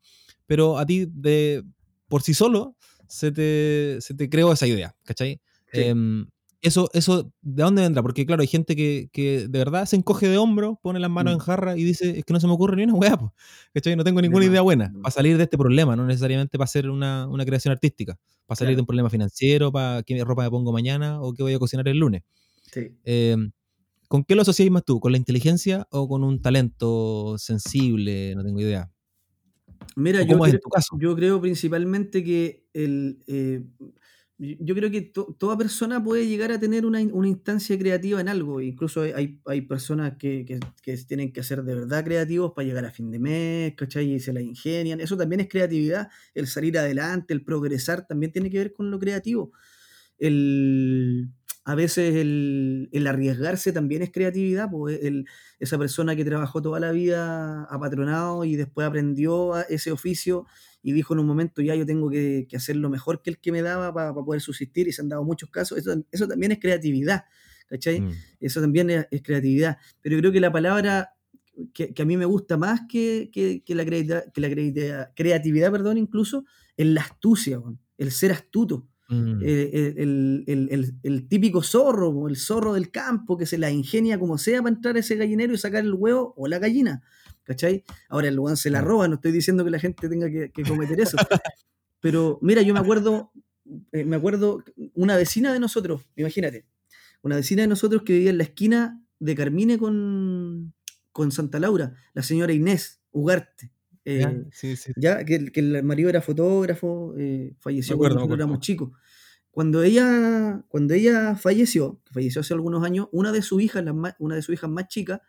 pero 0.47 0.79
a 0.79 0.87
ti 0.87 1.07
de, 1.11 1.63
por 2.09 2.23
sí 2.23 2.35
solo 2.35 2.77
se 3.09 3.31
te, 3.33 3.99
se 4.01 4.15
te 4.15 4.29
creó 4.29 4.53
esa 4.53 4.67
idea, 4.67 4.95
¿cachai? 5.05 5.41
sí, 5.73 5.81
Em, 5.83 6.27
eso, 6.65 6.89
eso, 6.95 7.31
¿de 7.43 7.63
dónde 7.63 7.83
vendrá? 7.83 8.03
Porque 8.03 8.25
claro, 8.25 8.41
hay 8.43 8.49
gente 8.49 8.75
que, 8.75 9.11
que 9.13 9.49
de 9.49 9.59
verdad 9.59 9.85
se 9.85 9.97
encoge 9.97 10.29
de 10.29 10.39
hombro, 10.39 10.81
pone 10.83 10.99
las 10.99 11.11
manos 11.11 11.35
en 11.35 11.39
mm, 11.39 11.43
jarra 11.43 11.77
y 11.77 11.85
dice, 11.85 12.19
es 12.19 12.25
que 12.25 12.33
no 12.33 12.41
se 12.41 12.47
me 12.47 12.55
ocurre 12.55 12.77
ni 12.77 12.85
una 12.85 12.95
weá, 12.95 13.17
po", 13.19 13.35
¿cachai? 13.75 13.97
No 13.97 14.05
tengo 14.05 14.23
ninguna 14.23 14.47
idea 14.47 14.63
buena 14.63 14.93
para 15.03 15.13
salir 15.13 15.37
de 15.37 15.45
este 15.45 15.59
problema, 15.59 15.95
no 15.95 16.07
necesariamente 16.07 16.57
para 16.59 16.65
hacer 16.65 16.89
una, 16.89 17.29
una 17.29 17.45
creación 17.45 17.73
artística, 17.73 18.19
para 18.47 18.57
salir 18.57 18.77
de 18.77 18.81
un 18.81 18.87
problema 18.87 19.11
financiero, 19.11 19.71
para 19.71 20.03
qué 20.03 20.25
ropa 20.25 20.43
me 20.45 20.51
pongo 20.51 20.73
mañana 20.73 21.21
o 21.21 21.35
qué 21.35 21.43
voy 21.43 21.55
a 21.55 21.59
cocinar 21.59 21.87
el 21.89 21.99
lunes. 21.99 22.23
sí. 22.73 22.97
Em, 23.05 23.53
¿Con 24.09 24.25
qué 24.25 24.35
lo 24.35 24.43
asociáis 24.43 24.71
más 24.71 24.85
tú? 24.85 25.01
¿Con 25.01 25.13
la 25.13 25.19
inteligencia 25.19 25.87
o 25.91 26.09
con 26.09 26.25
un 26.25 26.41
talento 26.41 27.37
sensible? 27.39 28.35
No 28.37 28.45
tengo 28.45 28.61
idea. 28.61 28.91
Mira, 29.97 30.23
¿O 30.23 30.25
yo 30.25 30.29
cómo 30.29 30.47
es 30.47 30.55
en 30.55 30.61
creo, 30.61 31.01
yo 31.01 31.17
creo 31.17 31.41
principalmente 31.41 32.25
que 32.25 32.65
el, 32.73 33.23
eh, 33.27 33.63
yo 34.39 34.75
creo 34.75 34.91
que 34.91 35.03
to- 35.03 35.37
toda 35.39 35.57
persona 35.57 36.03
puede 36.03 36.27
llegar 36.27 36.51
a 36.51 36.59
tener 36.59 36.85
una, 36.85 37.01
una 37.01 37.29
instancia 37.29 37.79
creativa 37.79 38.21
en 38.21 38.29
algo. 38.29 38.61
Incluso 38.61 39.03
hay, 39.03 39.41
hay, 39.47 39.61
personas 39.63 40.17
que, 40.19 40.45
que, 40.83 40.97
tienen 41.07 41.33
que 41.33 41.43
ser 41.43 41.63
de 41.63 41.75
verdad 41.75 42.05
creativos 42.05 42.53
para 42.53 42.67
llegar 42.67 42.85
a 42.85 42.91
fin 42.91 43.11
de 43.11 43.19
mes, 43.21 43.75
¿cachai? 43.77 44.15
Y 44.15 44.21
se 44.21 44.33
la 44.33 44.41
ingenian. 44.43 45.01
Eso 45.01 45.17
también 45.17 45.41
es 45.41 45.49
creatividad. 45.49 46.09
El 46.35 46.49
salir 46.49 46.77
adelante, 46.79 47.33
el 47.33 47.45
progresar, 47.45 48.07
también 48.07 48.33
tiene 48.33 48.51
que 48.51 48.59
ver 48.59 48.73
con 48.73 48.91
lo 48.91 48.99
creativo. 48.99 49.53
El, 50.19 51.31
a 51.65 51.75
veces 51.75 52.15
el, 52.17 53.07
arriesgarse 53.07 53.73
también 53.73 54.03
es 54.03 54.11
creatividad, 54.13 54.69
pues 54.71 55.01
esa 55.59 55.79
persona 55.79 56.15
que 56.17 56.25
trabajó 56.25 56.61
toda 56.61 56.81
la 56.81 56.93
vida 56.93 57.65
apatronado 57.65 58.45
y 58.45 58.57
después 58.57 58.87
aprendió 58.87 59.57
ese 59.69 59.93
oficio 59.93 60.47
y 60.85 60.93
dijo 60.93 61.15
en 61.15 61.21
un 61.21 61.27
momento 61.27 61.63
ya 61.63 61.75
yo 61.75 61.87
tengo 61.87 62.11
que, 62.11 62.47
hacer 62.55 62.77
lo 62.77 62.91
mejor 62.91 63.23
que 63.23 63.31
el 63.31 63.39
que 63.39 63.51
me 63.51 63.63
daba 63.63 63.93
para, 63.93 64.13
poder 64.13 64.43
subsistir 64.43 64.87
y 64.87 64.93
se 64.93 65.01
han 65.01 65.09
dado 65.09 65.25
muchos 65.25 65.49
casos, 65.51 65.79
eso, 65.79 66.29
también 66.29 66.53
es 66.53 66.61
creatividad, 66.61 67.25
¿cachai? 67.67 68.03
Mm. 68.03 68.13
Eso 68.39 68.61
también 68.61 68.91
es, 68.91 69.23
creatividad, 69.23 69.79
pero 70.03 70.17
yo 70.17 70.21
creo 70.21 70.33
que 70.33 70.41
la 70.41 70.53
palabra 70.53 71.15
que, 71.73 71.95
a 71.99 72.05
mí 72.05 72.19
me 72.19 72.27
gusta 72.27 72.59
más 72.59 72.83
que, 72.87 73.31
la, 73.67 73.85
creatividad, 73.87 74.33
que 74.35 74.41
la 74.43 75.09
creatividad, 75.15 75.73
perdón, 75.73 75.97
incluso, 75.97 76.45
es 76.77 76.87
la 76.87 77.01
astucia, 77.01 77.61
el 77.97 78.11
ser 78.13 78.33
astuto. 78.33 78.87
Mm. 79.09 79.41
Eh, 79.43 79.95
el, 79.97 81.29
típico 81.29 81.63
zorro, 81.63 82.29
el 82.29 82.37
zorro 82.37 82.75
del 82.75 82.91
campo 82.91 83.39
que 83.39 83.47
se 83.47 83.57
la 83.57 83.71
ingenia 83.71 84.19
como 84.19 84.37
sea 84.37 84.63
para 84.63 84.75
entrar 84.75 84.97
a 84.97 85.01
ese 85.01 85.17
gallinero 85.17 85.55
y 85.55 85.59
sacar 85.59 85.85
el 85.85 85.95
huevo 85.95 86.35
o 86.37 86.47
la 86.47 86.59
gallina. 86.59 87.03
¿Cachai? 87.45 87.85
Ahora 88.09 88.29
el 88.29 88.35
lugar 88.35 88.57
se 88.57 88.71
la 88.71 88.81
roba, 88.81 89.07
no 89.07 89.17
estoy 89.17 89.33
diciendo 89.33 89.65
que 89.65 89.71
la 89.71 89.79
gente 89.79 90.09
tenga 90.09 90.29
que, 90.31 90.63
cometer 90.67 91.01
eso. 91.01 91.17
Pero 92.01 92.39
mira, 92.43 92.63
yo 92.63 92.75
me 92.75 92.81
acuerdo, 92.81 93.33
eh, 93.93 94.05
me 94.05 94.17
acuerdo 94.17 94.65
una 94.95 95.17
vecina 95.17 95.53
de 95.53 95.61
nosotros, 95.61 96.03
imagínate, 96.17 96.67
una 97.23 97.37
vecina 97.37 97.63
de 97.63 97.69
nosotros 97.69 98.03
que 98.03 98.15
vivía 98.15 98.31
en 98.31 98.39
la 98.39 98.45
esquina 98.45 99.03
de 99.19 99.35
Carmine 99.35 99.79
con, 99.79 100.75
con 101.13 101.33
Santa 101.33 101.61
Laura, 101.61 101.95
la 102.13 102.23
señora 102.23 102.53
Inés 102.53 103.01
Ugarte. 103.13 103.71
Eh, 104.07 104.45
ya, 104.97 105.25
que, 105.25 105.51
el 105.55 105.83
marido 105.83 106.11
era 106.11 106.21
fotógrafo, 106.21 107.15
eh, 107.17 107.55
falleció 107.59 107.97
cuando 107.97 108.35
éramos 108.35 108.61
chicos. 108.61 108.91
Cuando 109.51 109.83
ella, 109.83 110.65
cuando 110.69 110.95
ella 110.95 111.37
falleció, 111.37 112.01
falleció 112.11 112.41
hace 112.41 112.53
algunos 112.55 112.85
años, 112.85 113.09
una 113.13 113.33
de 113.33 113.41
sus 113.41 113.63
hijas, 113.63 113.85
una 114.19 114.35
de 114.35 114.43
sus 114.43 114.55
hijas 114.55 114.69
más 114.69 114.89
chicas, 114.89 115.21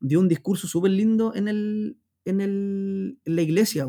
dio 0.00 0.20
un 0.20 0.28
discurso 0.28 0.66
súper 0.66 0.92
lindo 0.92 1.34
en, 1.34 1.48
el, 1.48 1.98
en, 2.24 2.40
el, 2.40 3.18
en 3.24 3.36
la 3.36 3.42
iglesia. 3.42 3.86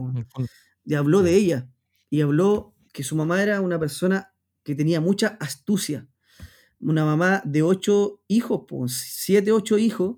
Y 0.84 0.94
habló 0.94 1.22
de 1.22 1.36
ella. 1.36 1.70
Y 2.10 2.22
habló 2.22 2.76
que 2.94 3.04
su 3.04 3.15
mamá 3.15 3.41
era 3.44 3.62
una 3.62 3.80
persona 3.80 4.34
que 4.63 4.76
tenía 4.76 5.02
mucha 5.02 5.38
astucia. 5.39 6.08
Una 6.80 7.06
mamá 7.06 7.41
de 7.46 7.62
ocho 7.62 8.22
hijos, 8.28 8.62
pues, 8.68 8.94
siete, 8.94 9.52
ocho 9.52 9.78
hijos, 9.78 10.18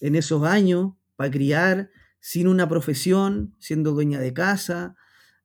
en 0.00 0.14
esos 0.14 0.42
años, 0.44 0.94
para 1.16 1.30
criar, 1.30 1.90
sin 2.20 2.48
una 2.48 2.68
profesión, 2.68 3.54
siendo 3.58 3.92
dueña 3.92 4.20
de 4.20 4.32
casa. 4.32 4.96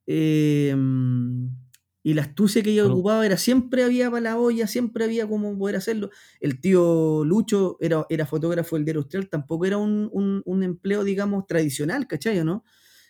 Em, 0.05 1.49
y 2.09 2.15
la 2.15 2.23
astucia 2.23 2.63
que 2.63 2.71
ella 2.71 2.87
ocupaba 2.87 3.23
era 3.23 3.37
siempre 3.37 3.83
había 3.83 4.09
para 4.09 4.21
la 4.21 4.39
olla, 4.39 4.65
siempre 4.65 5.03
había 5.03 5.27
como 5.27 5.55
poder 5.55 5.75
hacerlo. 5.75 6.09
El 6.39 6.59
tío 6.59 7.23
Lucho 7.23 7.77
era, 7.79 8.07
era 8.09 8.25
fotógrafo 8.25 8.75
del 8.75 8.85
diario 8.85 9.01
Austral, 9.01 9.29
tampoco 9.29 9.67
era 9.67 9.77
un, 9.77 10.63
empleo, 10.63 11.03
digamos, 11.03 11.45
tradicional, 11.45 12.07
¿cachai? 12.07 12.43
¿no? 12.43 12.63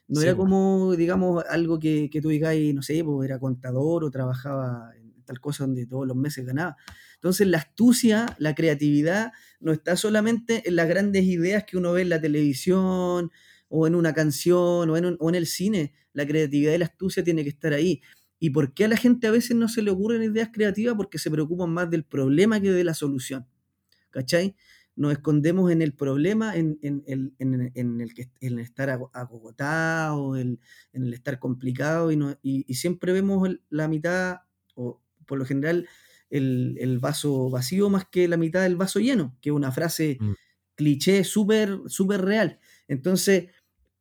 No 0.10 0.22
era 0.22 0.36
como, 0.36 0.98
digamos, 0.98 1.46
algo 1.50 1.80
que, 1.80 2.10
que 2.12 2.20
tú 2.20 2.28
digas, 2.28 2.54
no 2.74 2.82
sé, 2.82 3.02
pues 3.06 3.30
era 3.30 3.40
contador 3.40 4.04
o 4.04 4.12
trabajaba 4.12 4.92
en 4.98 5.24
tal 5.24 5.40
cosa 5.40 5.64
donde 5.64 5.86
todos 5.86 6.06
los 6.06 6.18
meses 6.18 6.46
ganaba. 6.46 6.76
Entonces 7.16 7.48
la 7.48 7.60
astucia, 7.60 8.36
la 8.38 8.54
creatividad, 8.54 9.32
no 9.62 9.72
está 9.72 9.96
solamente 9.96 10.68
en 10.68 10.76
las 10.76 10.90
grandes 10.90 11.24
ideas 11.24 11.64
que 11.64 11.78
uno 11.78 11.94
ve 11.94 12.02
en 12.02 12.10
la 12.10 12.20
televisión, 12.20 13.32
o 13.70 13.88
en 13.88 13.96
una 13.96 14.14
canción 14.14 14.90
o 14.90 14.98
en, 14.98 15.16
o 15.20 15.30
en 15.30 15.36
el 15.36 15.46
cine. 15.46 15.94
La 16.12 16.28
creatividad 16.28 16.74
y 16.74 16.80
la 16.80 16.86
astucia 16.86 17.24
tiene 17.24 17.44
que 17.44 17.50
estar 17.50 17.72
ahí. 17.72 18.02
¿Y 18.40 18.52
por 18.52 18.74
qué 18.74 18.86
a 18.86 18.88
la 18.88 18.98
gente 18.98 19.28
a 19.28 19.32
veces 19.32 19.56
no 19.56 19.68
se 19.68 19.82
le 19.82 19.92
ocurren 19.92 20.24
ideas 20.24 20.50
creativas? 20.52 20.96
Porque 20.96 21.20
se 21.20 21.30
preocupan 21.30 21.70
más 21.70 21.90
del 21.90 22.06
problema 22.06 22.62
que 22.62 22.72
de 22.72 22.84
la 22.84 22.94
solución. 22.94 23.46
¿Cachai? 24.12 24.56
Nos 24.96 25.12
escondemos 25.12 25.72
en 25.72 25.82
el 25.82 25.94
problema, 25.94 26.56
en, 26.56 26.80
en, 26.82 27.04
en, 27.06 27.34
en 27.38 28.02
el, 28.02 28.14
que, 28.14 28.30
en 28.42 28.54
el 28.54 28.60
estar 28.60 28.90
acogotado, 28.90 30.36
en 30.36 30.60
el 30.92 31.14
estar 31.14 31.40
complicado, 31.40 32.12
y, 32.12 32.18
no, 32.18 32.38
y, 32.42 32.74
siempre 32.74 33.14
vemos 33.14 33.48
la 33.70 33.88
mitad, 33.88 34.40
o 34.76 35.02
por 35.26 35.38
lo 35.38 35.46
general, 35.46 35.88
el, 36.30 36.76
el, 36.82 37.00
vaso 37.00 37.50
vacío 37.50 37.90
más 37.90 38.06
que 38.10 38.28
la 38.28 38.36
mitad 38.36 38.62
del 38.62 38.76
vaso 38.76 39.00
lleno, 39.00 39.38
que 39.42 39.50
es 39.50 39.56
una 39.56 39.72
frase 39.72 40.18
mm. 40.20 40.34
cliché 40.76 41.24
súper 41.24 41.80
súper 41.88 42.22
real. 42.22 42.60
Entonces, 42.90 43.48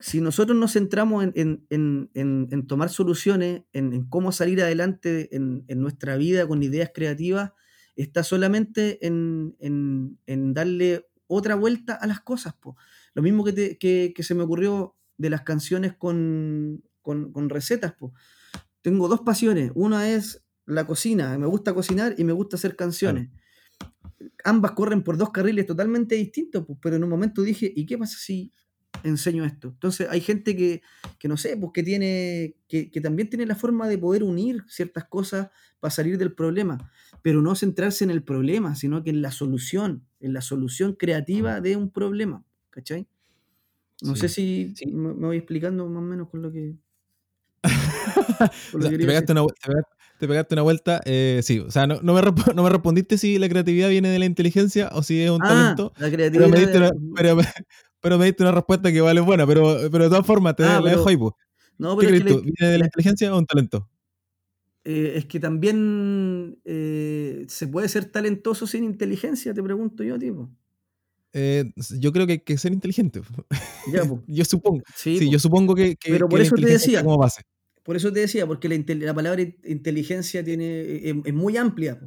si 0.01 0.21
nosotros 0.21 0.57
nos 0.57 0.75
centramos 0.75 1.27
en, 1.35 2.67
tomar 2.69 2.89
soluciones, 2.89 3.63
en, 3.73 4.05
cómo 4.09 4.31
salir 4.31 4.63
adelante 4.63 5.35
en, 5.35 5.65
nuestra 5.81 6.17
vida 6.17 6.47
con 6.47 6.63
ideas 6.63 6.91
creativas, 6.95 7.53
está 7.97 8.23
solamente 8.23 9.05
en, 9.05 10.15
darle 10.55 11.07
otra 11.27 11.57
vuelta 11.57 11.95
a 11.95 12.07
las 12.07 12.21
cosas. 12.21 12.55
Lo 13.15 13.23
mismo 13.23 13.45
que, 13.45 14.15
se 14.19 14.35
me 14.35 14.43
ocurrió 14.43 14.97
de 15.17 15.31
las 15.31 15.43
canciones 15.43 15.97
con, 15.97 16.83
recetas. 17.49 17.95
Tengo 18.83 19.09
dos 19.09 19.21
pasiones. 19.21 19.73
Una 19.75 20.11
es 20.11 20.45
la 20.65 20.87
cocina, 20.87 21.37
me 21.39 21.47
gusta 21.47 21.75
cocinar 21.75 22.15
y 22.19 22.25
me 22.25 22.33
gusta 22.33 22.57
hacer 22.57 22.77
canciones. 22.77 23.31
Ambas 24.45 24.73
corren 24.73 25.03
por 25.03 25.17
dos 25.17 25.31
carriles 25.31 25.67
totalmente 25.67 26.15
distintos, 26.15 26.65
pero 26.81 26.95
en 26.95 27.03
un 27.03 27.11
momento 27.11 27.43
dije, 27.43 27.73
¿y 27.75 27.87
qué 27.87 27.99
pasa 27.99 28.17
si 28.17 28.53
enseño 29.05 29.45
esto. 29.45 29.69
Entonces 29.69 30.09
hay 30.11 30.21
gente 30.21 30.57
que, 30.57 30.83
no 31.29 31.37
sé, 31.37 31.57
pues 31.57 31.73
que 31.73 31.83
tiene, 31.83 32.57
que, 32.69 33.01
también 33.01 33.29
tiene 33.29 33.47
la 33.47 33.55
forma 33.55 33.89
de 33.89 33.99
poder 33.99 34.23
unir 34.23 34.65
ciertas 34.69 35.05
cosas 35.05 35.51
para 35.81 35.91
salir 35.91 36.19
del 36.19 36.33
problema, 36.33 36.91
pero 37.23 37.41
no 37.41 37.55
centrarse 37.55 38.05
en 38.05 38.11
el 38.11 38.23
problema, 38.23 38.75
sino 38.75 39.03
que 39.03 39.11
en 39.11 39.23
la 39.23 39.31
solución, 39.31 40.05
en 40.21 40.33
la 40.33 40.41
solución 40.41 40.95
creativa 40.95 41.61
de 41.61 41.77
un 41.77 41.91
problema, 41.91 42.45
¿cachai? 42.71 43.07
No 44.01 44.15
sé 44.15 44.29
si 44.29 44.75
me, 44.87 45.13
voy 45.13 45.37
explicando 45.37 45.87
más 45.89 46.03
o 46.03 46.07
menos 46.07 46.29
con 46.29 46.43
lo 46.43 46.53
que... 46.53 46.77
te, 48.81 48.99
pegaste 48.99 49.33
una, 49.33 49.45
te, 50.19 50.29
pegaste 50.29 50.55
una, 50.55 50.63
vuelta, 50.63 51.01
eh, 51.05 51.41
sí, 51.43 51.59
o 51.59 51.71
sea, 51.73 51.89
no, 51.89 52.01
me 52.01 52.23
no, 52.55 52.63
me 52.63 52.71
respondiste 52.71 53.19
si 53.19 53.39
la 53.39 53.49
creatividad 53.49 53.89
viene 53.89 54.09
de 54.11 54.21
la 54.21 54.27
inteligencia 54.27 54.91
o 54.93 55.03
si 55.03 55.21
es 55.21 55.31
un 55.31 55.43
ah, 55.43 55.49
talento. 55.49 55.93
La 55.99 56.11
creatividad. 56.11 56.45
pero 56.45 56.57
me 56.57 56.61
diste 56.61 56.79
una 56.79 56.91
respuesta 58.03 58.93
que 58.93 59.01
vale 59.01 59.21
buena, 59.21 59.47
pero, 59.47 59.77
pero 59.91 60.05
de 60.05 60.11
todas 60.11 60.27
formas, 60.27 60.57
te 60.57 60.65
ah, 60.65 60.81
la 60.81 60.91
dejo 60.91 61.09
ahí, 61.09 61.17
pues. 61.17 61.35
No, 61.79 61.97
pero 61.97 62.11
¿Qué 62.11 62.21
crees 62.21 62.37
tú? 62.37 62.43
¿Viene 62.43 62.73
de 62.73 62.79
la 62.79 62.85
inteligencia 62.87 63.35
o 63.35 63.39
un 63.39 63.47
talento? 63.47 63.89
Eh, 64.85 65.15
es 65.17 65.27
que 65.27 65.39
también 65.39 66.59
eh, 66.65 67.45
se 67.49 67.69
puede 67.69 67.89
ser 67.89 68.07
talentoso 68.07 68.67
sin 68.67 68.85
inteligencia, 68.85 69.53
te 69.53 69.63
pregunto 69.63 70.03
yo, 70.03 70.19
tipo. 70.19 70.51
Eh, 71.33 71.71
yo 71.99 72.13
creo 72.13 72.27
que 72.27 72.33
hay 72.33 72.39
que 72.41 72.57
ser 72.57 72.73
inteligente. 72.73 73.21
Ya, 73.93 74.03
yo 74.27 74.45
supongo. 74.45 74.83
Sí, 74.97 75.31
yo 75.31 75.39
supongo 75.39 75.75
que, 75.75 75.97
que 75.97 76.13
Pero 76.13 76.29
por 76.29 76.41
eso 76.41 76.55
te 76.55 76.67
decía. 76.67 77.03
Como 77.03 77.19
base. 77.19 77.43
Por 77.83 77.97
eso 77.97 78.13
te 78.13 78.21
decía, 78.21 78.47
porque 78.47 78.69
la, 78.69 78.95
la 78.95 79.15
palabra 79.15 79.43
inteligencia 79.65 80.45
tiene, 80.45 81.09
es, 81.09 81.35
muy 81.35 81.57
amplia. 81.57 81.99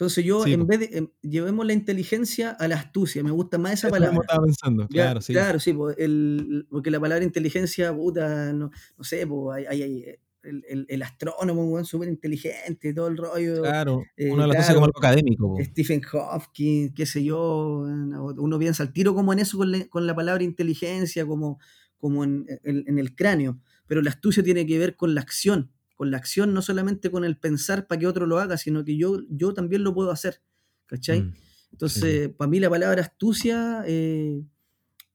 Entonces 0.00 0.24
yo, 0.24 0.46
en 0.46 0.66
vez 0.66 0.80
de, 0.80 0.96
em, 0.96 1.08
llevemos 1.20 1.66
la 1.66 1.74
inteligencia 1.74 2.52
a 2.52 2.66
la 2.68 2.76
astucia, 2.76 3.22
me 3.22 3.32
gusta 3.32 3.58
más 3.58 3.74
esa 3.74 3.90
palabra. 3.90 4.16
estaba 4.18 4.42
pensando, 4.42 4.88
claro, 4.88 5.20
sí. 5.20 5.34
Claro, 5.34 5.60
sí, 5.60 5.74
porque 5.74 6.90
la 6.90 6.98
palabra 6.98 7.22
inteligencia, 7.22 7.94
puta, 7.94 8.50
no, 8.54 8.70
no 8.96 9.04
sé, 9.04 9.26
pues 9.26 9.58
hay, 9.68 9.82
hay, 9.82 10.04
el, 10.42 10.86
el, 10.88 11.02
astrónomo, 11.02 11.84
súper 11.84 12.08
inteligente, 12.08 12.94
todo 12.94 13.08
el 13.08 13.18
rollo. 13.18 13.60
Claro, 13.60 14.02
eh, 14.16 14.30
uno 14.32 14.46
lo 14.46 14.54
hace 14.54 14.72
como 14.72 14.86
algo 14.86 14.98
académico. 14.98 15.58
Stephen 15.60 16.00
Hawking, 16.00 16.94
qué 16.94 17.04
sé 17.04 17.22
yo, 17.22 17.84
uno 17.84 18.58
piensa 18.58 18.84
al 18.84 18.94
tiro 18.94 19.14
como 19.14 19.34
en 19.34 19.40
eso 19.40 19.58
con, 19.58 19.70
con 19.90 20.06
la 20.06 20.16
palabra 20.16 20.42
inteligencia, 20.42 21.26
como, 21.26 21.58
como 21.98 22.24
en, 22.24 22.46
en, 22.64 22.98
el 22.98 23.14
cráneo, 23.14 23.60
pero 23.86 24.00
la 24.00 24.08
astucia 24.08 24.42
tiene 24.42 24.64
que 24.66 24.78
ver 24.78 24.96
con 24.96 25.14
la 25.14 25.20
acción, 25.20 25.70
con 26.00 26.10
la 26.10 26.16
acción, 26.16 26.54
no 26.54 26.62
solamente 26.62 27.10
con 27.10 27.26
el 27.26 27.36
pensar 27.36 27.86
para 27.86 27.98
que 27.98 28.06
otro 28.06 28.24
lo 28.24 28.38
haga, 28.38 28.56
sino 28.56 28.86
que 28.86 28.96
yo, 28.96 29.20
yo 29.28 29.52
también 29.52 29.84
lo 29.84 29.92
puedo 29.92 30.10
hacer. 30.10 30.40
¿Cachai? 30.86 31.20
Mm, 31.20 31.34
Entonces, 31.72 32.30
para 32.30 32.50
mí 32.50 32.58
la 32.58 32.70
palabra 32.70 33.02
astucia 33.02 33.84
eh, 33.86 34.42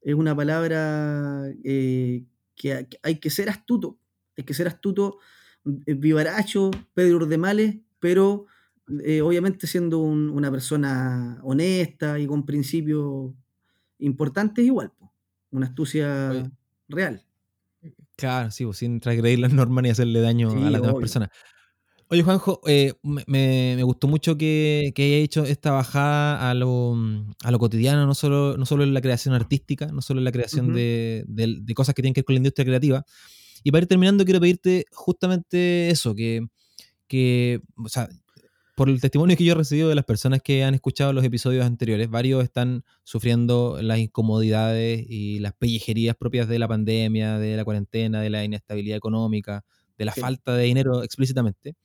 es 0.01 0.13
una 0.13 0.35
palabra 0.35 1.51
eh, 1.63 2.23
que, 2.55 2.87
hay 3.01 3.19
que 3.19 3.29
ser 3.31 3.49
astuto, 3.49 3.97
hay 4.37 4.43
que 4.43 4.53
ser 4.53 4.67
astuto, 4.67 5.17
eh, 5.87 5.95
vivaracho, 5.95 6.69
Pedro 6.93 7.15
Urdemales, 7.15 7.77
pero 7.99 8.45
obviamente 8.87 9.65
siendo 9.65 9.97
una 9.97 10.51
persona 10.51 11.39
honesta 11.41 12.19
y 12.19 12.27
con 12.27 12.45
principios 12.45 13.33
importantes 13.97 14.63
igual, 14.63 14.93
una 15.49 15.65
astucia 15.65 16.51
real. 16.87 17.25
Claro, 18.15 18.51
sí, 18.51 18.65
pues, 18.65 18.77
sin 18.77 18.99
transgredir 18.99 19.39
las 19.39 19.53
normas 19.53 19.83
ni 19.83 19.89
hacerle 19.89 20.21
daño 20.21 20.51
a 20.51 20.69
las 20.69 20.81
demás 20.81 20.95
personas. 20.95 21.29
Oye, 22.07 22.21
Juanjo, 22.21 22.61
eh, 22.67 22.93
me, 23.03 23.81
gustó 23.81 24.07
mucho 24.07 24.37
que, 24.37 24.91
que 24.93 25.03
haya 25.03 25.17
hecho 25.17 25.43
esta 25.43 25.71
bajada 25.71 26.51
a 26.51 26.53
lo, 26.53 26.95
a 27.43 27.49
lo 27.49 27.57
cotidiano, 27.57 28.05
no 28.05 28.13
solo, 28.13 28.57
no 28.57 28.65
solo 28.67 28.83
en 28.83 28.93
la 28.93 29.01
creación 29.01 29.33
artística, 29.33 29.87
no 29.87 30.03
solo 30.03 30.19
en 30.19 30.25
la 30.25 30.31
creación 30.31 30.73
de, 30.73 31.25
cosas 31.75 31.95
que 31.95 32.03
tienen 32.03 32.13
que 32.13 32.21
ver 32.21 32.25
con 32.25 32.35
la 32.35 32.37
industria 32.37 32.65
creativa. 32.65 33.03
Y 33.63 33.71
para 33.71 33.81
ir 33.81 33.87
terminando, 33.87 34.23
quiero 34.23 34.39
pedirte 34.39 34.85
justamente 34.91 35.89
eso, 35.89 36.13
que, 36.13 36.45
que 37.07 37.61
o 37.75 37.89
sea, 37.89 38.07
por 38.75 38.89
el 38.89 38.99
testimonio 38.99 39.37
que 39.37 39.45
yo 39.45 39.53
he 39.53 39.55
recibido 39.55 39.89
de 39.89 39.95
las 39.95 40.03
personas 40.03 40.41
que 40.41 40.63
han 40.65 40.75
escuchado 40.75 41.13
los 41.13 41.23
episodios 41.23 41.65
anteriores, 41.65 42.09
varios 42.09 42.43
están 42.43 42.83
sufriendo 43.03 43.79
las 43.81 43.99
incomodidades 43.99 45.05
y 45.07 45.39
las 45.39 45.53
pellejerías 45.53 46.15
propias 46.15 46.49
de 46.49 46.59
la 46.59 46.67
pandemia, 46.67 47.39
de 47.39 47.55
la 47.55 47.63
cuarentena, 47.63 48.21
de 48.21 48.29
la 48.29 48.43
inestabilidad 48.43 48.97
económica, 48.97 49.63
de 49.97 50.05
la 50.05 50.11
falta 50.11 50.53
de 50.55 50.65
dinero 50.65 51.03
explícitamente. 51.03 51.75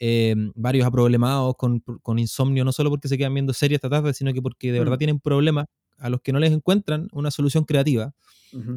Eh, 0.00 0.34
varios 0.56 0.86
aproblemados 0.86 1.54
con, 1.56 1.80
con, 1.80 2.18
insomnio, 2.18 2.64
no 2.64 2.72
solo 2.72 2.90
porque 2.90 3.06
se 3.06 3.16
quedan 3.16 3.32
viendo 3.32 3.52
series 3.52 3.76
esta 3.76 3.88
tarde, 3.88 4.12
sino 4.12 4.32
que 4.32 4.42
porque 4.42 4.72
de 4.72 4.80
verdad 4.80 4.98
tienen 4.98 5.20
problemas 5.20 5.66
a 5.98 6.10
los 6.10 6.20
que 6.20 6.32
no 6.32 6.40
les 6.40 6.52
encuentran 6.52 7.08
una 7.12 7.30
solución 7.30 7.64
creativa, 7.64 8.12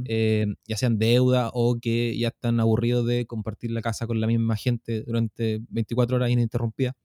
eh, 0.05 0.47
ya 0.67 0.77
sean 0.77 0.97
deuda 0.97 1.51
o 1.53 1.79
que 1.79 2.17
ya 2.17 2.29
están 2.29 2.59
aburridos 2.59 3.05
de 3.05 3.25
compartir 3.27 3.71
la 3.71 3.81
casa 3.81 4.07
con 4.07 4.19
la 4.19 4.25
misma 4.25 4.55
gente 4.55 5.03
durante 5.03 5.61
24 5.69 6.15
horas 6.15 6.31
ininterrumpidas. 6.31 6.95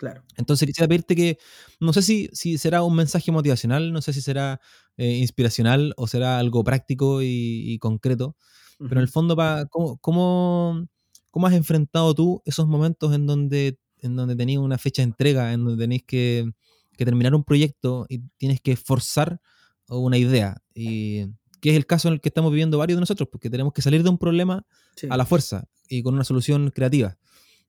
Claro. 0.00 0.22
Entonces 0.38 0.66
quisiera 0.66 0.88
pedirte 0.88 1.14
que, 1.14 1.38
no 1.78 1.92
sé 1.92 2.00
si, 2.00 2.30
si 2.32 2.56
será 2.56 2.82
un 2.82 2.96
mensaje 2.96 3.30
motivacional, 3.30 3.92
no 3.92 4.00
sé 4.00 4.14
si 4.14 4.22
será 4.22 4.58
eh, 4.96 5.18
inspiracional 5.18 5.92
o 5.98 6.06
será 6.06 6.38
algo 6.38 6.64
práctico 6.64 7.20
y, 7.20 7.78
concreto, 7.80 8.34
pero 8.78 8.94
en 8.94 9.02
el 9.02 9.08
fondo, 9.08 9.36
¿cómo, 9.68 9.98
cómo, 10.00 11.46
has 11.46 11.52
enfrentado 11.52 12.14
tú 12.14 12.40
esos 12.46 12.66
momentos 12.66 13.14
en 13.14 13.26
donde, 13.26 13.78
en 13.98 14.16
donde 14.16 14.36
tenías 14.36 14.62
una 14.62 14.78
fecha 14.78 15.02
de 15.02 15.08
entrega, 15.08 15.52
en 15.52 15.66
donde 15.66 15.84
tenéis 15.84 16.04
que, 16.06 16.50
que 16.96 17.04
terminar 17.04 17.34
un 17.34 17.44
proyecto 17.44 18.06
y 18.08 18.20
tienes 18.38 18.62
que 18.62 18.76
forzar 18.76 19.42
una 19.86 20.16
idea? 20.16 20.62
Y 20.74 21.26
que 21.60 21.72
es 21.72 21.76
el 21.76 21.84
caso 21.84 22.08
en 22.08 22.14
el 22.14 22.22
que 22.22 22.30
estamos 22.30 22.52
viviendo 22.52 22.78
varios 22.78 22.96
de 22.96 23.00
nosotros, 23.00 23.28
porque 23.30 23.50
tenemos 23.50 23.74
que 23.74 23.82
salir 23.82 24.02
de 24.02 24.08
un 24.08 24.16
problema 24.16 24.64
a 25.10 25.16
la 25.18 25.26
fuerza 25.26 25.68
y 25.90 26.02
con 26.02 26.14
una 26.14 26.24
solución 26.24 26.70
creativa. 26.70 27.18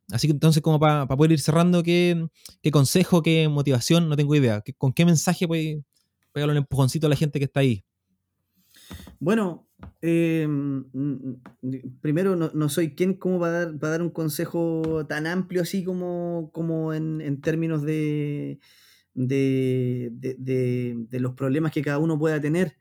Así 0.10 0.28
que 0.28 0.34
entonces, 0.34 0.62
como 0.62 0.80
para 0.80 1.08
poder 1.08 1.32
ir 1.32 1.40
cerrando, 1.40 1.84
¿qué, 1.84 2.28
¿qué, 2.62 2.72
consejo, 2.72 3.22
qué 3.22 3.48
motivación? 3.48 4.10
No 4.10 4.16
tengo 4.16 4.36
idea. 4.36 4.64
¿Con 4.78 4.94
qué 4.94 5.06
mensaje 5.06 5.48
puede 5.48 5.84
pegarle 6.34 6.54
un 6.54 6.58
empujoncito 6.58 7.08
a 7.08 7.10
la 7.10 7.16
gente 7.16 7.40
que 7.40 7.46
está 7.46 7.62
ahí? 7.62 7.84
Bueno, 9.20 9.68
eh, 10.02 10.48
primero 12.02 12.36
no, 12.36 12.70
soy 12.70 12.96
quien 12.96 13.14
como 13.16 13.40
para 13.40 13.66
dar, 13.66 13.80
dar 13.80 14.02
un 14.02 14.10
consejo 14.10 15.06
tan 15.08 15.28
amplio 15.28 15.62
así 15.62 15.84
como, 15.84 16.50
como 16.54 16.94
en, 16.94 17.42
términos 17.42 17.84
de, 17.84 18.60
de, 19.14 20.10
de, 20.12 21.20
los 21.20 21.34
problemas 21.34 21.72
que 21.72 21.82
cada 21.82 22.00
uno 22.00 22.18
pueda 22.18 22.42
tener, 22.42 22.78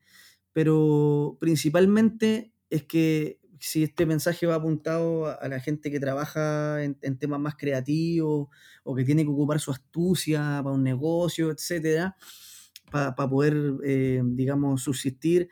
pero 0.52 1.36
principalmente 1.40 2.52
es 2.70 2.84
que 2.84 3.39
si 3.60 3.82
este 3.82 4.06
mensaje 4.06 4.46
va 4.46 4.56
apuntado 4.56 5.26
a 5.26 5.48
la 5.48 5.60
gente 5.60 5.90
que 5.90 6.00
trabaja 6.00 6.82
en, 6.82 6.96
temas 7.18 7.40
más 7.40 7.56
creativos 7.56 8.48
o 8.82 8.94
que 8.94 9.04
tiene 9.04 9.22
que 9.22 9.30
ocupar 9.30 9.60
su 9.60 9.70
astucia 9.70 10.60
para 10.64 10.74
un 10.74 10.82
negocio, 10.82 11.50
etcétera, 11.50 12.16
para 12.90 13.14
poder, 13.14 13.74
eh, 13.84 14.22
digamos, 14.24 14.82
subsistir, 14.82 15.48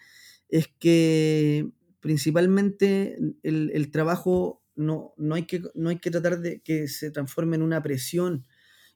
es 0.48 0.68
que 0.78 1.68
principalmente 2.00 3.18
el, 3.42 3.90
trabajo 3.90 4.62
no, 4.74 5.12
no, 5.18 5.34
hay 5.34 5.44
que, 5.44 5.62
no 5.74 5.90
hay 5.90 5.98
que 5.98 6.10
tratar 6.10 6.40
de 6.40 6.60
que 6.60 6.88
se 6.88 7.10
transforme 7.10 7.56
en 7.56 7.62
una 7.62 7.82
presión. 7.82 8.46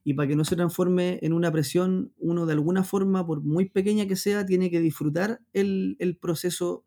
Y 0.03 0.15
para 0.15 0.27
que 0.27 0.35
no 0.35 0.43
se 0.43 0.55
transforme 0.55 1.19
en 1.21 1.31
una 1.31 1.51
presión, 1.51 2.13
uno 2.17 2.45
de 2.45 2.53
alguna 2.53 2.83
forma, 2.83 3.25
por 3.25 3.41
muy 3.41 3.69
pequeña 3.69 4.07
que 4.07 4.15
sea, 4.17 4.45
tiene 4.45 4.69
que 4.69 4.81
disfrutar 4.81 5.39
el, 5.53 5.95
el 5.99 6.17
proceso 6.17 6.83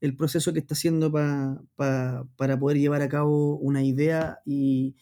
el 0.00 0.16
proceso 0.16 0.52
que 0.52 0.60
está 0.60 0.74
haciendo 0.74 1.12
para 1.12 2.58
poder 2.58 2.78
llevar 2.78 3.02
a 3.02 3.08
cabo 3.08 3.56
una 3.58 3.82
idea 3.82 4.40
y, 4.44 4.96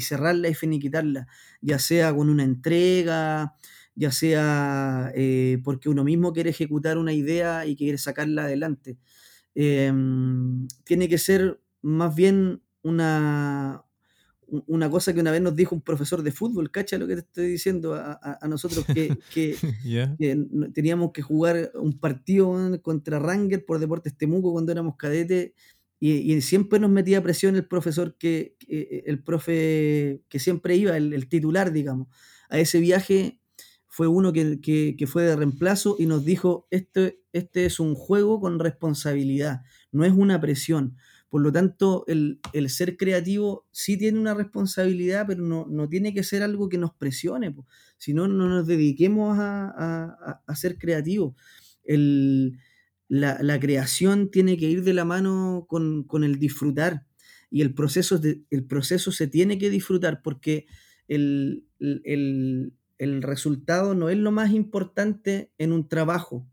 cerrarla 0.00 0.48
y 0.48 0.54
finiquitarla, 0.54 1.26
ya 1.60 1.78
sea 1.78 2.14
con 2.14 2.28
una 2.30 2.44
entrega, 2.44 3.54
ya 3.94 4.10
sea 4.10 5.12
eh, 5.14 5.58
porque 5.64 5.88
uno 5.88 6.04
mismo 6.04 6.32
quiere 6.32 6.50
ejecutar 6.50 6.98
una 6.98 7.12
idea 7.12 7.66
y 7.66 7.76
quiere 7.76 7.98
sacarla 7.98 8.44
adelante. 8.44 8.98
Em, 9.54 10.66
tiene 10.84 11.08
que 11.08 11.18
ser 11.18 11.60
más 11.82 12.14
bien 12.14 12.62
una, 12.82 13.84
una 14.66 14.90
cosa 14.90 15.14
que 15.14 15.20
una 15.20 15.30
vez 15.30 15.40
nos 15.40 15.56
dijo 15.56 15.74
un 15.74 15.80
profesor 15.80 16.22
de 16.22 16.30
fútbol, 16.30 16.70
cacha 16.70 16.98
lo 16.98 17.06
que 17.06 17.14
te 17.14 17.20
estoy 17.20 17.46
diciendo 17.48 17.94
a, 17.94 18.38
nosotros, 18.48 18.84
que, 18.86 19.16
que, 19.32 19.56
teníamos 20.74 21.12
que 21.12 21.22
jugar 21.22 21.72
un 21.74 21.98
partido 21.98 22.54
contra 22.82 23.18
Ranger 23.18 23.64
por 23.64 23.78
Deportes 23.78 24.16
Temuco 24.16 24.52
cuando 24.52 24.72
éramos 24.72 24.96
cadetes 24.96 25.52
y, 26.04 26.40
siempre 26.40 26.80
nos 26.80 26.90
metía 26.90 27.22
presión 27.22 27.54
el 27.54 27.64
profesor, 27.64 28.16
que, 28.18 28.56
el 28.68 29.22
profe 29.22 30.22
que 30.28 30.40
siempre 30.40 30.74
iba, 30.74 30.96
el, 30.96 31.28
titular, 31.28 31.72
digamos, 31.72 32.08
a 32.50 32.58
ese 32.58 32.80
viaje 32.80 33.40
fue 33.86 34.08
uno 34.08 34.32
que, 34.32 35.06
fue 35.06 35.22
de 35.22 35.36
reemplazo 35.36 35.94
y 35.98 36.06
nos 36.06 36.24
dijo, 36.24 36.66
este, 36.70 37.20
este 37.32 37.66
es 37.66 37.78
un 37.78 37.94
juego 37.94 38.40
con 38.40 38.58
responsabilidad, 38.58 39.62
no 39.92 40.04
es 40.04 40.12
una 40.12 40.40
presión. 40.40 40.96
Por 41.32 41.40
lo 41.40 41.50
tanto, 41.50 42.04
el, 42.08 42.40
ser 42.68 42.98
creativo 42.98 43.64
sí 43.72 43.96
tiene 43.96 44.20
una 44.20 44.34
responsabilidad, 44.34 45.24
pero 45.26 45.42
no, 45.42 45.88
tiene 45.88 46.12
que 46.12 46.24
ser 46.24 46.42
algo 46.42 46.68
que 46.68 46.76
nos 46.76 46.92
presione. 46.92 47.56
Si 47.96 48.12
no, 48.12 48.28
no 48.28 48.50
nos 48.50 48.66
dediquemos 48.66 49.38
a, 49.40 50.42
ser 50.54 50.76
creativos. 50.76 51.34
la, 53.08 53.60
creación 53.60 54.30
tiene 54.30 54.58
que 54.58 54.68
ir 54.68 54.84
de 54.84 54.92
la 54.92 55.06
mano 55.06 55.64
con, 55.70 56.22
el 56.22 56.38
disfrutar. 56.38 57.06
Y 57.50 57.62
el 57.62 57.72
proceso, 57.72 58.20
el 58.50 58.64
proceso 58.64 59.10
se 59.10 59.26
tiene 59.26 59.56
que 59.56 59.70
disfrutar 59.70 60.20
porque 60.20 60.66
el, 61.08 61.64
resultado 62.98 63.94
no 63.94 64.10
es 64.10 64.18
lo 64.18 64.32
más 64.32 64.52
importante 64.52 65.50
en 65.56 65.72
un 65.72 65.88
trabajo. 65.88 66.46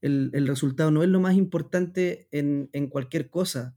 El, 0.00 0.46
resultado 0.46 0.92
no 0.92 1.02
es 1.02 1.08
lo 1.08 1.18
más 1.18 1.34
importante 1.34 2.28
en, 2.30 2.70
en 2.72 2.86
cualquier 2.86 3.28
cosa 3.28 3.74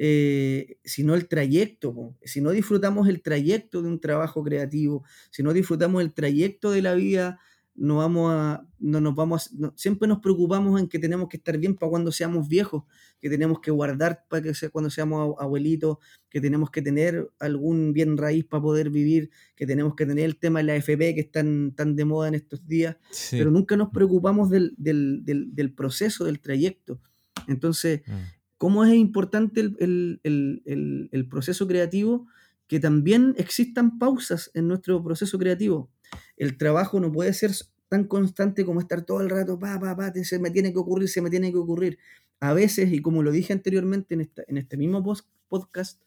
eh, 0.00 0.78
sino 0.84 1.16
el 1.16 1.26
trayecto. 1.26 2.16
Si 2.22 2.40
no 2.40 2.50
disfrutamos 2.50 3.08
el 3.08 3.20
trayecto 3.20 3.82
de 3.82 3.88
un 3.88 4.00
trabajo 4.00 4.44
creativo, 4.44 5.04
si 5.30 5.42
no 5.42 5.52
disfrutamos 5.52 6.00
el 6.02 6.14
trayecto 6.14 6.70
de 6.70 6.82
la 6.82 6.94
vida, 6.94 7.40
no 7.74 7.96
vamos 7.96 8.32
a, 8.32 8.64
no 8.78 9.00
nos 9.00 9.14
vamos, 9.16 9.50
siempre 9.74 10.08
nos 10.08 10.20
preocupamos 10.20 10.80
en 10.80 10.88
que 10.88 11.00
tenemos 11.00 11.28
que 11.28 11.36
estar 11.36 11.58
bien 11.58 11.76
para 11.76 11.90
cuando 11.90 12.12
seamos 12.12 12.48
viejos, 12.48 12.84
que 13.20 13.28
tenemos 13.28 13.60
que 13.60 13.70
guardar 13.72 14.24
para 14.28 14.42
que 14.42 14.54
sea, 14.54 14.70
cuando 14.70 14.90
seamos 14.90 15.34
abuelitos, 15.38 15.98
que 16.28 16.40
tenemos 16.40 16.70
que 16.70 16.82
tener 16.82 17.28
algún 17.40 17.92
bien 17.92 18.16
raíz 18.16 18.44
para 18.44 18.62
poder 18.62 18.90
vivir, 18.90 19.30
que 19.56 19.66
tenemos 19.66 19.94
que 19.96 20.06
tener 20.06 20.24
el 20.24 20.38
tema 20.38 20.60
de 20.60 20.64
la 20.64 20.76
FP 20.76 21.14
que 21.14 21.20
están 21.20 21.72
tan 21.74 21.96
de 21.96 22.04
moda 22.04 22.28
en 22.28 22.34
estos 22.34 22.66
días, 22.66 22.96
pero 23.30 23.50
nunca 23.50 23.76
nos 23.76 23.90
preocupamos 23.90 24.50
del, 24.50 24.74
del, 24.76 25.22
del, 25.24 25.72
proceso, 25.72 26.24
del 26.24 26.40
trayecto. 26.40 27.00
Entonces, 27.46 28.02
mm 28.06 28.37
cómo 28.58 28.84
es 28.84 28.94
importante 28.94 29.60
el, 29.60 31.28
proceso 31.30 31.66
creativo, 31.66 32.26
que 32.66 32.80
también 32.80 33.34
existan 33.38 33.98
pausas 33.98 34.50
en 34.52 34.68
nuestro 34.68 35.02
proceso 35.02 35.38
creativo. 35.38 35.90
El 36.36 36.58
trabajo 36.58 37.00
no 37.00 37.10
puede 37.10 37.32
ser 37.32 37.52
tan 37.88 38.04
constante 38.04 38.66
como 38.66 38.80
estar 38.80 39.02
todo 39.02 39.22
el 39.22 39.30
rato, 39.30 39.58
pa, 39.58 39.80
pa, 39.80 39.96
pa, 39.96 40.12
se 40.22 40.38
me 40.38 40.50
tiene 40.50 40.72
que 40.72 40.78
ocurrir, 40.78 41.08
se 41.08 41.22
me 41.22 41.30
tiene 41.30 41.50
que 41.50 41.56
ocurrir. 41.58 41.98
A 42.40 42.52
veces, 42.52 42.92
y 42.92 43.00
como 43.00 43.22
lo 43.22 43.30
dije 43.30 43.52
anteriormente 43.52 44.14
en, 44.14 44.30
en 44.46 44.56
este 44.58 44.76
mismo 44.76 45.02
podcast, 45.48 46.02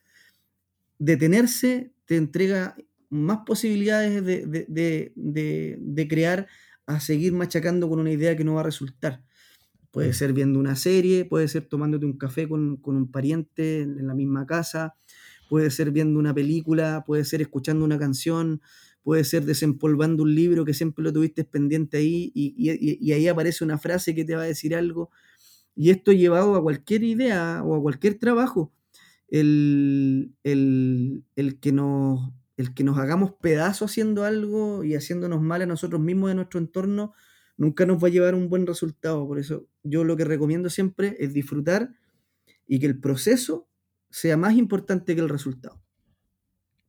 detenerse 0.99 1.91
te 2.06 2.18
entrega 2.18 2.76
más 3.10 3.39
posibilidades 3.45 4.24
de 4.24 6.08
crear 6.08 6.47
a 6.86 6.99
seguir 6.99 7.34
machacando 7.34 7.89
con 7.89 7.99
una 7.99 8.12
idea 8.12 8.36
que 8.36 8.43
no 8.43 8.56
va 8.56 8.62
a 8.62 8.66
resultar. 8.66 9.24
Puede 9.92 10.14
ser 10.14 10.32
viendo 10.32 10.58
una 10.58 10.78
serie, 10.78 11.26
puede 11.26 11.50
ser 11.50 11.66
tomándote 11.66 12.06
un 12.06 12.18
café 12.18 12.48
con, 12.48 12.80
un 12.82 13.12
pariente 13.12 13.82
en 13.82 14.08
la 14.08 14.16
misma 14.16 14.46
casa, 14.46 14.96
puede 15.50 15.70
ser 15.70 15.92
viendo 15.92 16.18
una 16.18 16.34
película, 16.34 17.04
puede 17.06 17.26
ser 17.26 17.42
escuchando 17.42 17.84
una 17.84 18.00
canción, 18.00 18.62
puede 19.04 19.26
ser 19.26 19.44
desempolvando 19.44 20.24
un 20.24 20.34
libro 20.34 20.64
que 20.64 20.74
siempre 20.74 21.04
lo 21.04 21.12
tuviste 21.12 21.44
pendiente 21.44 21.98
ahí 21.98 22.32
y, 22.34 23.12
ahí 23.12 23.28
aparece 23.28 23.66
una 23.66 23.78
frase 23.78 24.16
que 24.16 24.24
te 24.24 24.36
va 24.36 24.44
a 24.44 24.46
decir 24.46 24.76
algo. 24.76 25.12
Y 25.76 25.89
esto 25.89 26.14
llevado 26.14 26.56
a 26.56 26.62
cualquier 26.62 27.04
idea 27.04 27.62
o 27.64 27.76
a 27.76 27.82
cualquier 27.82 28.18
trabajo, 28.18 28.74
el, 29.28 30.34
el, 30.44 31.60
que 31.60 31.72
nos, 31.74 32.32
el 32.56 32.74
que 32.74 32.84
nos 32.86 32.98
hagamos 32.98 33.34
pedazos 33.42 33.92
haciendo 33.92 34.24
algo 34.24 34.86
y 34.86 34.96
haciéndonos 34.96 35.42
mal 35.42 35.62
a 35.62 35.66
nosotros 35.66 36.02
mismos 36.02 36.30
de 36.30 36.36
nuestro 36.36 36.60
entorno, 36.60 37.14
nunca 37.58 37.86
nos 37.86 38.04
va 38.04 38.08
a 38.08 38.12
llevar 38.12 38.36
un 38.36 38.49
buen 38.49 38.66
resultado. 38.68 39.28
Por 39.28 39.39
eso 39.39 39.68
yo 39.84 40.04
lo 40.04 40.18
que 40.18 40.26
recomiendo 40.26 40.70
siempre 40.70 41.16
es 41.20 41.34
disfrutar 41.34 41.93
y 42.68 42.80
que 42.80 42.86
el 42.88 42.99
proceso 42.99 43.68
sea 44.10 44.38
más 44.38 44.56
importante 44.56 45.16
que 45.16 45.22
el 45.22 45.30
resultado. 45.30 45.82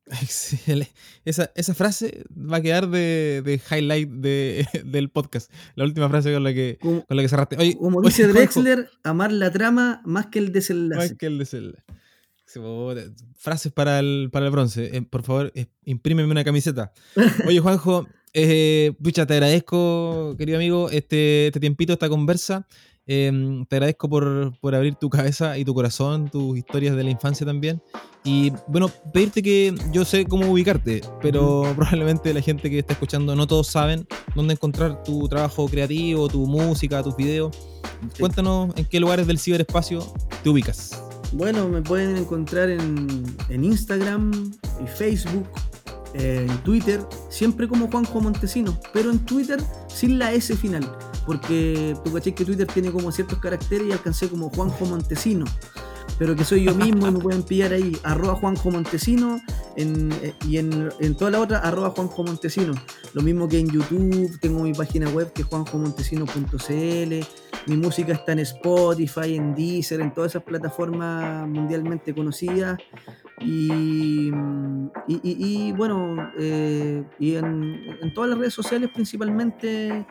Esa, 1.24 1.52
esa 1.54 1.74
frase 1.74 2.24
va 2.30 2.56
a 2.56 2.60
quedar 2.60 2.88
de, 2.88 3.60
highlight 3.70 4.10
del 4.84 5.10
podcast. 5.10 5.50
La 5.74 5.84
última 5.84 6.08
frase 6.08 6.32
con 6.32 6.42
la 6.42 6.52
que, 6.52 6.78
con 6.80 7.04
la 7.08 7.22
que 7.22 7.28
cerraste. 7.28 7.76
como 7.76 8.02
dice 8.02 8.26
Drexler, 8.26 8.90
amar 9.04 9.32
la 9.32 9.52
trama 9.52 10.02
más 10.04 10.26
que 10.26 10.40
el 10.40 10.52
desenlace. 10.52 11.10
Más 11.10 11.18
que 11.18 11.26
el 11.26 11.38
desenlace. 11.38 11.84
Frases 13.36 13.72
para 13.72 13.98
el, 13.98 14.28
para 14.32 14.46
el 14.46 14.52
bronce. 14.52 14.96
Eh, 14.96 15.02
por 15.02 15.22
favor, 15.22 15.52
imprímeme 15.84 16.30
una 16.30 16.44
camiseta. 16.44 16.92
Oye, 17.46 17.60
Juanjo, 17.60 18.06
eh, 18.34 18.92
pucha, 19.02 19.26
te 19.26 19.34
agradezco, 19.34 20.34
querido 20.38 20.58
amigo, 20.58 20.90
este, 20.90 21.48
este 21.48 21.60
tiempito, 21.60 21.92
esta 21.92 22.08
conversa. 22.08 22.66
Em, 23.04 23.66
te 23.66 23.76
agradezco 23.76 24.08
por, 24.08 24.56
por, 24.60 24.76
abrir 24.76 24.94
tu 24.94 25.10
cabeza 25.10 25.58
y 25.58 25.64
tu 25.64 25.74
corazón, 25.74 26.30
tus 26.30 26.56
historias 26.56 26.94
de 26.94 27.02
la 27.02 27.10
infancia 27.10 27.44
también. 27.44 27.82
Y 28.24 28.52
bueno, 28.68 28.88
pedirte 29.12 29.42
que 29.42 29.74
yo 29.90 30.04
sé 30.04 30.24
cómo 30.24 30.50
ubicarte, 30.50 31.00
pero 31.20 31.64
probablemente 31.76 32.32
la 32.32 32.40
gente 32.40 32.70
que 32.70 32.78
está 32.78 32.92
escuchando 32.92 33.34
no 33.34 33.46
todos 33.46 33.66
saben 33.66 34.06
dónde 34.36 34.54
encontrar 34.54 35.02
tu 35.02 35.28
trabajo 35.28 35.66
creativo, 35.68 36.28
tu 36.28 36.46
música, 36.46 37.02
tus 37.02 37.16
videos. 37.16 37.56
Cuéntanos 38.18 38.72
en 38.76 38.84
qué 38.84 39.00
lugares 39.00 39.26
del 39.26 39.38
ciberespacio 39.38 40.00
te 40.42 40.48
ubicas. 40.48 41.02
Bueno, 41.32 41.68
me 41.68 41.82
pueden 41.82 42.16
encontrar 42.16 42.70
en, 42.70 43.24
en 43.48 43.64
Instagram 43.64 44.52
y 44.84 44.86
Facebook, 44.86 45.48
en 46.14 46.48
Twitter, 46.62 47.00
siempre 47.28 47.68
como 47.68 47.90
Juanjo 47.90 48.20
Montesino, 48.20 48.78
pero 48.92 49.10
en 49.10 49.18
Twitter 49.20 49.62
sin 49.88 50.18
la 50.18 50.32
S 50.32 50.56
final 50.56 50.88
porque 51.26 51.96
tú 52.04 52.12
caché 52.12 52.34
que 52.34 52.44
Twitter 52.44 52.66
tiene 52.66 52.90
como 52.90 53.12
ciertos 53.12 53.38
caracteres 53.38 53.88
y 53.88 53.92
alcancé 53.92 54.28
como 54.28 54.50
Juanjo 54.50 54.86
Montesino. 54.86 55.44
Pero 56.22 56.36
que 56.36 56.44
soy 56.44 56.62
yo 56.62 56.72
mismo 56.72 57.08
y 57.08 57.10
me 57.10 57.18
pueden 57.18 57.42
pillar 57.42 57.72
ahí, 57.72 57.98
arroba 58.04 58.36
Juanjo 58.36 58.70
Montesino 58.70 59.40
eh, 59.74 60.32
y 60.46 60.58
en, 60.58 60.88
en 61.00 61.16
toda 61.16 61.32
la 61.32 61.40
otra, 61.40 61.58
arroba 61.58 61.90
Juanjo 61.90 62.22
Montesino. 62.22 62.74
Lo 63.12 63.22
mismo 63.22 63.48
que 63.48 63.58
en 63.58 63.68
YouTube, 63.68 64.38
tengo 64.38 64.62
mi 64.62 64.72
página 64.72 65.08
web 65.10 65.32
que 65.32 65.42
es 65.42 65.48
juanjomontesino.cl. 65.48 67.26
Mi 67.66 67.76
música 67.76 68.12
está 68.12 68.30
en 68.30 68.38
Spotify, 68.38 69.34
en 69.34 69.52
Deezer, 69.56 70.00
en 70.00 70.14
todas 70.14 70.30
esas 70.30 70.44
plataformas 70.44 71.48
mundialmente 71.48 72.14
conocidas. 72.14 72.78
Y, 73.40 74.30
bueno, 75.72 76.30
eh, 76.38 77.02
y 77.18 77.34
en, 77.34 78.14
todas 78.14 78.30
las 78.30 78.38
redes 78.38 78.54
sociales 78.54 78.90
principalmente 78.94 80.06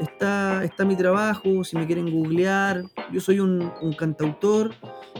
está, 0.00 0.64
está 0.64 0.84
mi 0.84 0.96
trabajo, 0.96 1.64
si 1.64 1.76
me 1.76 1.86
quieren 1.86 2.10
googlear. 2.10 2.84
Yo 3.12 3.20
soy 3.20 3.40
un, 3.40 3.70
cantautor 3.98 4.74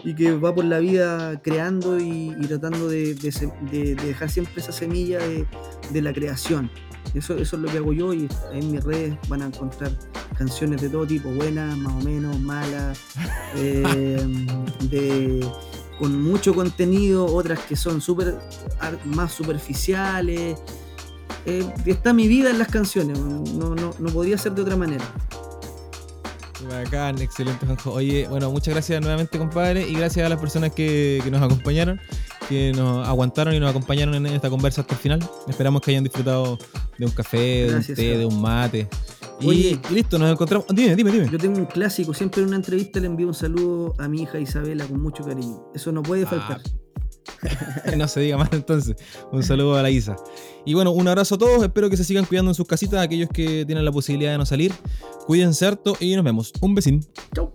y 0.05 0.15
que 0.15 0.33
va 0.37 0.55
por 0.55 0.65
la 0.65 0.79
vida 0.79 1.41
creando 1.43 1.99
y, 1.99 2.35
tratando 2.47 2.89
de, 2.89 3.15
dejar 3.15 4.31
siempre 4.31 4.55
esa 4.57 4.73
semilla 4.73 5.19
de, 5.19 6.03
la 6.03 6.13
creación. 6.13 6.71
Eso, 7.15 7.37
eso 7.37 7.57
es 7.57 7.63
lo 7.63 7.69
que 7.69 7.79
hago 7.79 7.93
yo 7.93 8.15
y 8.15 8.29
en 8.53 8.71
mis 8.71 8.85
redes 8.85 9.17
van 9.29 9.43
a 9.43 9.47
encontrar 9.47 9.91
canciones 10.37 10.81
de 10.81 10.89
todo 10.89 11.07
tipo, 11.07 11.29
buenas, 11.31 11.77
más 11.77 11.93
o 11.93 12.07
menos, 12.07 12.39
malas, 12.41 12.99
eh, 13.57 15.41
con 15.99 16.23
mucho 16.23 16.55
contenido, 16.55 17.27
otras 17.27 17.61
que 17.61 17.77
son 17.77 18.01
super, 18.01 18.39
más 19.05 19.33
superficiales, 19.33 20.59
eh, 21.47 21.67
está 21.87 22.13
mi 22.13 22.29
vida 22.29 22.51
en 22.51 22.59
las 22.59 22.69
canciones, 22.69 23.19
no, 23.19 23.75
no, 23.75 23.91
no 23.99 24.09
podía 24.11 24.37
ser 24.39 24.53
de 24.53 24.63
otra 24.63 24.77
manera. 24.77 25.05
Bacán, 26.69 27.21
excelente, 27.21 27.67
Juanjo. 27.67 27.93
Oye, 27.93 28.27
bueno, 28.29 28.51
muchas 28.51 28.75
gracias 28.75 29.01
nuevamente, 29.01 29.39
compadre, 29.39 29.89
y 29.89 29.95
gracias 29.95 30.27
a 30.27 30.29
las 30.29 30.39
personas 30.39 30.73
que, 30.73 31.23
nos 31.31 31.43
acompañaron, 31.43 32.01
que 32.49 32.73
nos 32.73 33.07
aguantaron 33.07 33.55
y 33.55 33.61
nos 33.61 33.71
acompañaron 33.71 34.15
en 34.15 34.27
esta 34.27 34.51
conversa 34.51 34.83
hasta 34.83 34.95
el 34.95 35.01
final. 35.01 35.31
Esperamos 35.49 35.81
que 35.81 35.93
hayan 35.93 36.05
disfrutado 36.05 36.59
de 36.99 37.07
un 37.07 37.13
café, 37.13 37.67
de 37.67 37.77
un 37.77 37.83
té, 37.83 38.19
de 38.19 38.27
un 38.27 38.41
mate. 38.41 38.89
y 39.41 39.79
listo, 39.91 40.19
nos 40.19 40.31
encontramos. 40.31 40.67
Dime, 40.69 40.95
dime, 40.97 41.11
dime. 41.11 41.29
Yo 41.31 41.39
tengo 41.39 41.59
un 41.59 41.67
clásico, 41.67 42.13
siempre 42.13 42.43
en 42.43 42.49
una 42.49 42.57
entrevista 42.57 43.01
le 43.01 43.07
envío 43.07 43.27
un 43.27 43.35
saludo 43.35 43.95
a 43.99 44.09
mi 44.09 44.23
hija 44.23 44.39
Isabela 44.39 44.87
con 44.87 45.01
mucho 45.01 45.25
cariño. 45.25 45.65
Eso 45.75 45.93
no 45.93 46.03
puede 46.03 46.25
ah, 46.25 46.27
faltar. 46.27 46.61
no 47.97 48.09
se 48.09 48.21
diga 48.21 48.37
más 48.37 48.51
entonces. 48.53 48.97
Un 49.33 49.43
saludo 49.43 49.77
a 49.77 49.83
la 49.83 49.91
Isa. 49.91 50.17
Y 50.65 50.75
bueno, 50.75 50.91
un 50.93 51.09
abrazo 51.09 51.37
a 51.37 51.39
todos. 51.39 51.63
Espero 51.63 51.91
que 51.91 51.97
se 51.97 52.05
sigan 52.05 52.25
cuidando 52.25 52.51
en 52.51 52.55
sus 52.55 52.67
casitas, 52.67 53.01
aquellos 53.01 53.29
que 53.29 53.65
tienen 53.65 53.85
la 53.85 53.93
posibilidad 53.93 54.33
de 54.33 54.39
no 54.39 54.47
salir. 54.47 54.73
Cuídense 55.27 55.67
harto 55.67 55.97
y 56.01 56.15
nos 56.15 56.25
vemos. 56.25 56.53
Un 56.61 56.75
besín. 56.75 57.07
Chau. 57.35 57.53